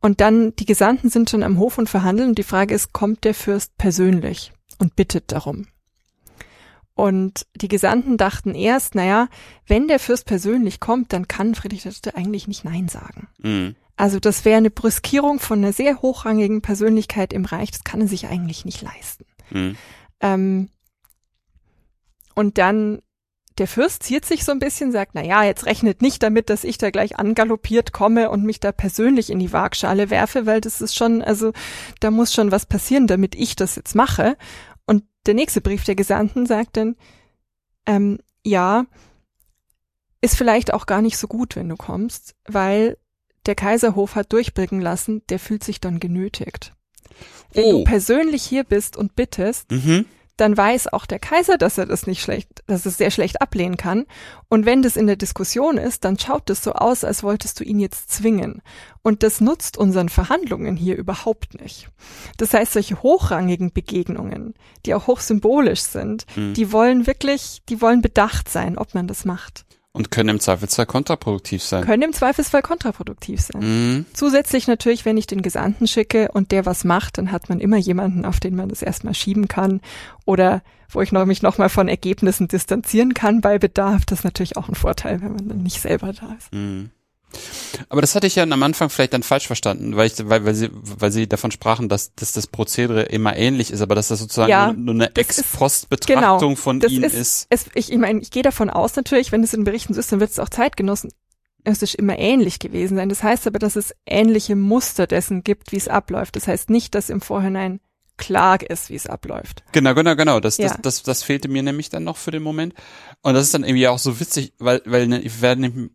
Und 0.00 0.20
dann, 0.20 0.54
die 0.56 0.66
Gesandten 0.66 1.10
sind 1.10 1.30
schon 1.30 1.42
am 1.42 1.58
Hof 1.58 1.78
und 1.78 1.88
verhandeln 1.88 2.30
und 2.30 2.38
die 2.38 2.42
Frage 2.42 2.74
ist, 2.74 2.92
kommt 2.92 3.24
der 3.24 3.34
Fürst 3.34 3.76
persönlich 3.78 4.52
und 4.78 4.96
bittet 4.96 5.32
darum? 5.32 5.66
Und 6.96 7.46
die 7.54 7.68
Gesandten 7.68 8.16
dachten 8.16 8.54
erst, 8.54 8.94
naja, 8.94 9.28
wenn 9.66 9.86
der 9.86 9.98
Fürst 9.98 10.24
persönlich 10.24 10.80
kommt, 10.80 11.12
dann 11.12 11.28
kann 11.28 11.54
Friedrich 11.54 11.84
III. 11.84 12.14
eigentlich 12.14 12.48
nicht 12.48 12.64
Nein 12.64 12.88
sagen. 12.88 13.28
Mhm. 13.38 13.76
Also 13.96 14.18
das 14.18 14.46
wäre 14.46 14.56
eine 14.56 14.70
Brüskierung 14.70 15.38
von 15.38 15.58
einer 15.58 15.74
sehr 15.74 16.00
hochrangigen 16.00 16.62
Persönlichkeit 16.62 17.34
im 17.34 17.44
Reich, 17.44 17.70
das 17.70 17.84
kann 17.84 18.00
er 18.00 18.08
sich 18.08 18.26
eigentlich 18.26 18.64
nicht 18.64 18.80
leisten. 18.80 19.26
Mhm. 19.50 19.76
Ähm, 20.20 20.68
und 22.34 22.56
dann 22.56 23.02
der 23.58 23.66
Fürst 23.66 24.02
ziert 24.02 24.24
sich 24.24 24.44
so 24.44 24.52
ein 24.52 24.58
bisschen, 24.58 24.90
sagt, 24.90 25.12
na 25.14 25.22
ja, 25.22 25.42
jetzt 25.44 25.66
rechnet 25.66 26.02
nicht 26.02 26.22
damit, 26.22 26.48
dass 26.48 26.64
ich 26.64 26.78
da 26.78 26.90
gleich 26.90 27.18
angaloppiert 27.18 27.92
komme 27.92 28.30
und 28.30 28.42
mich 28.42 28.60
da 28.60 28.72
persönlich 28.72 29.30
in 29.30 29.38
die 29.38 29.52
Waagschale 29.52 30.08
werfe, 30.10 30.46
weil 30.46 30.60
das 30.60 30.80
ist 30.80 30.94
schon, 30.94 31.22
also 31.22 31.52
da 32.00 32.10
muss 32.10 32.32
schon 32.32 32.52
was 32.52 32.66
passieren, 32.66 33.06
damit 33.06 33.34
ich 33.34 33.56
das 33.56 33.76
jetzt 33.76 33.94
mache. 33.94 34.36
Der 35.26 35.34
nächste 35.34 35.60
Brief 35.60 35.84
der 35.84 35.94
Gesandten 35.96 36.46
sagt 36.46 36.76
dann, 36.76 36.96
ähm, 37.86 38.18
ja, 38.44 38.86
ist 40.20 40.36
vielleicht 40.36 40.72
auch 40.72 40.86
gar 40.86 41.02
nicht 41.02 41.18
so 41.18 41.26
gut, 41.28 41.56
wenn 41.56 41.68
du 41.68 41.76
kommst, 41.76 42.34
weil 42.46 42.96
der 43.46 43.54
Kaiserhof 43.54 44.14
hat 44.14 44.32
durchblicken 44.32 44.80
lassen, 44.80 45.22
der 45.28 45.38
fühlt 45.38 45.62
sich 45.62 45.80
dann 45.80 46.00
genötigt. 46.00 46.72
Wenn 47.52 47.64
Oh. 47.64 47.72
du 47.78 47.84
persönlich 47.84 48.42
hier 48.42 48.64
bist 48.64 48.96
und 48.96 49.14
bittest, 49.14 49.70
Mhm. 49.70 50.06
Dann 50.36 50.56
weiß 50.56 50.92
auch 50.92 51.06
der 51.06 51.18
Kaiser, 51.18 51.56
dass 51.58 51.78
er 51.78 51.86
das 51.86 52.06
nicht 52.06 52.22
schlecht, 52.22 52.62
dass 52.66 52.84
es 52.86 52.98
sehr 52.98 53.10
schlecht 53.10 53.40
ablehnen 53.40 53.76
kann. 53.76 54.04
Und 54.48 54.66
wenn 54.66 54.82
das 54.82 54.96
in 54.96 55.06
der 55.06 55.16
Diskussion 55.16 55.78
ist, 55.78 56.04
dann 56.04 56.18
schaut 56.18 56.50
es 56.50 56.62
so 56.62 56.72
aus, 56.72 57.04
als 57.04 57.22
wolltest 57.22 57.58
du 57.60 57.64
ihn 57.64 57.78
jetzt 57.80 58.10
zwingen. 58.10 58.62
Und 59.02 59.22
das 59.22 59.40
nutzt 59.40 59.78
unseren 59.78 60.08
Verhandlungen 60.08 60.76
hier 60.76 60.96
überhaupt 60.96 61.60
nicht. 61.60 61.88
Das 62.36 62.52
heißt, 62.52 62.74
solche 62.74 63.02
hochrangigen 63.02 63.72
Begegnungen, 63.72 64.54
die 64.84 64.94
auch 64.94 65.06
hochsymbolisch 65.06 65.82
sind, 65.82 66.26
Mhm. 66.36 66.54
die 66.54 66.72
wollen 66.72 67.06
wirklich, 67.06 67.62
die 67.68 67.80
wollen 67.80 68.02
bedacht 68.02 68.48
sein, 68.48 68.76
ob 68.78 68.94
man 68.94 69.06
das 69.06 69.24
macht. 69.24 69.64
Und 69.96 70.10
können 70.10 70.28
im 70.28 70.40
Zweifelsfall 70.40 70.86
kontraproduktiv 70.86 71.62
sein. 71.62 71.84
Können 71.84 72.02
im 72.02 72.12
Zweifelsfall 72.12 72.62
kontraproduktiv 72.62 73.40
sein. 73.40 73.62
Mhm. 73.62 74.06
Zusätzlich 74.12 74.66
natürlich, 74.66 75.04
wenn 75.04 75.16
ich 75.16 75.26
den 75.26 75.42
Gesandten 75.42 75.86
schicke 75.86 76.30
und 76.32 76.52
der 76.52 76.66
was 76.66 76.84
macht, 76.84 77.18
dann 77.18 77.32
hat 77.32 77.48
man 77.48 77.60
immer 77.60 77.78
jemanden, 77.78 78.24
auf 78.24 78.38
den 78.38 78.54
man 78.54 78.68
das 78.68 78.82
erstmal 78.82 79.14
schieben 79.14 79.48
kann 79.48 79.80
oder 80.24 80.62
wo 80.88 81.00
ich 81.00 81.12
noch, 81.12 81.24
mich 81.26 81.42
nochmal 81.42 81.68
von 81.68 81.88
Ergebnissen 81.88 82.48
distanzieren 82.48 83.14
kann 83.14 83.40
bei 83.40 83.58
Bedarf. 83.58 84.04
Das 84.06 84.20
ist 84.20 84.24
natürlich 84.24 84.56
auch 84.56 84.68
ein 84.68 84.74
Vorteil, 84.74 85.20
wenn 85.20 85.32
man 85.32 85.48
dann 85.48 85.62
nicht 85.62 85.80
selber 85.80 86.12
da 86.12 86.34
ist. 86.38 86.52
Mhm. 86.52 86.90
Aber 87.88 88.00
das 88.00 88.14
hatte 88.14 88.26
ich 88.26 88.36
ja 88.36 88.44
am 88.44 88.62
Anfang 88.62 88.88
vielleicht 88.88 89.12
dann 89.12 89.22
falsch 89.22 89.46
verstanden, 89.46 89.96
weil 89.96 90.06
ich, 90.06 90.14
weil, 90.28 90.44
weil 90.46 90.54
sie, 90.54 90.70
weil 90.72 91.10
sie 91.12 91.28
davon 91.28 91.50
sprachen, 91.50 91.88
dass, 91.88 92.14
dass 92.14 92.32
das 92.32 92.46
Prozedere 92.46 93.02
immer 93.02 93.36
ähnlich 93.36 93.70
ist, 93.70 93.80
aber 93.82 93.94
dass 93.94 94.08
das 94.08 94.20
sozusagen 94.20 94.50
Ja, 94.50 94.72
nur, 94.72 94.94
nur 94.94 95.04
eine 95.06 95.14
Ex-Post-Betrachtung 95.16 96.50
genau, 96.50 96.54
von 96.56 96.80
das 96.80 96.92
ihnen 96.92 97.04
ist- 97.04 97.14
ist. 97.14 97.46
Es, 97.50 97.66
ich 97.74 97.92
ich 97.92 97.98
meine, 97.98 98.20
ich 98.20 98.30
gehe 98.30 98.42
davon 98.42 98.70
aus 98.70 98.96
natürlich, 98.96 99.32
wenn 99.32 99.42
es 99.42 99.52
in 99.54 99.64
Berichten 99.64 99.92
so 99.94 100.00
ist, 100.00 100.10
dann 100.12 100.20
wird 100.20 100.30
es 100.30 100.38
auch 100.38 100.48
Zeitgenossen 100.48 101.10
es 101.68 101.82
ist 101.82 101.96
immer 101.96 102.16
ähnlich 102.16 102.60
gewesen 102.60 102.96
sein. 102.96 103.08
Das 103.08 103.24
heißt 103.24 103.44
aber, 103.48 103.58
dass 103.58 103.74
es 103.74 103.92
ähnliche 104.06 104.54
Muster 104.54 105.08
dessen 105.08 105.42
gibt, 105.42 105.72
wie 105.72 105.76
es 105.76 105.88
abläuft. 105.88 106.36
Das 106.36 106.46
heißt 106.46 106.70
nicht, 106.70 106.94
dass 106.94 107.10
im 107.10 107.20
Vorhinein 107.20 107.80
klar 108.18 108.62
ist, 108.62 108.88
wie 108.88 108.94
es 108.94 109.08
abläuft. 109.08 109.64
Genau, 109.72 109.92
genau, 109.92 110.14
genau. 110.14 110.38
Das, 110.38 110.58
Ja. 110.58 110.68
das, 110.68 110.76
das, 110.80 111.02
das 111.02 111.22
fehlte 111.24 111.48
mir 111.48 111.64
nämlich 111.64 111.90
dann 111.90 112.04
noch 112.04 112.18
für 112.18 112.30
den 112.30 112.44
Moment. 112.44 112.72
Und 113.22 113.34
das 113.34 113.46
ist 113.46 113.52
dann 113.54 113.64
irgendwie 113.64 113.88
auch 113.88 113.98
so 113.98 114.20
witzig, 114.20 114.52
weil, 114.60 114.80
weil 114.84 115.08
ne, 115.08 115.20
ich 115.22 115.42
werde. 115.42 115.90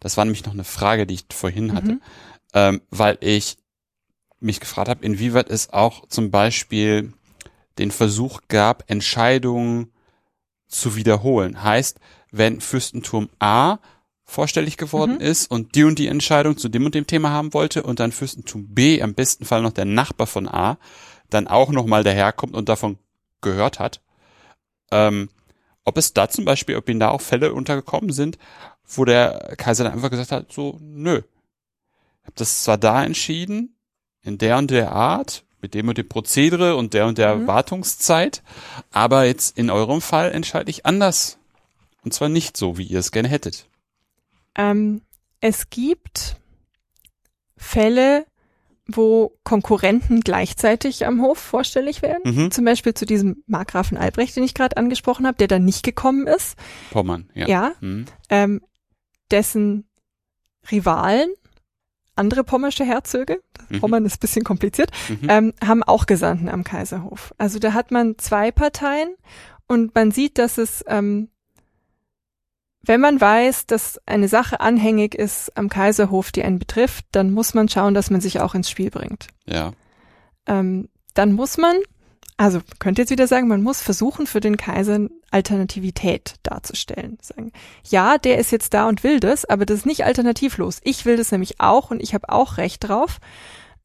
Das 0.00 0.16
war 0.16 0.24
nämlich 0.24 0.44
noch 0.44 0.52
eine 0.52 0.64
Frage, 0.64 1.06
die 1.06 1.14
ich 1.14 1.24
vorhin 1.32 1.74
hatte, 1.74 1.92
Mhm. 1.92 2.00
ähm, 2.54 2.80
weil 2.90 3.18
ich 3.20 3.56
mich 4.40 4.60
gefragt 4.60 4.88
habe, 4.88 5.04
inwieweit 5.04 5.50
es 5.50 5.72
auch 5.72 6.06
zum 6.08 6.30
Beispiel 6.30 7.12
den 7.78 7.90
Versuch 7.90 8.40
gab, 8.48 8.88
Entscheidungen 8.90 9.92
zu 10.68 10.96
wiederholen. 10.96 11.62
Heißt, 11.62 11.98
wenn 12.30 12.60
Fürstenturm 12.60 13.28
A 13.38 13.78
vorstellig 14.24 14.76
geworden 14.76 15.14
Mhm. 15.14 15.20
ist 15.20 15.50
und 15.50 15.74
die 15.74 15.84
und 15.84 15.98
die 15.98 16.08
Entscheidung 16.08 16.56
zu 16.58 16.68
dem 16.68 16.84
und 16.84 16.94
dem 16.94 17.06
Thema 17.06 17.30
haben 17.30 17.54
wollte 17.54 17.82
und 17.82 17.98
dann 17.98 18.12
Fürstentum 18.12 18.68
B, 18.74 19.00
am 19.02 19.14
besten 19.14 19.44
Fall 19.46 19.62
noch 19.62 19.72
der 19.72 19.86
Nachbar 19.86 20.26
von 20.26 20.46
A, 20.46 20.78
dann 21.30 21.48
auch 21.48 21.70
nochmal 21.70 22.04
daherkommt 22.04 22.54
und 22.54 22.68
davon 22.68 22.98
gehört 23.40 23.78
hat, 23.78 24.02
ähm, 24.90 25.30
ob 25.84 25.96
es 25.96 26.12
da 26.12 26.28
zum 26.28 26.44
Beispiel, 26.44 26.76
ob 26.76 26.88
ihnen 26.88 27.00
da 27.00 27.08
auch 27.08 27.22
Fälle 27.22 27.54
untergekommen 27.54 28.12
sind, 28.12 28.38
wo 28.88 29.04
der 29.04 29.54
Kaiser 29.56 29.84
dann 29.84 29.92
einfach 29.92 30.10
gesagt 30.10 30.32
hat, 30.32 30.52
so, 30.52 30.78
nö, 30.80 31.18
ich 31.18 32.26
habe 32.26 32.36
das 32.36 32.62
zwar 32.64 32.78
da 32.78 33.04
entschieden, 33.04 33.76
in 34.22 34.38
der 34.38 34.58
und 34.58 34.70
der 34.70 34.92
Art, 34.92 35.44
mit 35.60 35.74
dem 35.74 35.88
und 35.88 35.98
dem 35.98 36.08
Prozedere 36.08 36.76
und 36.76 36.94
der 36.94 37.06
und 37.06 37.18
der 37.18 37.36
Mhm. 37.36 37.46
Wartungszeit, 37.46 38.42
aber 38.90 39.24
jetzt 39.24 39.58
in 39.58 39.70
eurem 39.70 40.00
Fall 40.00 40.32
entscheide 40.32 40.70
ich 40.70 40.86
anders. 40.86 41.38
Und 42.04 42.14
zwar 42.14 42.28
nicht 42.28 42.56
so, 42.56 42.78
wie 42.78 42.84
ihr 42.84 43.00
es 43.00 43.10
gerne 43.10 43.28
hättet. 43.28 43.66
Ähm, 44.54 45.02
es 45.40 45.68
gibt 45.70 46.36
Fälle, 47.56 48.24
wo 48.86 49.36
Konkurrenten 49.44 50.20
gleichzeitig 50.20 51.06
am 51.06 51.20
Hof 51.20 51.38
vorstellig 51.38 52.00
werden. 52.02 52.22
Mhm. 52.24 52.50
Zum 52.50 52.64
Beispiel 52.64 52.94
zu 52.94 53.04
diesem 53.04 53.42
Markgrafen 53.46 53.98
Albrecht, 53.98 54.34
den 54.36 54.44
ich 54.44 54.54
gerade 54.54 54.76
angesprochen 54.76 55.26
habe, 55.26 55.36
der 55.36 55.48
da 55.48 55.58
nicht 55.58 55.82
gekommen 55.82 56.26
ist. 56.26 56.56
Pommern, 56.90 57.28
ja. 57.34 57.48
Ja. 57.48 57.72
Mhm. 57.80 58.06
Ähm, 58.30 58.62
dessen 59.30 59.88
Rivalen, 60.70 61.30
andere 62.16 62.44
pommersche 62.44 62.84
Herzöge, 62.84 63.40
Mhm. 63.68 63.80
Pommern 63.80 64.04
ist 64.06 64.16
ein 64.16 64.20
bisschen 64.20 64.44
kompliziert, 64.44 64.90
Mhm. 65.08 65.28
ähm, 65.30 65.54
haben 65.64 65.82
auch 65.82 66.06
Gesandten 66.06 66.48
am 66.48 66.64
Kaiserhof. 66.64 67.34
Also 67.38 67.58
da 67.58 67.74
hat 67.74 67.90
man 67.90 68.16
zwei 68.18 68.50
Parteien 68.50 69.14
und 69.66 69.94
man 69.94 70.10
sieht, 70.10 70.38
dass 70.38 70.56
es, 70.58 70.82
ähm, 70.88 71.28
wenn 72.82 73.00
man 73.00 73.20
weiß, 73.20 73.66
dass 73.66 74.00
eine 74.06 74.28
Sache 74.28 74.60
anhängig 74.60 75.14
ist 75.14 75.54
am 75.56 75.68
Kaiserhof, 75.68 76.32
die 76.32 76.42
einen 76.42 76.58
betrifft, 76.58 77.04
dann 77.12 77.32
muss 77.32 77.52
man 77.52 77.68
schauen, 77.68 77.92
dass 77.94 78.10
man 78.10 78.20
sich 78.20 78.40
auch 78.40 78.54
ins 78.54 78.70
Spiel 78.70 78.90
bringt. 78.90 79.28
ja. 79.46 79.72
ähm, 80.46 80.88
dann 81.14 81.32
muss 81.34 81.58
man, 81.58 81.76
also 82.38 82.60
könnt 82.78 82.98
jetzt 82.98 83.10
wieder 83.10 83.26
sagen, 83.26 83.48
man 83.48 83.64
muss 83.64 83.82
versuchen, 83.82 84.28
für 84.28 84.38
den 84.38 84.56
Kaiser 84.56 85.08
Alternativität 85.32 86.36
darzustellen. 86.44 87.18
Sagen, 87.20 87.52
ja, 87.84 88.16
der 88.16 88.38
ist 88.38 88.52
jetzt 88.52 88.72
da 88.74 88.88
und 88.88 89.02
will 89.02 89.18
das, 89.18 89.44
aber 89.44 89.66
das 89.66 89.78
ist 89.78 89.86
nicht 89.86 90.04
alternativlos. 90.04 90.80
Ich 90.84 91.04
will 91.04 91.16
das 91.16 91.32
nämlich 91.32 91.60
auch 91.60 91.90
und 91.90 92.00
ich 92.00 92.14
habe 92.14 92.28
auch 92.28 92.56
Recht 92.56 92.88
drauf. 92.88 93.18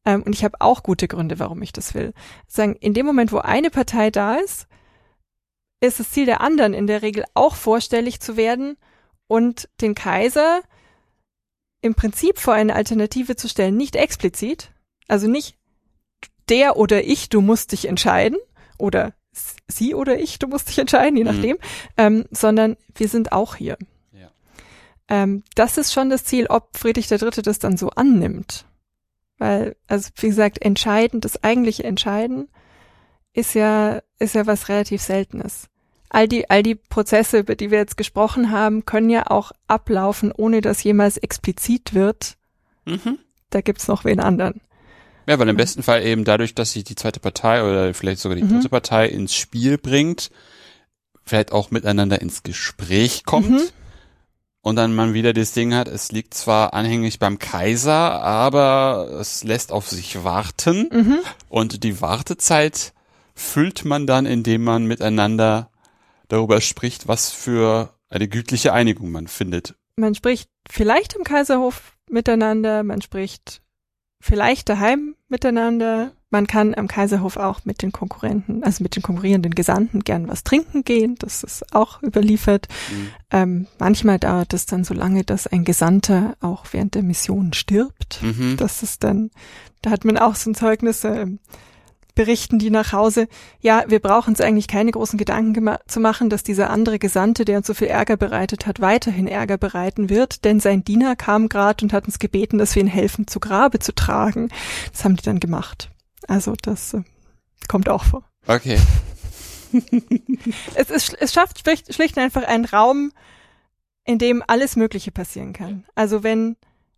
Ähm, 0.04 0.22
und 0.22 0.34
ich 0.34 0.44
habe 0.44 0.60
auch 0.60 0.84
gute 0.84 1.08
Gründe, 1.08 1.40
warum 1.40 1.62
ich 1.62 1.72
das 1.72 1.94
will. 1.94 2.12
Sagen, 2.46 2.76
in 2.76 2.94
dem 2.94 3.06
Moment, 3.06 3.32
wo 3.32 3.38
eine 3.38 3.70
Partei 3.70 4.12
da 4.12 4.36
ist, 4.36 4.68
ist 5.80 5.98
das 5.98 6.12
Ziel 6.12 6.26
der 6.26 6.40
anderen 6.40 6.74
in 6.74 6.86
der 6.86 7.02
Regel 7.02 7.24
auch 7.34 7.56
vorstellig 7.56 8.20
zu 8.20 8.36
werden 8.36 8.76
und 9.26 9.68
den 9.80 9.96
Kaiser 9.96 10.60
im 11.80 11.96
Prinzip 11.96 12.38
vor 12.38 12.54
eine 12.54 12.76
Alternative 12.76 13.34
zu 13.34 13.48
stellen, 13.48 13.76
nicht 13.76 13.96
explizit, 13.96 14.70
also 15.08 15.26
nicht 15.26 15.56
der 16.48 16.76
oder 16.76 17.04
ich, 17.04 17.28
du 17.28 17.40
musst 17.40 17.72
dich 17.72 17.88
entscheiden, 17.88 18.38
oder 18.78 19.12
sie 19.66 19.94
oder 19.94 20.18
ich, 20.18 20.38
du 20.38 20.46
musst 20.46 20.68
dich 20.68 20.78
entscheiden, 20.78 21.16
je 21.16 21.24
mhm. 21.24 21.30
nachdem, 21.30 21.56
mhm. 21.56 21.60
ähm, 21.96 22.24
sondern 22.30 22.76
wir 22.94 23.08
sind 23.08 23.32
auch 23.32 23.56
hier. 23.56 23.76
Ja. 24.12 24.28
Ähm, 25.08 25.42
das 25.54 25.78
ist 25.78 25.92
schon 25.92 26.10
das 26.10 26.24
Ziel, 26.24 26.46
ob 26.46 26.76
Friedrich 26.76 27.10
III. 27.10 27.30
das 27.42 27.58
dann 27.58 27.76
so 27.76 27.90
annimmt. 27.90 28.66
Weil, 29.38 29.76
also 29.88 30.10
wie 30.16 30.28
gesagt, 30.28 30.62
entscheidend, 30.62 31.24
das 31.24 31.42
eigentliche 31.42 31.84
Entscheiden 31.84 32.48
ist 33.32 33.54
ja, 33.54 34.00
ist 34.18 34.34
ja 34.34 34.46
was 34.46 34.68
relativ 34.68 35.02
Seltenes. 35.02 35.68
All 36.08 36.28
die, 36.28 36.48
all 36.48 36.62
die 36.62 36.76
Prozesse, 36.76 37.40
über 37.40 37.56
die 37.56 37.72
wir 37.72 37.78
jetzt 37.78 37.96
gesprochen 37.96 38.52
haben, 38.52 38.86
können 38.86 39.10
ja 39.10 39.28
auch 39.30 39.50
ablaufen, 39.66 40.30
ohne 40.30 40.60
dass 40.60 40.84
jemals 40.84 41.16
explizit 41.16 41.92
wird. 41.92 42.36
Mhm. 42.84 43.18
Da 43.50 43.60
gibt's 43.60 43.88
noch 43.88 44.04
wen 44.04 44.20
anderen. 44.20 44.60
Ja, 45.26 45.38
weil 45.38 45.48
im 45.48 45.56
besten 45.56 45.82
Fall 45.82 46.02
eben 46.04 46.24
dadurch, 46.24 46.54
dass 46.54 46.72
sich 46.72 46.84
die 46.84 46.96
zweite 46.96 47.20
Partei 47.20 47.62
oder 47.62 47.94
vielleicht 47.94 48.20
sogar 48.20 48.36
die 48.36 48.44
mhm. 48.44 48.50
dritte 48.50 48.68
Partei 48.68 49.08
ins 49.08 49.34
Spiel 49.34 49.78
bringt, 49.78 50.30
vielleicht 51.24 51.52
auch 51.52 51.70
miteinander 51.70 52.20
ins 52.20 52.42
Gespräch 52.42 53.24
kommt. 53.24 53.50
Mhm 53.50 53.62
und 54.64 54.76
dann 54.76 54.94
man 54.94 55.12
wieder 55.12 55.34
das 55.34 55.52
Ding 55.52 55.74
hat, 55.74 55.88
es 55.88 56.10
liegt 56.10 56.32
zwar 56.32 56.72
anhängig 56.72 57.18
beim 57.18 57.38
Kaiser, 57.38 58.22
aber 58.22 59.18
es 59.20 59.44
lässt 59.44 59.70
auf 59.70 59.88
sich 59.88 60.24
warten 60.24 60.88
mhm. 60.90 61.18
und 61.50 61.84
die 61.84 62.00
Wartezeit 62.00 62.94
füllt 63.34 63.84
man 63.84 64.06
dann, 64.06 64.24
indem 64.24 64.64
man 64.64 64.86
miteinander 64.86 65.70
darüber 66.28 66.62
spricht, 66.62 67.06
was 67.06 67.30
für 67.30 67.94
eine 68.08 68.26
gütliche 68.26 68.72
Einigung 68.72 69.12
man 69.12 69.28
findet. 69.28 69.74
Man 69.96 70.14
spricht 70.14 70.48
vielleicht 70.70 71.14
im 71.14 71.24
Kaiserhof 71.24 71.98
miteinander, 72.08 72.84
man 72.84 73.02
spricht 73.02 73.60
vielleicht 74.24 74.70
daheim 74.70 75.16
miteinander, 75.28 76.12
man 76.30 76.46
kann 76.46 76.74
am 76.74 76.88
Kaiserhof 76.88 77.36
auch 77.36 77.66
mit 77.66 77.82
den 77.82 77.92
Konkurrenten, 77.92 78.64
also 78.64 78.82
mit 78.82 78.96
den 78.96 79.02
konkurrierenden 79.02 79.54
Gesandten 79.54 80.00
gern 80.00 80.28
was 80.28 80.44
trinken 80.44 80.82
gehen. 80.82 81.16
Das 81.18 81.44
ist 81.44 81.74
auch 81.74 82.02
überliefert. 82.02 82.66
Mhm. 82.90 83.08
Ähm, 83.30 83.66
manchmal 83.78 84.18
dauert 84.18 84.54
es 84.54 84.64
dann 84.64 84.82
so 84.82 84.94
lange, 84.94 85.24
dass 85.24 85.46
ein 85.46 85.64
Gesandter 85.64 86.36
auch 86.40 86.64
während 86.72 86.94
der 86.94 87.02
Mission 87.02 87.52
stirbt. 87.52 88.22
Mhm. 88.22 88.56
Das 88.56 88.82
ist 88.82 89.04
dann, 89.04 89.30
da 89.82 89.90
hat 89.90 90.06
man 90.06 90.16
auch 90.16 90.36
so 90.36 90.50
ein 90.50 90.54
Zeugnis, 90.54 91.04
äh, 91.04 91.26
berichten 92.14 92.58
die 92.58 92.70
nach 92.70 92.92
Hause, 92.92 93.28
ja, 93.60 93.84
wir 93.88 94.00
brauchen 94.00 94.30
uns 94.30 94.40
eigentlich 94.40 94.68
keine 94.68 94.92
großen 94.92 95.18
Gedanken 95.18 95.76
zu 95.86 96.00
machen, 96.00 96.30
dass 96.30 96.42
dieser 96.42 96.70
andere 96.70 96.98
Gesandte, 96.98 97.44
der 97.44 97.58
uns 97.58 97.66
so 97.66 97.74
viel 97.74 97.88
Ärger 97.88 98.16
bereitet 98.16 98.66
hat, 98.66 98.80
weiterhin 98.80 99.26
Ärger 99.26 99.58
bereiten 99.58 100.08
wird, 100.10 100.44
denn 100.44 100.60
sein 100.60 100.84
Diener 100.84 101.16
kam 101.16 101.48
gerade 101.48 101.84
und 101.84 101.92
hat 101.92 102.06
uns 102.06 102.18
gebeten, 102.18 102.58
dass 102.58 102.74
wir 102.74 102.82
ihn 102.82 102.88
helfen, 102.88 103.26
zu 103.26 103.40
Grabe 103.40 103.78
zu 103.78 103.94
tragen. 103.94 104.48
Das 104.92 105.04
haben 105.04 105.16
die 105.16 105.24
dann 105.24 105.40
gemacht. 105.40 105.90
Also 106.28 106.54
das 106.62 106.94
äh, 106.94 107.02
kommt 107.68 107.88
auch 107.88 108.04
vor. 108.04 108.24
Okay. 108.46 108.78
es, 110.74 110.90
ist, 110.90 111.16
es 111.20 111.32
schafft 111.32 111.60
schlicht, 111.60 111.92
schlicht 111.92 112.16
einfach 112.18 112.44
einen 112.44 112.64
Raum, 112.64 113.12
in 114.04 114.18
dem 114.18 114.42
alles 114.46 114.76
Mögliche 114.76 115.10
passieren 115.10 115.52
kann. 115.52 115.84
Also 115.94 116.22
wenn 116.22 116.56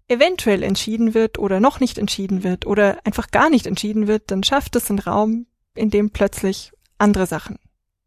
eventuell 0.09 0.63
entschieden 0.63 1.15
wird 1.15 1.39
oder 1.39 1.61
noch 1.61 1.81
nicht 1.81 1.99
entschieden 1.99 2.45
wird 2.45 2.67
oder 2.67 2.99
einfach 3.05 3.31
gar 3.31 3.51
nicht 3.51 3.67
entschieden 3.67 4.07
wird, 4.07 4.31
dann 4.31 4.43
schafft 4.43 4.77
es 4.77 4.89
einen 4.91 5.01
Raum, 5.01 5.47
in 5.75 5.91
dem 5.91 6.11
plötzlich 6.11 6.73
andere 6.99 7.27
Sachen 7.27 7.59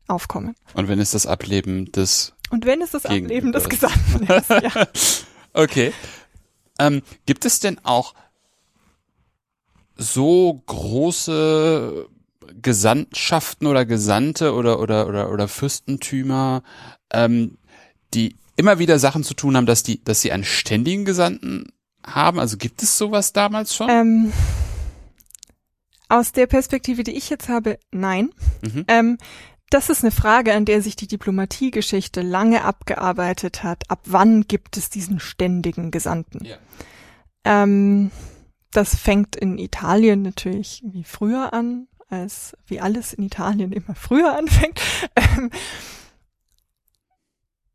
aufkommen. 0.08 0.56
Und 0.74 0.88
wenn 0.88 1.00
es 1.00 1.12
das 1.12 1.26
Ableben 1.26 1.92
des 1.92 2.34
und 2.52 2.66
wenn 2.66 2.82
es 2.82 2.92
das 2.92 3.06
Ableben 3.06 3.52
des 3.52 3.70
Gesandten 3.70 4.24
ist, 4.26 4.50
ja. 4.50 4.88
Okay. 5.54 5.94
Ähm, 6.80 7.02
gibt 7.26 7.46
es 7.46 7.60
denn 7.60 7.80
auch 7.84 8.14
so 9.98 10.62
große 10.66 12.08
Gesandtschaften 12.62 13.68
oder 13.68 13.86
Gesandte 13.86 14.54
oder 14.54 14.80
oder 14.80 15.08
oder 15.08 15.32
oder 15.32 15.48
Fürstentümer, 15.48 16.64
ähm, 17.12 17.58
die 18.14 18.36
immer 18.56 18.80
wieder 18.80 19.00
Sachen 19.00 19.24
zu 19.24 19.34
tun 19.34 19.58
haben, 19.58 19.66
dass 19.66 19.84
die, 19.84 20.04
dass 20.04 20.22
sie 20.22 20.32
einen 20.32 20.44
ständigen 20.44 21.06
Gesandten 21.06 21.72
haben? 22.16 22.40
Also 22.40 22.58
gibt 22.58 22.84
es 22.84 22.98
sowas 22.98 23.34
damals 23.34 23.76
schon? 23.76 23.90
Ähm, 23.90 24.34
aus 26.10 26.32
der 26.32 26.48
Perspektive, 26.48 27.04
die 27.04 27.16
ich 27.16 27.30
jetzt 27.30 27.50
habe, 27.50 27.78
nein. 27.92 28.32
Mhm. 28.62 28.86
Ähm, 28.88 29.18
das 29.70 29.90
ist 29.90 30.04
eine 30.04 30.12
Frage, 30.12 30.54
an 30.56 30.66
der 30.66 30.82
sich 30.82 30.96
die 30.96 31.08
Diplomatiegeschichte 31.08 32.22
lange 32.22 32.64
abgearbeitet 32.64 33.64
hat. 33.64 33.84
Ab 33.90 34.02
wann 34.06 34.48
gibt 34.48 34.78
es 34.78 34.90
diesen 34.90 35.20
ständigen 35.20 35.92
Gesandten? 35.92 36.44
Ja. 36.44 36.58
Ähm, 37.44 38.10
das 38.72 38.96
fängt 38.96 39.36
in 39.36 39.58
Italien 39.60 40.24
natürlich 40.24 40.84
wie 40.86 41.04
früher 41.04 41.54
an, 41.54 41.88
als 42.10 42.58
wie 42.66 42.80
alles 42.80 43.14
in 43.14 43.24
Italien 43.24 43.72
immer 43.72 43.94
früher 43.96 44.36
anfängt. 44.38 44.82
Ähm, 45.16 45.52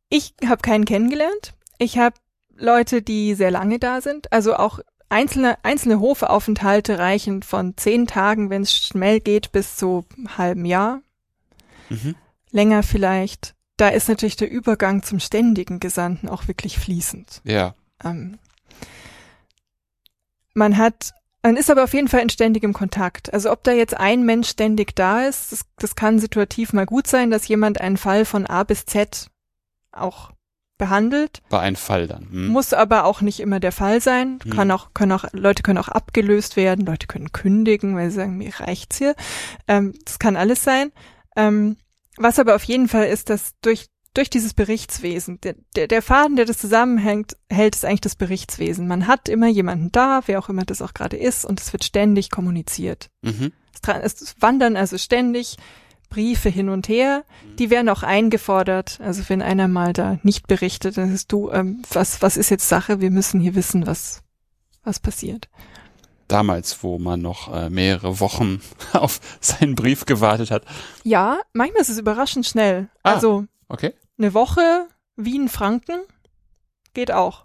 ich 0.08 0.34
habe 0.46 0.62
keinen 0.62 0.84
kennengelernt. 0.84 1.54
Ich 1.78 1.98
habe 1.98 2.16
Leute, 2.56 3.02
die 3.02 3.34
sehr 3.34 3.50
lange 3.50 3.78
da 3.78 4.00
sind, 4.00 4.32
also 4.32 4.56
auch 4.56 4.80
einzelne, 5.08 5.58
einzelne 5.64 6.00
Hofeaufenthalte 6.00 6.98
reichen 6.98 7.42
von 7.42 7.76
zehn 7.76 8.06
Tagen, 8.06 8.50
wenn 8.50 8.62
es 8.62 8.74
schnell 8.74 9.20
geht, 9.20 9.52
bis 9.52 9.76
zu 9.76 10.04
halben 10.36 10.64
Jahr. 10.64 11.00
Mhm. 11.88 12.14
Länger 12.50 12.82
vielleicht. 12.82 13.54
Da 13.76 13.88
ist 13.88 14.08
natürlich 14.08 14.36
der 14.36 14.50
Übergang 14.50 15.02
zum 15.02 15.20
ständigen 15.20 15.80
Gesandten 15.80 16.28
auch 16.28 16.46
wirklich 16.46 16.78
fließend. 16.78 17.40
Ja. 17.44 17.74
Ähm, 18.02 18.38
man 20.54 20.76
hat, 20.76 21.12
man 21.42 21.56
ist 21.56 21.70
aber 21.70 21.84
auf 21.84 21.94
jeden 21.94 22.08
Fall 22.08 22.20
in 22.20 22.30
ständigem 22.30 22.72
Kontakt. 22.72 23.32
Also 23.32 23.50
ob 23.50 23.64
da 23.64 23.72
jetzt 23.72 23.96
ein 23.96 24.24
Mensch 24.24 24.48
ständig 24.48 24.94
da 24.94 25.24
ist, 25.24 25.50
das, 25.52 25.64
das 25.76 25.96
kann 25.96 26.20
situativ 26.20 26.72
mal 26.72 26.86
gut 26.86 27.08
sein, 27.08 27.30
dass 27.30 27.48
jemand 27.48 27.80
einen 27.80 27.96
Fall 27.96 28.24
von 28.24 28.46
A 28.46 28.62
bis 28.62 28.86
Z 28.86 29.28
auch 29.90 30.30
behandelt. 30.78 31.42
War 31.50 31.60
ein 31.60 31.76
Fall 31.76 32.06
dann. 32.06 32.28
Hm. 32.30 32.46
Muss 32.48 32.72
aber 32.72 33.04
auch 33.04 33.20
nicht 33.20 33.40
immer 33.40 33.60
der 33.60 33.72
Fall 33.72 34.00
sein. 34.00 34.38
Hm. 34.42 34.52
Kann 34.52 34.70
auch, 34.70 34.94
können 34.94 35.12
auch, 35.12 35.24
Leute 35.32 35.62
können 35.62 35.78
auch 35.78 35.88
abgelöst 35.88 36.56
werden, 36.56 36.84
Leute 36.86 37.06
können 37.06 37.32
kündigen, 37.32 37.96
weil 37.96 38.10
sie 38.10 38.16
sagen, 38.16 38.36
mir 38.36 38.52
reicht's 38.58 38.98
hier. 38.98 39.14
Ähm, 39.68 39.94
das 40.04 40.18
kann 40.18 40.36
alles 40.36 40.64
sein. 40.64 40.92
Ähm, 41.36 41.76
was 42.16 42.38
aber 42.38 42.54
auf 42.54 42.64
jeden 42.64 42.88
Fall 42.88 43.06
ist, 43.06 43.30
dass 43.30 43.54
durch 43.60 43.86
durch 44.14 44.30
dieses 44.30 44.54
Berichtswesen. 44.54 45.40
Der, 45.42 45.56
der, 45.74 45.88
der 45.88 46.00
Faden, 46.00 46.36
der 46.36 46.44
das 46.44 46.58
zusammenhängt, 46.58 47.36
hält, 47.50 47.74
ist 47.74 47.84
eigentlich 47.84 48.00
das 48.00 48.14
Berichtswesen. 48.14 48.86
Man 48.86 49.08
hat 49.08 49.28
immer 49.28 49.48
jemanden 49.48 49.90
da, 49.90 50.22
wer 50.26 50.38
auch 50.38 50.48
immer 50.48 50.64
das 50.64 50.80
auch 50.80 50.94
gerade 50.94 51.16
ist, 51.16 51.44
und 51.44 51.60
es 51.60 51.72
wird 51.72 51.84
ständig 51.84 52.30
kommuniziert. 52.30 53.10
Mhm. 53.22 53.52
Es, 54.02 54.22
es 54.22 54.36
wandern 54.40 54.76
also 54.76 54.96
ständig 54.98 55.56
Briefe 56.14 56.48
hin 56.48 56.68
und 56.68 56.88
her. 56.88 57.24
Die 57.58 57.70
werden 57.70 57.88
auch 57.88 58.02
eingefordert. 58.02 59.00
Also 59.02 59.22
wenn 59.28 59.42
einer 59.42 59.68
mal 59.68 59.92
da 59.92 60.18
nicht 60.22 60.46
berichtet, 60.46 60.96
dann 60.96 61.12
ist 61.12 61.32
du, 61.32 61.50
ähm, 61.50 61.82
was, 61.92 62.22
was 62.22 62.36
ist 62.36 62.50
jetzt 62.50 62.68
Sache? 62.68 63.00
Wir 63.00 63.10
müssen 63.10 63.40
hier 63.40 63.54
wissen, 63.54 63.86
was, 63.86 64.22
was 64.82 65.00
passiert. 65.00 65.48
Damals, 66.28 66.82
wo 66.82 66.98
man 66.98 67.20
noch 67.20 67.54
äh, 67.54 67.68
mehrere 67.68 68.20
Wochen 68.20 68.60
auf 68.92 69.20
seinen 69.40 69.74
Brief 69.74 70.06
gewartet 70.06 70.50
hat. 70.50 70.64
Ja, 71.02 71.38
manchmal 71.52 71.82
ist 71.82 71.90
es 71.90 71.98
überraschend 71.98 72.46
schnell. 72.46 72.88
Ah, 73.02 73.14
also 73.14 73.44
okay 73.68 73.92
eine 74.18 74.34
Woche 74.34 74.88
Wien-Franken 75.16 76.00
geht 76.92 77.10
auch. 77.10 77.44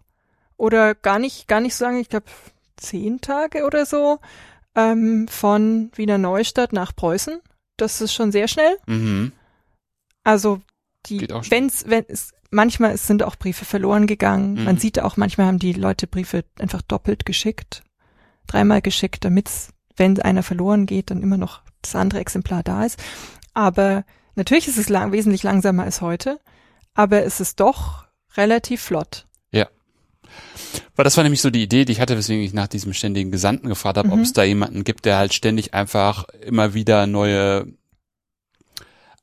Oder 0.58 0.96
gar 0.96 1.20
nicht, 1.20 1.48
gar 1.48 1.62
nicht 1.62 1.76
so 1.76 1.86
lange, 1.86 2.00
ich 2.00 2.10
glaube 2.10 2.28
zehn 2.78 3.22
Tage 3.22 3.66
oder 3.66 3.86
so, 3.86 4.20
ähm, 4.76 5.28
von 5.28 5.92
Wiener 5.96 6.18
Neustadt 6.18 6.74
nach 6.74 6.96
Preußen. 6.96 7.40
Das 7.82 8.02
ist 8.02 8.14
schon 8.14 8.32
sehr 8.32 8.48
schnell. 8.48 8.78
Mhm. 8.88 9.32
Also 10.24 10.62
die, 11.06 11.28
wenn's, 11.50 11.86
wenn 11.88 12.06
es, 12.08 12.34
manchmal 12.52 12.92
es 12.92 13.08
sind 13.08 13.24
auch 13.24 13.36
Briefe 13.36 13.66
verloren 13.66 14.08
gegangen. 14.08 14.56
Mhm. 14.56 14.64
Man 14.66 14.78
sieht 14.78 15.00
auch, 15.00 15.18
manchmal 15.18 15.48
haben 15.48 15.60
die 15.60 15.74
Leute 15.74 16.08
Briefe 16.08 16.44
einfach 16.60 16.82
doppelt 16.82 17.26
geschickt, 17.26 17.84
dreimal 18.48 18.82
geschickt, 18.82 19.24
damit's, 19.26 19.70
wenn 19.96 20.20
einer 20.22 20.44
verloren 20.44 20.86
geht, 20.86 21.12
dann 21.12 21.22
immer 21.22 21.38
noch 21.38 21.62
das 21.82 21.96
andere 21.96 22.20
Exemplar 22.20 22.64
da 22.64 22.86
ist. 22.86 23.00
Aber 23.54 24.04
natürlich 24.36 24.68
ist 24.68 24.78
es 24.78 24.90
lang, 24.90 25.12
wesentlich 25.12 25.44
langsamer 25.44 25.84
als 25.84 26.02
heute 26.02 26.40
aber 27.00 27.24
es 27.24 27.40
ist 27.40 27.62
doch 27.62 28.08
relativ 28.36 28.82
flott. 28.82 29.26
Weil 31.00 31.06
das 31.06 31.16
war 31.16 31.24
nämlich 31.24 31.40
so 31.42 31.50
die 31.50 31.64
Idee, 31.64 31.86
die 31.86 31.94
ich 31.94 32.02
hatte, 32.02 32.18
weswegen 32.18 32.44
ich 32.44 32.52
nach 32.52 32.68
diesem 32.68 32.92
ständigen 32.94 33.32
Gesandten 33.32 33.70
gefragt 33.70 33.96
habe, 33.98 34.10
Mhm. 34.10 34.16
ob 34.16 34.20
es 34.20 34.34
da 34.34 34.44
jemanden 34.44 34.84
gibt, 34.84 35.06
der 35.06 35.16
halt 35.16 35.34
ständig 35.34 35.74
einfach 35.74 36.26
immer 36.46 36.74
wieder 36.74 37.08
neue 37.08 37.68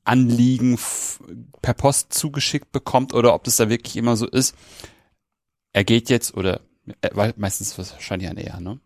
Anliegen 0.03 0.79
per 1.61 1.75
Post 1.75 2.15
zugeschickt 2.15 2.73
bekommt 2.73 3.13
oder 3.13 3.35
ob 3.35 3.45
das 3.45 3.57
da 3.57 3.69
wirklich 3.69 3.99
immer 3.99 4.17
so 4.17 4.27
ist. 4.27 4.55
Er 5.75 5.85
geht 5.85 6.09
jetzt 6.09 6.35
oder 6.35 6.63
äh, 7.03 7.11
weil 7.13 7.35
meistens 7.37 7.77
wahrscheinlich 7.77 8.31
ein 8.31 8.39
Er, 8.39 8.59
ne? 8.59 8.81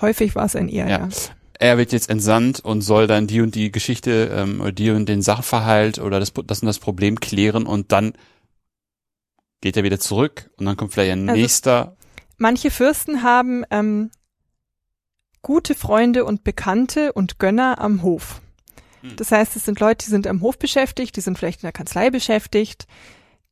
Häufig 0.00 0.34
war 0.34 0.46
es 0.46 0.56
ein 0.56 0.68
eher, 0.68 0.88
Ja. 0.88 0.98
ja. 1.06 1.08
Er 1.60 1.78
wird 1.78 1.92
jetzt 1.92 2.10
entsandt 2.10 2.58
und 2.58 2.80
soll 2.80 3.06
dann 3.06 3.28
die 3.28 3.42
und 3.42 3.54
die 3.54 3.70
Geschichte 3.70 4.28
ähm, 4.34 4.60
oder 4.60 4.72
die 4.72 4.90
und 4.90 5.08
den 5.08 5.22
Sachverhalt 5.22 6.00
oder 6.00 6.18
das, 6.18 6.32
das 6.46 6.62
und 6.62 6.66
das 6.66 6.80
Problem 6.80 7.20
klären 7.20 7.64
und 7.64 7.92
dann 7.92 8.12
geht 9.60 9.76
er 9.76 9.84
wieder 9.84 10.00
zurück 10.00 10.50
und 10.56 10.66
dann 10.66 10.76
kommt 10.76 10.92
vielleicht 10.92 11.12
ein 11.12 11.28
Also- 11.28 11.40
nächster. 11.40 11.96
Manche 12.36 12.70
Fürsten 12.70 13.22
haben 13.22 13.64
ähm, 13.70 14.10
gute 15.42 15.74
Freunde 15.74 16.24
und 16.24 16.44
Bekannte 16.44 17.12
und 17.12 17.38
Gönner 17.38 17.80
am 17.80 18.02
Hof. 18.02 18.40
Hm. 19.02 19.16
Das 19.16 19.30
heißt, 19.30 19.56
es 19.56 19.64
sind 19.64 19.80
Leute, 19.80 20.04
die 20.06 20.10
sind 20.10 20.26
am 20.26 20.40
Hof 20.40 20.58
beschäftigt, 20.58 21.16
die 21.16 21.20
sind 21.20 21.38
vielleicht 21.38 21.60
in 21.62 21.66
der 21.66 21.72
Kanzlei 21.72 22.10
beschäftigt, 22.10 22.86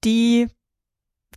die 0.04 0.48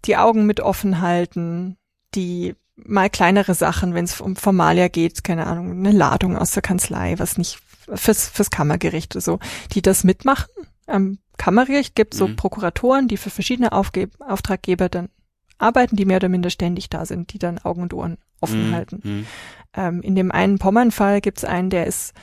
die 0.06 0.18
Augen 0.18 0.46
mit 0.46 0.60
offen 0.60 1.02
halten, 1.02 1.78
die 2.14 2.56
mal 2.76 3.10
kleinere 3.10 3.54
Sachen, 3.54 3.93
wenn 3.93 4.06
es 4.06 4.20
um 4.20 4.36
Formalia 4.36 4.88
geht, 4.88 5.24
keine 5.24 5.48
Ahnung, 5.48 5.72
eine 5.72 5.91
Ladung 5.91 6.38
aus 6.38 6.52
der 6.52 6.62
Kanzlei, 6.62 7.18
was 7.18 7.38
nicht 7.38 7.60
fürs, 7.93 8.28
fürs 8.28 8.50
Kammergericht 8.50 9.16
oder 9.16 9.22
so, 9.22 9.39
die 9.74 9.82
das 9.82 10.04
mitmachen. 10.04 10.52
Am 10.88 11.20
Kammergericht 11.38 11.96
gibt 11.96 12.14
es 12.14 12.20
so 12.20 12.28
Mhm. 12.28 12.36
Prokuratoren, 12.36 13.08
die 13.08 13.18
für 13.18 13.30
verschiedene 13.30 13.72
Aufge 13.72 14.10
Auftraggeber 14.20 14.89
dann 14.89 15.10
arbeiten, 15.58 15.95
die 15.95 16.06
mehr 16.06 16.18
oder 16.18 16.30
minder 16.30 16.49
ständig 16.49 16.89
da 16.89 17.06
sind, 17.06 17.34
die 17.34 17.39
dann 17.39 17.60
Augen 17.60 17.82
und 17.82 17.93
Ohren 17.93 18.18
offen 18.41 18.70
Mhm, 18.70 18.74
halten. 18.76 18.99
mhm. 19.03 19.26
Ähm, 19.76 20.01
in 20.01 20.16
dem 20.16 20.32
einen 20.32 20.58
Pommern-Fall 20.60 21.22
gibt 21.22 21.39
es 21.39 21.45
einen, 21.45 21.70
der 21.70 21.86
ist 21.88 22.14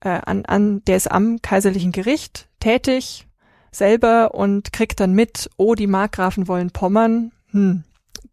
äh, 0.00 0.08
an, 0.24 0.44
an, 0.46 0.82
der 0.86 0.96
ist 0.96 1.10
am 1.10 1.42
kaiserlichen 1.42 1.92
Gericht 1.92 2.48
tätig 2.60 3.26
selber 3.72 4.34
und 4.34 4.72
kriegt 4.72 5.00
dann 5.00 5.12
mit, 5.12 5.50
oh, 5.56 5.74
die 5.74 5.86
Markgrafen 5.86 6.48
wollen 6.48 6.70
Pommern. 6.70 7.32
Hm. 7.50 7.84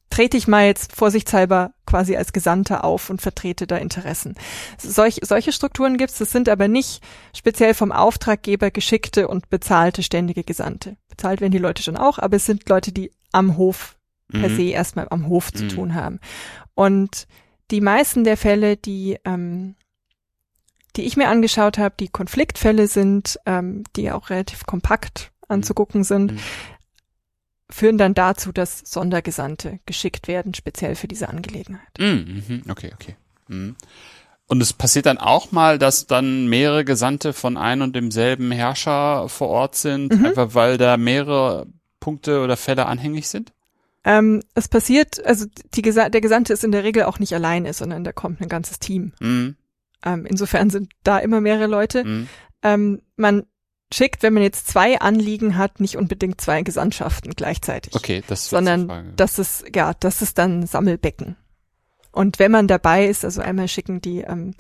Trete 0.10 0.38
ich 0.38 0.48
mal 0.48 0.66
jetzt 0.66 0.96
vorsichtshalber 0.96 1.74
quasi 1.86 2.16
als 2.16 2.32
Gesandter 2.32 2.86
auf 2.86 3.10
und 3.10 3.22
vertrete 3.22 3.68
da 3.68 3.76
Interessen. 3.76 4.36
Solch, 4.78 5.20
solche 5.22 5.52
Strukturen 5.52 5.98
gibt's, 5.98 6.18
das 6.18 6.32
sind 6.32 6.48
aber 6.48 6.68
nicht 6.70 7.04
speziell 7.36 7.74
vom 7.74 7.92
Auftraggeber 7.92 8.72
geschickte 8.72 9.28
und 9.28 9.50
bezahlte 9.50 10.04
ständige 10.04 10.44
Gesandte. 10.44 10.96
Bezahlt 11.10 11.42
werden 11.42 11.52
die 11.52 11.58
Leute 11.58 11.84
schon 11.84 11.98
auch, 11.98 12.20
aber 12.20 12.38
es 12.38 12.46
sind 12.46 12.70
Leute, 12.70 12.94
die 12.94 13.12
am 13.34 13.58
Hof 13.58 13.97
per 14.30 14.50
Mhm. 14.50 14.56
se 14.56 14.64
erstmal 14.70 15.08
am 15.10 15.28
Hof 15.28 15.52
zu 15.54 15.64
Mhm. 15.66 15.70
tun 15.70 15.94
haben. 15.96 16.20
Und 16.76 17.28
die 17.72 17.82
meisten 17.82 18.24
der 18.24 18.38
Fälle, 18.38 18.78
die, 18.78 19.18
ähm, 19.26 19.76
die 20.96 21.04
ich 21.04 21.18
mir 21.18 21.28
angeschaut 21.30 21.78
habe, 21.78 21.96
die 22.00 22.08
Konfliktfälle 22.08 22.88
sind, 22.88 23.40
ähm, 23.46 23.84
die 23.96 24.12
auch 24.12 24.30
relativ 24.30 24.66
kompakt 24.66 25.32
anzugucken 25.48 26.04
sind, 26.04 26.34
Mhm. 26.34 26.40
führen 27.70 27.98
dann 27.98 28.14
dazu, 28.14 28.52
dass 28.52 28.80
Sondergesandte 28.80 29.80
geschickt 29.86 30.28
werden, 30.28 30.54
speziell 30.54 30.96
für 30.96 31.08
diese 31.08 31.30
Angelegenheit. 31.30 31.88
Mhm, 32.00 32.44
mhm, 32.48 32.64
okay, 32.70 32.92
okay. 32.94 33.16
Mhm. 33.48 33.76
Und 34.50 34.62
es 34.62 34.72
passiert 34.72 35.06
dann 35.08 35.18
auch 35.18 35.52
mal, 35.52 35.78
dass 35.78 36.08
dann 36.08 36.48
mehrere 36.48 36.86
Gesandte 36.86 37.34
von 37.34 37.58
ein 37.58 37.82
und 37.82 37.96
demselben 37.96 38.52
Herrscher 38.52 39.28
vor 39.28 39.50
Ort 39.50 39.76
sind, 39.76 40.14
Mhm. 40.18 40.26
einfach 40.28 40.54
weil 40.56 40.78
da 40.78 40.96
mehrere 40.96 41.68
Punkte 42.00 42.42
oder 42.42 42.56
Fälle 42.56 42.86
anhängig 42.86 43.28
sind? 43.28 43.52
Ähm, 44.08 44.42
es 44.56 44.70
passiert, 44.70 45.24
also 45.26 45.46
die 45.74 45.82
der 45.82 46.22
Gesandte 46.22 46.54
ist 46.54 46.64
in 46.64 46.72
der 46.72 46.86
Regel 46.86 47.04
auch 47.04 47.20
nicht 47.20 47.34
alleine, 47.34 47.74
sondern 47.74 48.06
da 48.06 48.14
kommt 48.14 48.40
ein 48.40 48.48
ganzes 48.48 48.80
Team. 48.80 49.12
Mhm. 49.20 49.58
Ähm, 50.06 50.26
insofern 50.26 50.70
sind 50.70 50.94
da 51.04 51.18
immer 51.18 51.42
mehrere 51.42 51.68
Leute. 51.68 52.06
Mhm. 52.06 52.30
Ähm, 52.64 53.02
man 53.18 53.44
schickt, 53.94 54.24
wenn 54.24 54.34
man 54.34 54.44
jetzt 54.44 54.70
zwei 54.70 55.02
Anliegen 55.02 55.58
hat, 55.58 55.82
nicht 55.82 55.98
unbedingt 55.98 56.40
zwei 56.40 56.62
Gesandtschaften 56.62 57.34
gleichzeitig. 57.36 57.96
Okay, 57.96 58.24
das 58.28 58.50
sondern 58.50 59.14
das 59.18 59.40
ist, 59.40 59.66
ja, 59.76 59.94
das 59.94 60.22
ist 60.22 60.38
dann 60.38 60.66
Sammelbecken. 60.66 61.36
Und 62.14 62.40
wenn 62.40 62.52
man 62.52 62.70
dabei 62.70 63.08
ist, 63.08 63.26
also 63.26 63.42
einmal 63.42 63.68
schicken 63.68 64.00
die 64.00 64.22
ähm, 64.22 64.54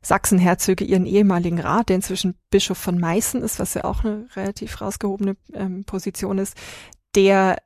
Sachsenherzöge 0.00 0.84
ihren 0.84 1.06
ehemaligen 1.06 1.58
Rat, 1.58 1.88
der 1.88 1.96
inzwischen 1.96 2.36
Bischof 2.50 2.78
von 2.78 3.00
Meißen 3.00 3.42
ist, 3.42 3.58
was 3.58 3.74
ja 3.74 3.82
auch 3.82 4.04
eine 4.04 4.28
relativ 4.36 4.80
rausgehobene 4.80 5.36
ähm, 5.54 5.84
Position 5.84 6.38
ist, 6.38 6.56
der 7.16 7.56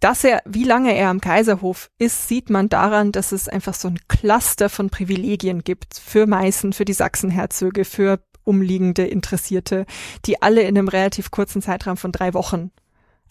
dass 0.00 0.24
er, 0.24 0.42
wie 0.44 0.64
lange 0.64 0.94
er 0.96 1.08
am 1.08 1.20
Kaiserhof 1.20 1.90
ist, 1.98 2.28
sieht 2.28 2.50
man 2.50 2.68
daran, 2.68 3.12
dass 3.12 3.32
es 3.32 3.48
einfach 3.48 3.74
so 3.74 3.88
ein 3.88 3.98
Cluster 4.08 4.68
von 4.68 4.90
Privilegien 4.90 5.62
gibt 5.64 5.94
für 5.94 6.26
Meißen, 6.26 6.72
für 6.72 6.84
die 6.84 6.92
Sachsenherzöge, 6.92 7.84
für 7.84 8.20
umliegende 8.44 9.06
Interessierte, 9.06 9.86
die 10.24 10.42
alle 10.42 10.62
in 10.62 10.76
einem 10.76 10.88
relativ 10.88 11.30
kurzen 11.30 11.62
Zeitraum 11.62 11.96
von 11.96 12.12
drei 12.12 12.34
Wochen 12.34 12.70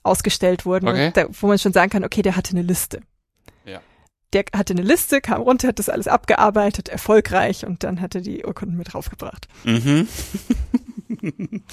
ausgestellt 0.03 0.65
wurden, 0.65 0.87
Okay. 0.87 1.11
da, 1.13 1.25
wo 1.29 1.47
man 1.47 1.59
schon 1.59 1.73
sagen 1.73 1.89
kann, 1.89 2.03
okay, 2.05 2.21
der 2.21 2.35
hatte 2.35 2.51
eine 2.51 2.61
Liste. 2.61 3.01
Ja. 3.65 3.81
Der 4.33 4.45
hatte 4.55 4.73
eine 4.73 4.83
Liste, 4.83 5.19
kam 5.21 5.41
runter, 5.41 5.69
hat 5.69 5.79
das 5.79 5.89
alles 5.89 6.07
abgearbeitet, 6.07 6.89
erfolgreich 6.89 7.65
und 7.65 7.83
dann 7.83 7.99
hat 7.99 8.15
er 8.15 8.21
die 8.21 8.45
Urkunden 8.45 8.77
mit 8.77 8.93
draufgebracht. 8.93 9.47
Mhm. 9.65 10.07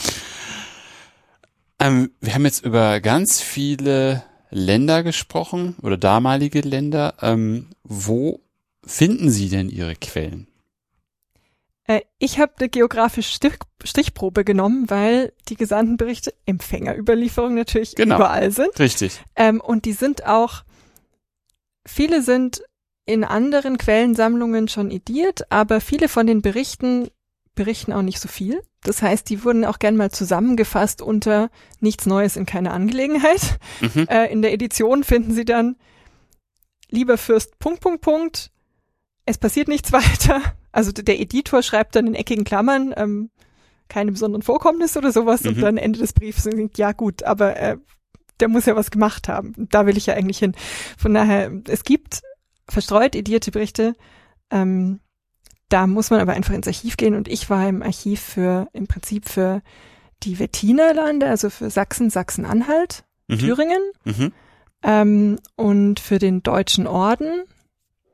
ähm, 1.78 2.10
wir 2.20 2.34
haben 2.34 2.44
jetzt 2.44 2.64
über 2.64 3.00
ganz 3.00 3.40
viele 3.40 4.24
Länder 4.56 5.02
gesprochen 5.02 5.76
oder 5.82 5.96
damalige 5.98 6.60
Länder. 6.60 7.14
Ähm, 7.20 7.66
wo 7.84 8.40
finden 8.84 9.30
Sie 9.30 9.48
denn 9.50 9.68
Ihre 9.68 9.94
Quellen? 9.94 10.46
Äh, 11.84 12.00
ich 12.18 12.38
habe 12.38 12.52
eine 12.58 12.68
geografische 12.68 13.32
Stich 13.34 13.58
Stichprobe 13.84 14.44
genommen, 14.44 14.88
weil 14.88 15.32
die 15.48 15.56
gesandten 15.56 15.96
Berichte 15.98 16.32
Empfängerüberlieferung 16.46 17.54
natürlich 17.54 17.94
Genau. 17.94 18.16
überall 18.16 18.50
sind. 18.50 18.76
Richtig. 18.78 19.20
Ähm, 19.36 19.60
und 19.60 19.84
die 19.84 19.92
sind 19.92 20.26
auch, 20.26 20.64
viele 21.86 22.22
sind 22.22 22.62
in 23.04 23.22
anderen 23.22 23.78
Quellensammlungen 23.78 24.66
schon 24.68 24.90
ediert, 24.90 25.52
aber 25.52 25.80
viele 25.80 26.08
von 26.08 26.26
den 26.26 26.42
Berichten 26.42 27.08
berichten 27.56 27.92
auch 27.92 28.02
nicht 28.02 28.20
so 28.20 28.28
viel. 28.28 28.62
Das 28.84 29.02
heißt, 29.02 29.28
die 29.28 29.42
wurden 29.44 29.64
auch 29.64 29.80
gern 29.80 29.96
mal 29.96 30.12
zusammengefasst 30.12 31.02
unter 31.02 31.50
nichts 31.80 32.06
Neues 32.06 32.36
in 32.36 32.46
keiner 32.46 32.72
Angelegenheit. 32.72 33.58
Mhm. 33.80 34.06
Äh, 34.08 34.30
in 34.32 34.42
der 34.42 34.52
Edition 34.52 35.02
finden 35.02 35.32
Sie 35.34 35.44
dann, 35.44 35.74
lieber 36.88 37.18
Fürst, 37.18 37.58
Punkt, 37.58 37.80
Punkt, 37.80 38.00
Punkt, 38.02 38.52
es 39.24 39.38
passiert 39.38 39.66
nichts 39.66 39.90
weiter. 39.92 40.40
Also 40.70 40.92
der 40.92 41.18
Editor 41.18 41.62
schreibt 41.62 41.96
dann 41.96 42.06
in 42.06 42.14
eckigen 42.14 42.44
Klammern, 42.44 42.94
ähm, 42.96 43.30
keine 43.88 44.12
besonderen 44.12 44.42
Vorkommnisse 44.42 44.98
oder 45.00 45.10
sowas 45.12 45.42
und 45.42 45.56
Mhm. 45.56 45.60
dann 45.62 45.76
Ende 45.78 45.98
des 45.98 46.12
Briefs 46.12 46.42
singt, 46.44 46.78
ja 46.78 46.92
gut, 46.92 47.22
aber 47.24 47.56
äh, 47.56 47.76
der 48.40 48.48
muss 48.48 48.66
ja 48.66 48.76
was 48.76 48.90
gemacht 48.90 49.28
haben. 49.28 49.54
Und 49.56 49.74
Da 49.74 49.86
will 49.86 49.96
ich 49.96 50.06
ja 50.06 50.14
eigentlich 50.14 50.38
hin. 50.38 50.54
Von 50.98 51.14
daher, 51.14 51.50
es 51.68 51.82
gibt 51.84 52.22
verstreut 52.68 53.14
edierte 53.16 53.50
Berichte, 53.50 53.94
ähm, 54.50 55.00
da 55.68 55.86
muss 55.86 56.10
man 56.10 56.20
aber 56.20 56.32
einfach 56.34 56.54
ins 56.54 56.66
Archiv 56.66 56.96
gehen 56.96 57.14
und 57.14 57.28
ich 57.28 57.50
war 57.50 57.68
im 57.68 57.82
Archiv 57.82 58.20
für, 58.20 58.68
im 58.72 58.86
Prinzip 58.86 59.28
für 59.28 59.62
die 60.22 60.38
Wettinerlande, 60.38 61.26
also 61.28 61.50
für 61.50 61.70
Sachsen, 61.70 62.10
Sachsen-Anhalt, 62.10 63.04
Mhm. 63.28 63.38
Thüringen 63.38 63.82
Mhm. 64.04 64.32
ähm, 64.84 65.38
und 65.56 65.98
für 65.98 66.18
den 66.20 66.42
Deutschen 66.44 66.86
Orden. 66.86 67.42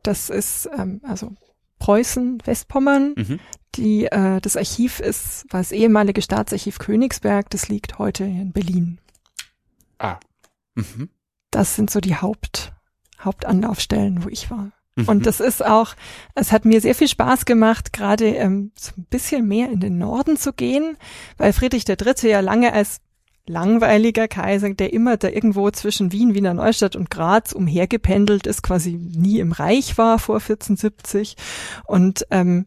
Das 0.02 0.30
ist 0.30 0.68
ähm, 0.76 1.00
also 1.04 1.32
Preußen, 1.78 2.38
Westpommern. 2.46 3.14
Mhm. 3.16 3.40
Die, 3.74 4.06
äh, 4.06 4.40
das 4.40 4.56
Archiv 4.56 5.00
ist, 5.00 5.44
war 5.50 5.60
das 5.60 5.72
ehemalige 5.72 6.22
Staatsarchiv 6.22 6.78
Königsberg. 6.78 7.50
Das 7.50 7.68
liegt 7.68 7.98
heute 7.98 8.24
in 8.24 8.52
Berlin. 8.52 8.98
Ah. 9.98 10.18
Mhm. 10.74 11.10
Das 11.50 11.76
sind 11.76 11.90
so 11.90 12.00
die 12.00 12.16
Haupt, 12.16 12.72
Hauptanlaufstellen, 13.20 14.24
wo 14.24 14.28
ich 14.28 14.50
war. 14.50 14.72
Mhm. 14.96 15.08
Und 15.08 15.26
das 15.26 15.40
ist 15.40 15.64
auch, 15.64 15.94
es 16.34 16.52
hat 16.52 16.64
mir 16.64 16.80
sehr 16.80 16.94
viel 16.94 17.08
Spaß 17.08 17.44
gemacht, 17.44 17.92
gerade 17.92 18.26
ähm, 18.26 18.72
so 18.76 18.92
ein 18.98 19.06
bisschen 19.08 19.46
mehr 19.46 19.70
in 19.70 19.80
den 19.80 19.98
Norden 19.98 20.36
zu 20.36 20.52
gehen, 20.52 20.96
weil 21.38 21.52
Friedrich 21.52 21.88
III. 21.88 22.28
ja 22.28 22.40
lange 22.40 22.72
als 22.72 23.00
langweiliger 23.46 24.28
Kaiser, 24.28 24.72
der 24.74 24.92
immer 24.92 25.16
da 25.16 25.28
irgendwo 25.28 25.70
zwischen 25.70 26.12
Wien, 26.12 26.34
Wiener 26.34 26.54
Neustadt 26.54 26.94
und 26.94 27.10
Graz 27.10 27.52
umhergependelt 27.52 28.46
ist, 28.46 28.62
quasi 28.62 28.92
nie 28.92 29.40
im 29.40 29.52
Reich 29.52 29.98
war 29.98 30.18
vor 30.18 30.36
1470. 30.36 31.36
Und 31.84 32.26
ähm, 32.30 32.66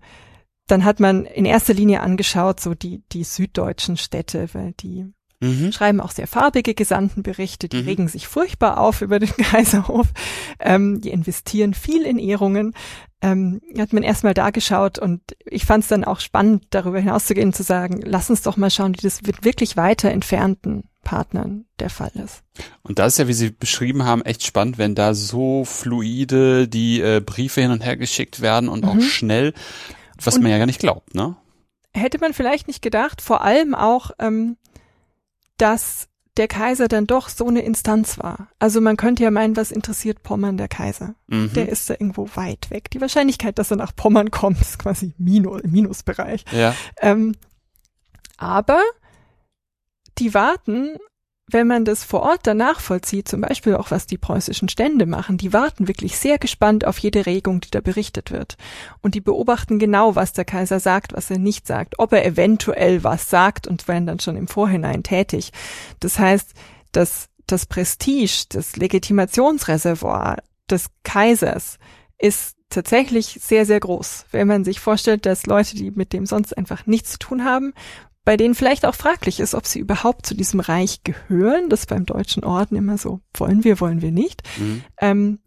dann 0.67 0.83
hat 0.83 0.99
man 0.99 1.25
in 1.25 1.45
erster 1.45 1.73
Linie 1.73 2.01
angeschaut, 2.01 2.59
so 2.59 2.73
die, 2.73 3.03
die 3.11 3.23
süddeutschen 3.23 3.97
Städte, 3.97 4.49
weil 4.53 4.73
die 4.73 5.13
Mhm. 5.45 5.71
schreiben 5.71 6.01
auch 6.01 6.11
sehr 6.11 6.27
farbige 6.27 6.73
Gesandtenberichte, 6.73 7.69
die 7.69 7.81
Mhm. 7.81 7.87
regen 7.87 8.07
sich 8.07 8.27
furchtbar 8.27 8.79
auf 8.79 9.01
über 9.01 9.19
den 9.19 9.29
Kaiserhof, 9.37 10.07
ähm, 10.59 11.01
die 11.01 11.11
investieren 11.11 11.73
viel 11.73 12.03
in 12.03 12.17
Ehrungen. 12.19 12.73
Ähm, 13.21 13.61
hat 13.77 13.93
man 13.93 14.03
erstmal 14.03 14.33
da 14.33 14.51
geschaut 14.51 14.99
und 14.99 15.21
ich 15.45 15.65
fand 15.65 15.83
es 15.83 15.89
dann 15.89 16.03
auch 16.03 16.19
spannend, 16.19 16.65
darüber 16.69 16.99
hinauszugehen 16.99 17.49
und 17.49 17.55
zu 17.55 17.63
sagen, 17.63 18.01
lass 18.03 18.29
uns 18.29 18.41
doch 18.43 18.57
mal 18.57 18.69
schauen, 18.69 18.93
wie 18.93 19.01
das 19.01 19.21
mit 19.23 19.43
wirklich 19.43 19.77
weiter 19.77 20.11
entfernten 20.11 20.83
Partnern 21.03 21.65
der 21.79 21.89
Fall 21.89 22.11
ist. 22.15 22.43
Und 22.83 22.99
das 22.99 23.13
ist 23.13 23.19
ja, 23.19 23.27
wie 23.27 23.33
Sie 23.33 23.51
beschrieben 23.51 24.03
haben, 24.03 24.21
echt 24.23 24.45
spannend, 24.45 24.77
wenn 24.77 24.95
da 24.95 25.13
so 25.13 25.63
fluide 25.63 26.67
die 26.67 26.99
äh, 26.99 27.21
Briefe 27.25 27.61
hin 27.61 27.71
und 27.71 27.85
her 27.85 27.95
geschickt 27.95 28.41
werden 28.41 28.67
und 28.67 28.83
mhm. 28.83 28.89
auch 28.89 29.01
schnell, 29.01 29.53
was 30.21 30.35
und 30.35 30.41
man 30.43 30.51
ja 30.51 30.57
gar 30.57 30.65
nicht 30.65 30.79
glaubt, 30.79 31.15
ne? 31.15 31.35
Hätte 31.93 32.19
man 32.19 32.33
vielleicht 32.33 32.67
nicht 32.67 32.81
gedacht, 32.81 33.21
vor 33.21 33.41
allem 33.41 33.73
auch, 33.73 34.11
ähm, 34.19 34.57
dass 35.57 36.07
der 36.37 36.47
Kaiser 36.47 36.87
dann 36.87 37.07
doch 37.07 37.29
so 37.29 37.47
eine 37.47 37.61
Instanz 37.61 38.17
war. 38.17 38.49
Also 38.59 38.81
man 38.81 38.97
könnte 38.97 39.23
ja 39.23 39.31
meinen, 39.31 39.55
was 39.55 39.71
interessiert 39.71 40.21
Pommern 40.21 40.57
der 40.57 40.67
Kaiser? 40.67 41.15
Mhm. 41.27 41.53
Der 41.53 41.69
ist 41.69 41.89
da 41.89 41.93
irgendwo 41.93 42.27
weit 42.35 42.69
weg. 42.71 42.91
Die 42.91 42.99
Wahrscheinlichkeit, 42.99 43.57
dass 43.57 43.71
er 43.71 43.77
nach 43.77 43.95
Pommern 43.95 44.31
kommt, 44.31 44.59
ist 44.59 44.79
quasi 44.79 45.13
Minus, 45.17 45.61
im 45.61 45.71
Minusbereich. 45.71 46.43
Ja. 46.51 46.75
Ähm, 47.01 47.35
aber 48.37 48.81
die 50.17 50.33
warten, 50.33 50.97
wenn 51.51 51.67
man 51.67 51.85
das 51.85 52.03
vor 52.03 52.21
Ort 52.21 52.41
danach 52.43 52.79
vollzieht, 52.79 53.27
zum 53.27 53.41
Beispiel 53.41 53.75
auch 53.75 53.91
was 53.91 54.07
die 54.07 54.17
preußischen 54.17 54.67
Stände 54.67 55.05
machen, 55.05 55.37
die 55.37 55.53
warten 55.53 55.87
wirklich 55.87 56.17
sehr 56.17 56.39
gespannt 56.39 56.85
auf 56.85 56.97
jede 56.97 57.25
Regung, 57.25 57.61
die 57.61 57.69
da 57.69 57.81
berichtet 57.81 58.31
wird. 58.31 58.57
Und 59.01 59.13
die 59.13 59.21
beobachten 59.21 59.77
genau, 59.77 60.15
was 60.15 60.33
der 60.33 60.45
Kaiser 60.45 60.79
sagt, 60.79 61.13
was 61.13 61.29
er 61.29 61.37
nicht 61.37 61.67
sagt, 61.67 61.99
ob 61.99 62.13
er 62.13 62.25
eventuell 62.25 63.03
was 63.03 63.29
sagt 63.29 63.67
und 63.67 63.87
werden 63.87 64.07
dann 64.07 64.19
schon 64.19 64.37
im 64.37 64.47
Vorhinein 64.47 65.03
tätig. 65.03 65.51
Das 65.99 66.17
heißt, 66.17 66.53
dass 66.91 67.29
das 67.45 67.67
Prestige, 67.67 68.45
das 68.49 68.75
Legitimationsreservoir 68.75 70.37
des 70.67 70.87
Kaisers 71.03 71.77
ist 72.17 72.55
tatsächlich 72.69 73.39
sehr, 73.41 73.65
sehr 73.67 73.79
groß. 73.79 74.25
Wenn 74.31 74.47
man 74.47 74.63
sich 74.63 74.79
vorstellt, 74.79 75.27
dass 75.27 75.45
Leute, 75.45 75.75
die 75.75 75.91
mit 75.91 76.11
dem 76.11 76.25
sonst 76.25 76.57
einfach 76.57 76.87
nichts 76.87 77.11
zu 77.11 77.19
tun 77.19 77.45
haben, 77.45 77.73
bei 78.25 78.37
denen 78.37 78.55
vielleicht 78.55 78.85
auch 78.85 78.95
fraglich 78.95 79.39
ist, 79.39 79.53
ob 79.53 79.67
sie 79.67 79.79
überhaupt 79.79 80.25
zu 80.25 80.35
diesem 80.35 80.59
Reich 80.59 81.03
gehören. 81.03 81.69
Das 81.69 81.85
beim 81.85 82.05
Deutschen 82.05 82.43
Orden 82.43 82.75
immer 82.75 82.97
so, 82.97 83.21
wollen 83.35 83.63
wir, 83.63 83.79
wollen 83.79 84.01
wir 84.01 84.11
nicht. 84.11 84.41
Mhm. 84.57 84.83
Ähm, 84.99 85.39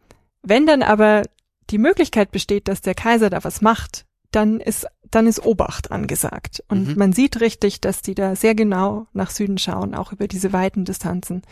wenn 0.43 0.65
dann 0.65 0.83
aber 0.83 1.25
die 1.71 1.79
Möglichkeit 1.79 2.31
besteht, 2.31 2.69
dass 2.69 2.81
der 2.81 2.95
Kaiser 2.95 3.31
da 3.31 3.43
was 3.43 3.61
macht, 3.61 4.07
dann 4.31 4.61
ist, 4.61 4.87
dann 5.11 5.27
ist 5.27 5.45
Obacht 5.45 5.91
angesagt. 5.91 6.63
Und 6.69 6.89
mhm. 6.89 6.95
man 6.97 7.13
sieht 7.13 7.41
richtig, 7.41 7.81
dass 7.81 8.01
die 8.01 8.15
da 8.15 8.37
sehr 8.37 8.55
genau 8.55 9.09
nach 9.13 9.31
Süden 9.31 9.59
schauen, 9.59 9.95
auch 9.95 10.13
über 10.13 10.29
diese 10.29 10.53
weiten 10.53 10.85
Distanzen. 10.85 11.43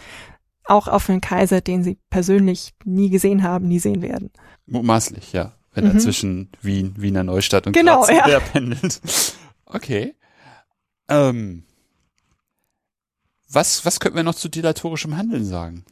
Auch 0.64 0.86
auf 0.88 1.10
einen 1.10 1.20
Kaiser, 1.20 1.60
den 1.60 1.82
sie 1.82 1.98
persönlich 2.08 2.72
nie 2.84 3.10
gesehen 3.10 3.42
haben, 3.42 3.66
nie 3.66 3.78
sehen 3.78 4.02
werden. 4.02 4.30
Mutmaßlich, 4.66 5.32
ja. 5.32 5.52
Wenn 5.74 5.84
mhm. 5.84 5.90
er 5.90 5.98
zwischen 5.98 6.50
Wien, 6.62 6.94
Wiener 6.96 7.24
Neustadt 7.24 7.66
und 7.66 7.72
genau, 7.72 8.02
Graz 8.02 8.28
ja. 8.28 8.40
pendelt. 8.52 9.00
Okay. 9.66 10.14
Ähm, 11.08 11.64
was, 13.48 13.84
was 13.84 14.00
könnten 14.00 14.16
wir 14.16 14.24
noch 14.24 14.34
zu 14.34 14.48
dilatorischem 14.48 15.16
Handeln 15.16 15.44
sagen? 15.44 15.84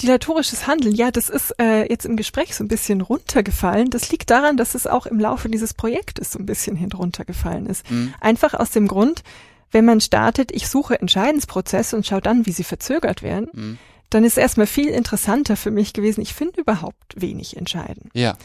Dilatorisches 0.00 0.68
Handeln, 0.68 0.94
ja, 0.94 1.10
das 1.10 1.28
ist 1.28 1.54
äh, 1.60 1.88
jetzt 1.88 2.04
im 2.04 2.16
Gespräch 2.16 2.54
so 2.54 2.62
ein 2.62 2.68
bisschen 2.68 3.00
runtergefallen. 3.00 3.90
Das 3.90 4.12
liegt 4.12 4.30
daran, 4.30 4.56
dass 4.56 4.76
es 4.76 4.86
auch 4.86 5.06
im 5.06 5.18
Laufe 5.18 5.48
dieses 5.48 5.74
Projektes 5.74 6.30
so 6.30 6.38
ein 6.38 6.46
bisschen 6.46 6.76
hinuntergefallen 6.76 7.66
ist. 7.66 7.90
Mhm. 7.90 8.14
Einfach 8.20 8.54
aus 8.54 8.70
dem 8.70 8.86
Grund, 8.86 9.24
wenn 9.72 9.84
man 9.84 10.00
startet, 10.00 10.52
ich 10.52 10.68
suche 10.68 11.00
Entscheidensprozesse 11.00 11.96
und 11.96 12.06
schaue 12.06 12.20
dann, 12.20 12.46
wie 12.46 12.52
sie 12.52 12.62
verzögert 12.62 13.22
werden, 13.22 13.48
mhm. 13.52 13.78
dann 14.10 14.22
ist 14.22 14.38
erstmal 14.38 14.68
viel 14.68 14.88
interessanter 14.88 15.56
für 15.56 15.72
mich 15.72 15.92
gewesen, 15.92 16.20
ich 16.20 16.34
finde 16.34 16.60
überhaupt 16.60 17.20
wenig 17.20 17.56
entscheiden. 17.56 18.10
Ja. 18.14 18.36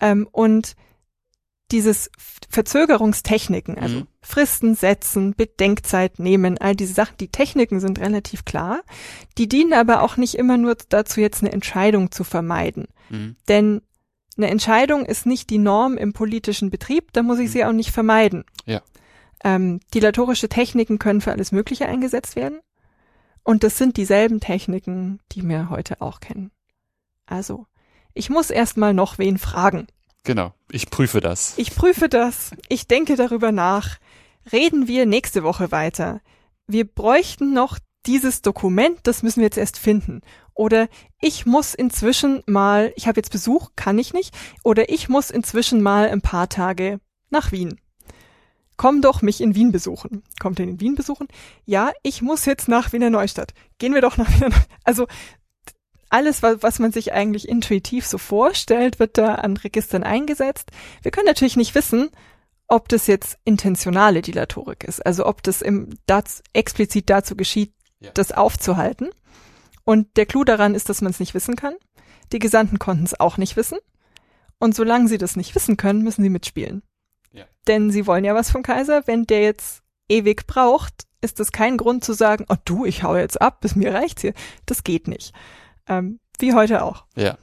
Ähm, 0.00 0.28
und 0.30 0.76
dieses 1.72 2.10
Verzögerungstechniken, 2.48 3.78
also 3.78 4.00
mhm. 4.00 4.06
Fristen 4.22 4.74
setzen, 4.74 5.34
Bedenkzeit 5.34 6.18
nehmen, 6.18 6.58
all 6.58 6.74
diese 6.74 6.94
Sachen, 6.94 7.16
die 7.18 7.28
Techniken 7.28 7.80
sind 7.80 8.00
relativ 8.00 8.44
klar. 8.44 8.80
Die 9.38 9.48
dienen 9.48 9.72
aber 9.72 10.02
auch 10.02 10.16
nicht 10.16 10.34
immer 10.34 10.56
nur 10.56 10.76
dazu, 10.88 11.20
jetzt 11.20 11.42
eine 11.42 11.52
Entscheidung 11.52 12.10
zu 12.10 12.24
vermeiden. 12.24 12.88
Mhm. 13.08 13.36
Denn 13.48 13.82
eine 14.36 14.48
Entscheidung 14.48 15.04
ist 15.04 15.26
nicht 15.26 15.50
die 15.50 15.58
Norm 15.58 15.96
im 15.96 16.12
politischen 16.12 16.70
Betrieb, 16.70 17.12
da 17.12 17.22
muss 17.22 17.38
ich 17.38 17.48
mhm. 17.48 17.52
sie 17.52 17.64
auch 17.64 17.72
nicht 17.72 17.90
vermeiden. 17.90 18.44
Ja. 18.64 18.82
Ähm, 19.44 19.80
dilatorische 19.94 20.48
Techniken 20.48 20.98
können 20.98 21.20
für 21.20 21.32
alles 21.32 21.52
Mögliche 21.52 21.86
eingesetzt 21.86 22.36
werden. 22.36 22.60
Und 23.42 23.64
das 23.64 23.78
sind 23.78 23.96
dieselben 23.96 24.40
Techniken, 24.40 25.20
die 25.32 25.46
wir 25.48 25.70
heute 25.70 26.00
auch 26.00 26.20
kennen. 26.20 26.50
Also, 27.26 27.66
ich 28.12 28.28
muss 28.28 28.50
erstmal 28.50 28.92
noch 28.92 29.18
wen 29.18 29.38
fragen. 29.38 29.86
Genau, 30.24 30.52
ich 30.70 30.90
prüfe 30.90 31.20
das. 31.20 31.54
Ich 31.56 31.74
prüfe 31.74 32.08
das. 32.08 32.50
Ich 32.68 32.86
denke 32.86 33.16
darüber 33.16 33.52
nach. 33.52 33.98
Reden 34.52 34.86
wir 34.86 35.06
nächste 35.06 35.42
Woche 35.42 35.72
weiter. 35.72 36.20
Wir 36.66 36.84
bräuchten 36.84 37.52
noch 37.52 37.78
dieses 38.06 38.42
Dokument, 38.42 38.98
das 39.02 39.22
müssen 39.22 39.40
wir 39.40 39.46
jetzt 39.46 39.58
erst 39.58 39.78
finden. 39.78 40.20
Oder 40.54 40.88
ich 41.20 41.46
muss 41.46 41.74
inzwischen 41.74 42.42
mal, 42.46 42.92
ich 42.96 43.06
habe 43.06 43.18
jetzt 43.18 43.32
Besuch, 43.32 43.70
kann 43.76 43.98
ich 43.98 44.12
nicht. 44.12 44.36
Oder 44.62 44.90
ich 44.90 45.08
muss 45.08 45.30
inzwischen 45.30 45.82
mal 45.82 46.08
ein 46.08 46.20
paar 46.20 46.48
Tage 46.48 47.00
nach 47.30 47.52
Wien. 47.52 47.80
Komm 48.76 49.02
doch 49.02 49.20
mich 49.20 49.42
in 49.42 49.54
Wien 49.54 49.72
besuchen. 49.72 50.22
Kommt 50.38 50.58
ihr 50.58 50.64
in 50.64 50.80
Wien 50.80 50.94
besuchen? 50.94 51.28
Ja, 51.66 51.92
ich 52.02 52.22
muss 52.22 52.46
jetzt 52.46 52.66
nach 52.66 52.92
Wiener 52.92 53.10
Neustadt. 53.10 53.52
Gehen 53.78 53.92
wir 53.92 54.00
doch 54.00 54.16
nach 54.16 54.28
Wiener 54.30 54.48
Neustadt. 54.48 54.68
Also 54.84 55.06
alles, 56.10 56.42
was 56.42 56.78
man 56.78 56.92
sich 56.92 57.12
eigentlich 57.12 57.48
intuitiv 57.48 58.06
so 58.06 58.18
vorstellt, 58.18 58.98
wird 58.98 59.16
da 59.16 59.36
an 59.36 59.56
Registern 59.56 60.02
eingesetzt. 60.02 60.70
Wir 61.02 61.10
können 61.10 61.26
natürlich 61.26 61.56
nicht 61.56 61.74
wissen, 61.74 62.10
ob 62.66 62.88
das 62.88 63.06
jetzt 63.06 63.38
intentionale 63.44 64.20
Dilatorik 64.20 64.84
ist, 64.84 65.04
also 65.04 65.26
ob 65.26 65.42
das 65.42 65.62
im, 65.62 65.90
das 66.06 66.42
explizit 66.52 67.10
dazu 67.10 67.36
geschieht, 67.36 67.72
ja. 68.00 68.10
das 68.12 68.32
aufzuhalten. 68.32 69.10
Und 69.84 70.16
der 70.16 70.26
Clou 70.26 70.44
daran 70.44 70.74
ist, 70.74 70.88
dass 70.88 71.00
man 71.00 71.10
es 71.10 71.20
nicht 71.20 71.34
wissen 71.34 71.56
kann. 71.56 71.74
Die 72.32 72.38
Gesandten 72.38 72.78
konnten 72.78 73.04
es 73.04 73.18
auch 73.18 73.38
nicht 73.38 73.56
wissen. 73.56 73.78
Und 74.58 74.74
solange 74.74 75.08
sie 75.08 75.18
das 75.18 75.36
nicht 75.36 75.54
wissen 75.54 75.76
können, 75.76 76.02
müssen 76.02 76.22
sie 76.22 76.28
mitspielen. 76.28 76.82
Ja. 77.32 77.44
Denn 77.66 77.90
sie 77.90 78.06
wollen 78.06 78.24
ja 78.24 78.34
was 78.34 78.50
vom 78.50 78.62
Kaiser. 78.62 79.06
Wenn 79.06 79.24
der 79.24 79.42
jetzt 79.42 79.82
ewig 80.08 80.46
braucht, 80.46 81.06
ist 81.22 81.40
das 81.40 81.50
kein 81.50 81.76
Grund 81.76 82.04
zu 82.04 82.12
sagen, 82.12 82.46
oh 82.48 82.56
du, 82.64 82.84
ich 82.84 83.02
hau 83.02 83.16
jetzt 83.16 83.40
ab, 83.40 83.60
bis 83.60 83.74
mir 83.74 83.92
reicht's 83.92 84.22
hier. 84.22 84.34
Das 84.66 84.84
geht 84.84 85.08
nicht. 85.08 85.32
Ähm, 85.90 86.20
wie 86.38 86.54
heute 86.54 86.82
auch. 86.82 87.04
Ja. 87.16 87.36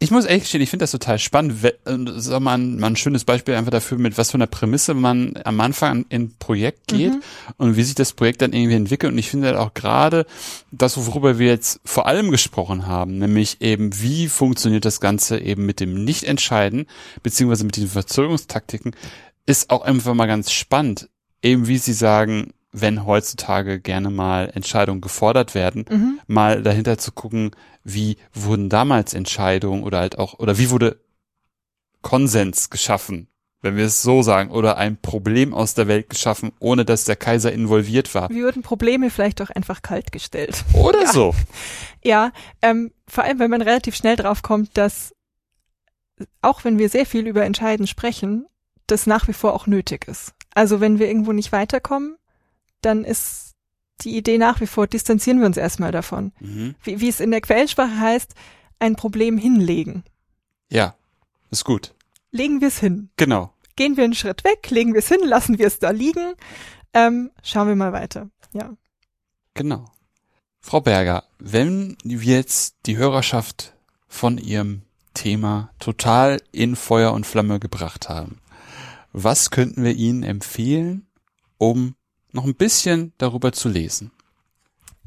Ich 0.00 0.10
muss 0.10 0.26
ehrlich 0.26 0.42
gestehen, 0.42 0.60
ich 0.60 0.68
finde 0.68 0.82
das 0.82 0.90
total 0.90 1.18
spannend. 1.18 1.64
Das 1.84 2.26
ist 2.26 2.30
auch 2.30 2.40
mal 2.40 2.58
ein, 2.58 2.78
mal 2.78 2.88
ein 2.88 2.96
schönes 2.96 3.24
Beispiel 3.24 3.54
einfach 3.54 3.70
dafür, 3.70 3.96
mit 3.96 4.18
was 4.18 4.32
für 4.32 4.34
einer 4.34 4.48
Prämisse 4.48 4.92
man 4.92 5.38
am 5.44 5.58
Anfang 5.60 6.04
in 6.10 6.22
ein 6.24 6.34
Projekt 6.38 6.88
geht 6.88 7.12
mhm. 7.12 7.22
und 7.56 7.76
wie 7.76 7.82
sich 7.84 7.94
das 7.94 8.12
Projekt 8.12 8.42
dann 8.42 8.52
irgendwie 8.52 8.74
entwickelt. 8.74 9.12
Und 9.12 9.18
ich 9.18 9.30
finde 9.30 9.46
halt 9.46 9.56
auch 9.56 9.72
gerade 9.72 10.26
das, 10.72 10.98
worüber 11.06 11.38
wir 11.38 11.46
jetzt 11.46 11.80
vor 11.86 12.06
allem 12.06 12.30
gesprochen 12.30 12.86
haben, 12.86 13.16
nämlich 13.16 13.62
eben, 13.62 13.98
wie 14.02 14.28
funktioniert 14.28 14.84
das 14.84 15.00
Ganze 15.00 15.38
eben 15.38 15.64
mit 15.64 15.80
dem 15.80 16.04
Nichtentscheiden, 16.04 16.86
beziehungsweise 17.22 17.64
mit 17.64 17.76
diesen 17.76 17.88
Verzögerungstaktiken, 17.88 18.94
ist 19.46 19.70
auch 19.70 19.82
einfach 19.82 20.12
mal 20.12 20.26
ganz 20.26 20.52
spannend. 20.52 21.08
Eben 21.40 21.66
wie 21.66 21.78
Sie 21.78 21.94
sagen, 21.94 22.52
wenn 22.74 23.06
heutzutage 23.06 23.80
gerne 23.80 24.10
mal 24.10 24.50
Entscheidungen 24.52 25.00
gefordert 25.00 25.54
werden, 25.54 25.84
mhm. 25.88 26.20
mal 26.26 26.62
dahinter 26.62 26.98
zu 26.98 27.12
gucken, 27.12 27.52
wie 27.84 28.16
wurden 28.32 28.68
damals 28.68 29.14
Entscheidungen 29.14 29.84
oder 29.84 30.00
halt 30.00 30.18
auch, 30.18 30.40
oder 30.40 30.58
wie 30.58 30.70
wurde 30.70 31.00
Konsens 32.02 32.70
geschaffen, 32.70 33.28
wenn 33.62 33.76
wir 33.76 33.84
es 33.84 34.02
so 34.02 34.22
sagen, 34.22 34.50
oder 34.50 34.76
ein 34.76 35.00
Problem 35.00 35.54
aus 35.54 35.74
der 35.74 35.86
Welt 35.86 36.10
geschaffen, 36.10 36.50
ohne 36.58 36.84
dass 36.84 37.04
der 37.04 37.14
Kaiser 37.14 37.52
involviert 37.52 38.12
war. 38.12 38.28
Wie 38.28 38.42
wurden 38.42 38.62
Probleme 38.62 39.08
vielleicht 39.08 39.40
auch 39.40 39.50
einfach 39.50 39.80
kalt 39.80 40.10
gestellt. 40.10 40.64
Oder 40.72 41.02
ja. 41.02 41.12
so. 41.12 41.34
Ja, 42.02 42.32
ähm, 42.60 42.90
vor 43.06 43.22
allem, 43.22 43.38
wenn 43.38 43.50
man 43.50 43.62
relativ 43.62 43.94
schnell 43.94 44.16
drauf 44.16 44.42
kommt, 44.42 44.76
dass 44.76 45.14
auch 46.42 46.64
wenn 46.64 46.78
wir 46.78 46.88
sehr 46.88 47.06
viel 47.06 47.26
über 47.26 47.44
Entscheiden 47.44 47.86
sprechen, 47.86 48.46
das 48.88 49.06
nach 49.06 49.28
wie 49.28 49.32
vor 49.32 49.54
auch 49.54 49.66
nötig 49.68 50.08
ist. 50.08 50.34
Also 50.54 50.80
wenn 50.80 50.98
wir 50.98 51.06
irgendwo 51.08 51.32
nicht 51.32 51.52
weiterkommen, 51.52 52.16
dann 52.84 53.04
ist 53.04 53.54
die 54.00 54.16
Idee 54.16 54.38
nach 54.38 54.60
wie 54.60 54.66
vor, 54.66 54.86
distanzieren 54.86 55.40
wir 55.40 55.46
uns 55.46 55.56
erstmal 55.56 55.92
davon. 55.92 56.32
Mhm. 56.40 56.74
Wie, 56.82 57.00
wie 57.00 57.08
es 57.08 57.20
in 57.20 57.30
der 57.30 57.40
Quellsprache 57.40 57.98
heißt, 57.98 58.34
ein 58.78 58.96
Problem 58.96 59.38
hinlegen. 59.38 60.04
Ja, 60.70 60.94
ist 61.50 61.64
gut. 61.64 61.94
Legen 62.30 62.60
wir 62.60 62.68
es 62.68 62.78
hin. 62.80 63.10
Genau. 63.16 63.52
Gehen 63.76 63.96
wir 63.96 64.04
einen 64.04 64.14
Schritt 64.14 64.44
weg, 64.44 64.70
legen 64.70 64.92
wir 64.92 64.98
es 64.98 65.08
hin, 65.08 65.20
lassen 65.22 65.58
wir 65.58 65.66
es 65.66 65.78
da 65.78 65.90
liegen, 65.90 66.34
ähm, 66.92 67.30
schauen 67.42 67.68
wir 67.68 67.76
mal 67.76 67.92
weiter. 67.92 68.30
Ja. 68.52 68.76
Genau. 69.54 69.84
Frau 70.60 70.80
Berger, 70.80 71.24
wenn 71.38 71.96
wir 72.04 72.36
jetzt 72.36 72.76
die 72.86 72.96
Hörerschaft 72.96 73.74
von 74.08 74.38
Ihrem 74.38 74.82
Thema 75.12 75.70
total 75.78 76.40
in 76.52 76.76
Feuer 76.76 77.12
und 77.12 77.26
Flamme 77.26 77.60
gebracht 77.60 78.08
haben, 78.08 78.40
was 79.12 79.50
könnten 79.50 79.84
wir 79.84 79.94
Ihnen 79.94 80.22
empfehlen, 80.22 81.06
um 81.58 81.94
noch 82.34 82.44
ein 82.44 82.54
bisschen 82.54 83.12
darüber 83.18 83.52
zu 83.52 83.68
lesen? 83.68 84.10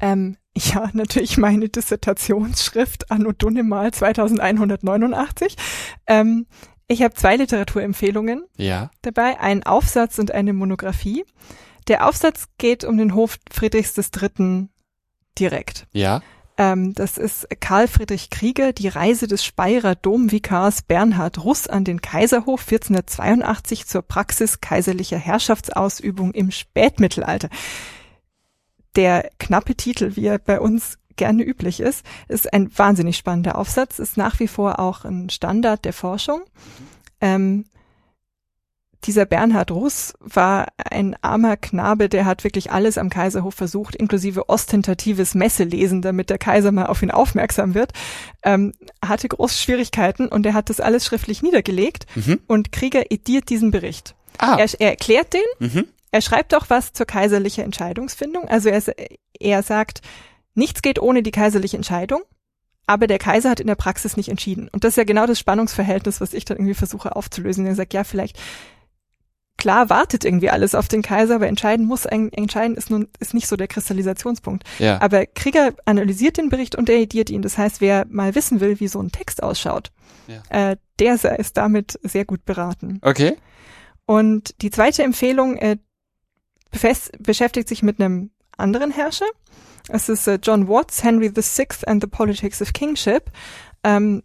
Ähm, 0.00 0.36
ja, 0.56 0.90
natürlich 0.92 1.38
meine 1.38 1.68
Dissertationsschrift 1.68 3.10
Anno 3.10 3.32
Dunnemal 3.32 3.92
2189. 3.92 5.56
Ähm, 6.06 6.46
ich 6.86 7.02
habe 7.02 7.14
zwei 7.14 7.36
Literaturempfehlungen 7.36 8.44
ja. 8.56 8.90
dabei, 9.02 9.38
einen 9.40 9.62
Aufsatz 9.62 10.18
und 10.18 10.32
eine 10.32 10.54
Monographie. 10.54 11.24
Der 11.86 12.06
Aufsatz 12.06 12.48
geht 12.56 12.84
um 12.84 12.96
den 12.96 13.14
Hof 13.14 13.38
Friedrichs 13.50 13.96
III. 13.96 14.68
direkt. 15.38 15.86
Ja. 15.92 16.22
Ähm, 16.58 16.92
das 16.92 17.16
ist 17.16 17.46
Karl 17.60 17.86
Friedrich 17.86 18.30
Krieger, 18.30 18.72
die 18.72 18.88
Reise 18.88 19.28
des 19.28 19.44
Speyerer 19.44 19.94
Domvikars 19.94 20.82
Bernhard 20.82 21.44
Russ 21.44 21.68
an 21.68 21.84
den 21.84 22.02
Kaiserhof 22.02 22.62
1482 22.62 23.86
zur 23.86 24.02
Praxis 24.02 24.60
kaiserlicher 24.60 25.18
Herrschaftsausübung 25.18 26.32
im 26.32 26.50
Spätmittelalter. 26.50 27.48
Der 28.96 29.30
knappe 29.38 29.76
Titel, 29.76 30.16
wie 30.16 30.26
er 30.26 30.38
bei 30.38 30.58
uns 30.58 30.98
gerne 31.14 31.44
üblich 31.44 31.78
ist, 31.78 32.04
ist 32.26 32.52
ein 32.52 32.76
wahnsinnig 32.76 33.16
spannender 33.16 33.56
Aufsatz, 33.56 34.00
ist 34.00 34.16
nach 34.16 34.40
wie 34.40 34.48
vor 34.48 34.80
auch 34.80 35.04
ein 35.04 35.30
Standard 35.30 35.84
der 35.84 35.92
Forschung. 35.92 36.42
Ähm, 37.20 37.66
dieser 39.04 39.26
Bernhard 39.26 39.70
Russ 39.70 40.14
war 40.20 40.68
ein 40.90 41.16
armer 41.22 41.56
Knabe, 41.56 42.08
der 42.08 42.24
hat 42.24 42.42
wirklich 42.44 42.72
alles 42.72 42.98
am 42.98 43.10
Kaiserhof 43.10 43.54
versucht, 43.54 43.94
inklusive 43.94 44.48
ostentatives 44.48 45.34
Messelesen, 45.34 46.02
damit 46.02 46.30
der 46.30 46.38
Kaiser 46.38 46.72
mal 46.72 46.86
auf 46.86 47.02
ihn 47.02 47.10
aufmerksam 47.12 47.74
wird, 47.74 47.92
ähm, 48.42 48.74
hatte 49.04 49.28
große 49.28 49.56
Schwierigkeiten 49.56 50.26
und 50.28 50.44
er 50.46 50.54
hat 50.54 50.68
das 50.68 50.80
alles 50.80 51.04
schriftlich 51.06 51.42
niedergelegt 51.42 52.06
Mhm. 52.16 52.40
und 52.48 52.72
Krieger 52.72 53.10
ediert 53.10 53.48
diesen 53.50 53.70
Bericht. 53.70 54.14
Ah. 54.38 54.56
Er, 54.58 54.68
er 54.80 54.90
erklärt 54.90 55.32
den, 55.32 55.42
Mhm. 55.68 55.86
er 56.10 56.20
schreibt 56.20 56.54
auch 56.54 56.66
was 56.68 56.92
zur 56.92 57.06
kaiserlichen 57.06 57.64
Entscheidungsfindung. 57.64 58.48
Also 58.48 58.68
er, 58.68 58.82
er 59.38 59.62
sagt, 59.62 60.00
nichts 60.54 60.82
geht 60.82 60.98
ohne 61.00 61.22
die 61.22 61.30
kaiserliche 61.30 61.76
Entscheidung, 61.76 62.22
aber 62.86 63.06
der 63.06 63.18
Kaiser 63.18 63.50
hat 63.50 63.60
in 63.60 63.66
der 63.68 63.74
Praxis 63.76 64.16
nicht 64.16 64.28
entschieden. 64.28 64.68
Und 64.72 64.82
das 64.82 64.90
ist 64.94 64.96
ja 64.96 65.04
genau 65.04 65.26
das 65.26 65.38
Spannungsverhältnis, 65.38 66.20
was 66.20 66.32
ich 66.32 66.44
dann 66.44 66.56
irgendwie 66.56 66.74
versuche 66.74 67.14
aufzulösen. 67.14 67.64
Er 67.66 67.74
sagt, 67.76 67.94
ja, 67.94 68.02
vielleicht, 68.02 68.38
klar 69.58 69.90
wartet 69.90 70.24
irgendwie 70.24 70.48
alles 70.48 70.74
auf 70.74 70.88
den 70.88 71.02
Kaiser, 71.02 71.34
aber 71.34 71.48
entscheiden 71.48 71.84
muss, 71.84 72.06
entscheiden 72.06 72.76
ist 72.76 72.88
nun, 72.90 73.08
ist 73.18 73.34
nicht 73.34 73.46
so 73.48 73.56
der 73.56 73.68
Kristallisationspunkt. 73.68 74.64
Ja. 74.78 75.00
Aber 75.02 75.26
Krieger 75.26 75.74
analysiert 75.84 76.38
den 76.38 76.48
Bericht 76.48 76.76
und 76.76 76.88
er 76.88 76.96
ediert 76.96 77.28
ihn. 77.28 77.42
Das 77.42 77.58
heißt, 77.58 77.80
wer 77.80 78.06
mal 78.08 78.34
wissen 78.34 78.60
will, 78.60 78.80
wie 78.80 78.88
so 78.88 79.00
ein 79.02 79.10
Text 79.12 79.42
ausschaut, 79.42 79.90
Ja. 80.26 80.70
äh, 80.70 80.76
der 80.98 81.18
sei- 81.18 81.36
ist 81.36 81.56
damit 81.58 81.98
sehr 82.02 82.24
gut 82.24 82.44
beraten. 82.46 82.98
Okay. 83.02 83.36
Und 84.06 84.54
die 84.62 84.70
zweite 84.70 85.02
Empfehlung 85.02 85.56
äh, 85.58 85.76
beschäftigt 87.18 87.68
sich 87.68 87.82
mit 87.82 88.00
einem 88.00 88.30
anderen 88.56 88.90
Herrscher. 88.90 89.26
Es 89.88 90.08
ist 90.08 90.26
äh, 90.26 90.38
John 90.42 90.68
Watts, 90.68 91.02
Henry 91.02 91.34
VI 91.34 91.66
and 91.86 92.02
the 92.02 92.08
Politics 92.08 92.60
of 92.60 92.72
Kingship. 92.72 93.30
Ähm, 93.84 94.22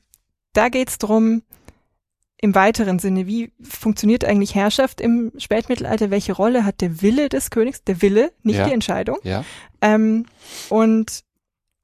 da 0.54 0.70
geht 0.70 0.90
es 0.90 0.98
darum, 0.98 1.44
im 2.44 2.56
weiteren 2.56 3.00
Sinne, 3.00 3.26
wie 3.26 3.54
funktioniert 3.62 4.26
eigentlich 4.26 4.54
Herrschaft 4.54 5.00
im 5.00 5.32
Spätmittelalter? 5.38 6.12
Welche 6.12 6.34
Rolle 6.34 6.66
hat 6.66 6.82
der 6.82 7.02
Wille 7.02 7.30
des 7.30 7.50
Königs? 7.52 7.86
Der 7.86 8.02
Wille, 8.02 8.34
nicht 8.44 8.58
Ja. 8.58 8.66
die 8.68 8.74
Entscheidung. 8.74 9.18
Ja. 9.24 9.46
Ähm, 9.80 10.26
und 10.68 11.24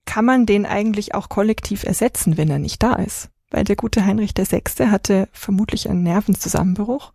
kann 0.06 0.26
man 0.26 0.46
den 0.46 0.66
eigentlich 0.66 1.16
auch 1.16 1.30
kollektiv 1.30 1.84
ersetzen, 1.86 2.36
wenn 2.38 2.50
er 2.50 2.60
nicht 2.60 2.84
da 2.84 2.96
ist? 2.96 3.30
Weil 3.52 3.64
der 3.64 3.78
gute 3.78 4.06
Heinrich 4.06 4.32
VI. 4.38 4.62
hatte 4.88 5.30
vermutlich 5.32 5.90
einen 5.90 6.04
Nervenzusammenbruch 6.04 7.14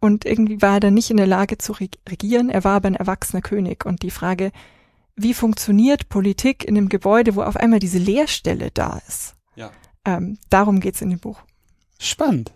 und 0.00 0.26
irgendwie 0.26 0.60
war 0.60 0.74
er 0.74 0.80
dann 0.80 0.94
nicht 0.94 1.10
in 1.10 1.16
der 1.16 1.26
Lage 1.26 1.56
zu 1.56 1.72
reg- 1.72 1.98
regieren. 2.06 2.50
Er 2.50 2.62
war 2.62 2.76
aber 2.76 2.88
ein 2.88 2.94
erwachsener 2.94 3.40
König 3.40 3.86
und 3.86 4.02
die 4.02 4.10
Frage, 4.10 4.52
wie 5.16 5.32
funktioniert 5.32 6.10
Politik 6.10 6.62
in 6.62 6.76
einem 6.76 6.90
Gebäude, 6.90 7.36
wo 7.36 7.42
auf 7.42 7.56
einmal 7.56 7.78
diese 7.78 7.96
Leerstelle 7.98 8.70
da 8.70 9.00
ist? 9.08 9.34
Ja. 9.54 9.70
Ähm, 10.04 10.36
darum 10.50 10.80
geht's 10.80 11.00
in 11.00 11.08
dem 11.08 11.20
Buch. 11.20 11.40
Spannend. 11.98 12.52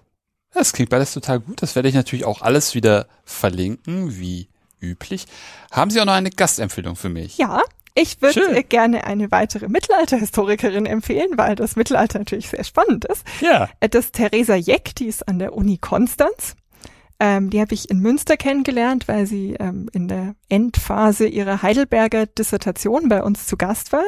Das 0.53 0.72
klingt 0.72 0.90
beides 0.90 1.12
total 1.12 1.40
gut. 1.40 1.62
Das 1.62 1.76
werde 1.76 1.88
ich 1.88 1.94
natürlich 1.94 2.24
auch 2.24 2.42
alles 2.42 2.74
wieder 2.74 3.07
verlinken, 3.24 4.18
wie 4.18 4.48
üblich. 4.80 5.26
Haben 5.70 5.90
Sie 5.90 6.01
auch 6.01 6.07
noch 6.07 6.12
eine 6.12 6.30
Gastempfehlung 6.30 6.96
für 6.96 7.09
mich? 7.09 7.38
Ja, 7.38 7.62
ich 7.94 8.22
würde 8.22 8.62
gerne 8.64 9.05
eine 9.05 9.30
weitere 9.30 9.68
Mittelalterhistorikerin 9.68 10.86
empfehlen, 10.86 11.30
weil 11.36 11.55
das 11.55 11.76
Mittelalter 11.76 12.18
natürlich 12.18 12.48
sehr 12.48 12.64
spannend 12.64 13.05
ist. 13.05 13.24
Ja. 13.40 13.68
Das 13.80 14.07
ist 14.07 14.14
Theresa 14.14 14.55
Jeck, 14.55 14.94
die 14.96 15.07
ist 15.07 15.26
an 15.28 15.38
der 15.38 15.55
Uni 15.55 15.78
Konstanz. 15.78 16.57
Ähm, 17.18 17.51
die 17.51 17.61
habe 17.61 17.74
ich 17.74 17.90
in 17.90 17.98
Münster 17.98 18.36
kennengelernt, 18.36 19.07
weil 19.07 19.26
sie 19.26 19.55
ähm, 19.61 19.90
in 19.92 20.09
der 20.09 20.34
Endphase 20.48 21.26
ihrer 21.26 21.62
Heidelberger 21.62 22.26
Dissertation 22.26 23.09
bei 23.11 23.22
uns 23.22 23.46
zu 23.46 23.59
Gast 23.59 23.92
war. 23.92 24.05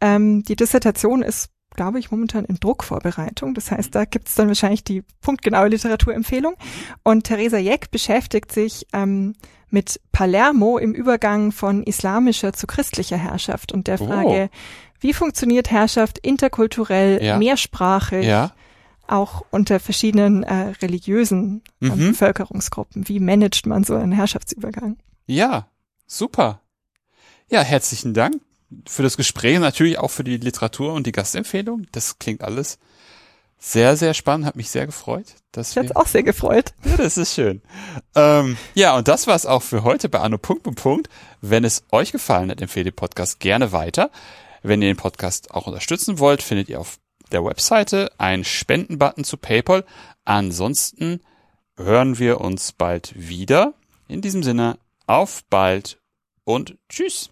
Ähm, 0.00 0.42
die 0.42 0.56
Dissertation 0.56 1.22
ist, 1.22 1.50
glaube 1.74 1.98
ich, 1.98 2.10
momentan 2.10 2.44
in 2.44 2.56
Druckvorbereitung. 2.56 3.54
Das 3.54 3.70
heißt, 3.70 3.94
da 3.94 4.04
gibt's 4.04 4.34
dann 4.34 4.48
wahrscheinlich 4.48 4.84
die 4.84 5.02
punktgenaue 5.20 5.68
Literaturempfehlung. 5.68 6.54
Und 7.02 7.24
Theresa 7.24 7.58
Jeck 7.58 7.90
beschäftigt 7.90 8.52
sich 8.52 8.86
ähm, 8.92 9.34
mit 9.70 10.00
Palermo 10.12 10.78
im 10.78 10.92
Übergang 10.94 11.50
von 11.52 11.82
islamischer 11.82 12.52
zu 12.52 12.66
christlicher 12.66 13.16
Herrschaft 13.16 13.72
und 13.72 13.86
der 13.86 14.00
Oh. 14.00 14.06
Frage, 14.06 14.50
wie 15.00 15.12
funktioniert 15.14 15.70
Herrschaft 15.70 16.18
interkulturell, 16.18 17.22
Ja. 17.22 17.38
mehrsprachig, 17.38 18.24
Ja. 18.26 18.52
auch 19.08 19.44
unter 19.50 19.80
verschiedenen 19.80 20.42
äh, 20.42 20.74
religiösen 20.82 21.62
ähm, 21.80 21.88
Mhm. 21.88 22.08
Bevölkerungsgruppen. 22.10 23.08
Wie 23.08 23.18
managt 23.18 23.66
man 23.66 23.82
so 23.84 23.94
einen 23.94 24.12
Herrschaftsübergang? 24.12 24.98
Ja. 25.26 25.66
Super. 26.06 26.60
Ja, 27.50 27.62
herzlichen 27.62 28.12
Dank 28.14 28.36
für 28.88 29.02
das 29.02 29.16
Gespräch 29.16 29.56
und 29.56 29.62
natürlich 29.62 29.98
auch 29.98 30.10
für 30.10 30.24
die 30.24 30.36
Literatur 30.36 30.92
und 30.92 31.06
die 31.06 31.12
Gastempfehlung. 31.12 31.86
Das 31.92 32.18
klingt 32.18 32.42
alles 32.42 32.78
sehr, 33.58 33.96
sehr 33.96 34.12
spannend. 34.12 34.46
Hat 34.46 34.56
mich 34.56 34.70
sehr 34.70 34.86
gefreut. 34.86 35.26
Dass 35.52 35.70
Ich 35.70 35.78
hat's 35.78 35.94
auch 35.94 36.06
sehr 36.06 36.24
gefreut. 36.24 36.74
Ja, 36.84 36.96
das 36.96 37.16
ist 37.16 37.34
schön. 37.34 37.62
Ähm, 38.16 38.56
ja, 38.74 38.96
und 38.96 39.06
das 39.06 39.26
war's 39.26 39.46
auch 39.46 39.62
für 39.62 39.84
heute 39.84 40.08
bei 40.08 40.18
Anno 40.18 40.38
Punkt 40.38 40.64
Punkt 40.64 40.82
Punkt. 40.82 41.08
Wenn 41.40 41.64
es 41.64 41.84
euch 41.92 42.10
gefallen 42.10 42.50
hat, 42.50 42.60
empfehle 42.60 42.90
den 42.90 42.96
Podcast 42.96 43.38
gerne 43.38 43.70
weiter. 43.70 44.10
Wenn 44.62 44.82
ihr 44.82 44.88
den 44.88 44.96
Podcast 44.96 45.52
auch 45.52 45.66
unterstützen 45.66 46.18
wollt, 46.18 46.42
findet 46.42 46.68
ihr 46.68 46.80
auf 46.80 46.98
der 47.30 47.44
Webseite 47.44 48.10
einen 48.18 48.44
Spendenbutton 48.44 49.24
zu 49.24 49.36
PayPal. 49.36 49.84
Ansonsten 50.24 51.20
hören 51.76 52.18
wir 52.18 52.40
uns 52.40 52.72
bald 52.72 53.12
wieder. 53.16 53.74
In 54.08 54.20
diesem 54.20 54.42
Sinne, 54.42 54.78
auf 55.06 55.44
bald 55.48 55.98
und 56.44 56.76
tschüss. 56.88 57.30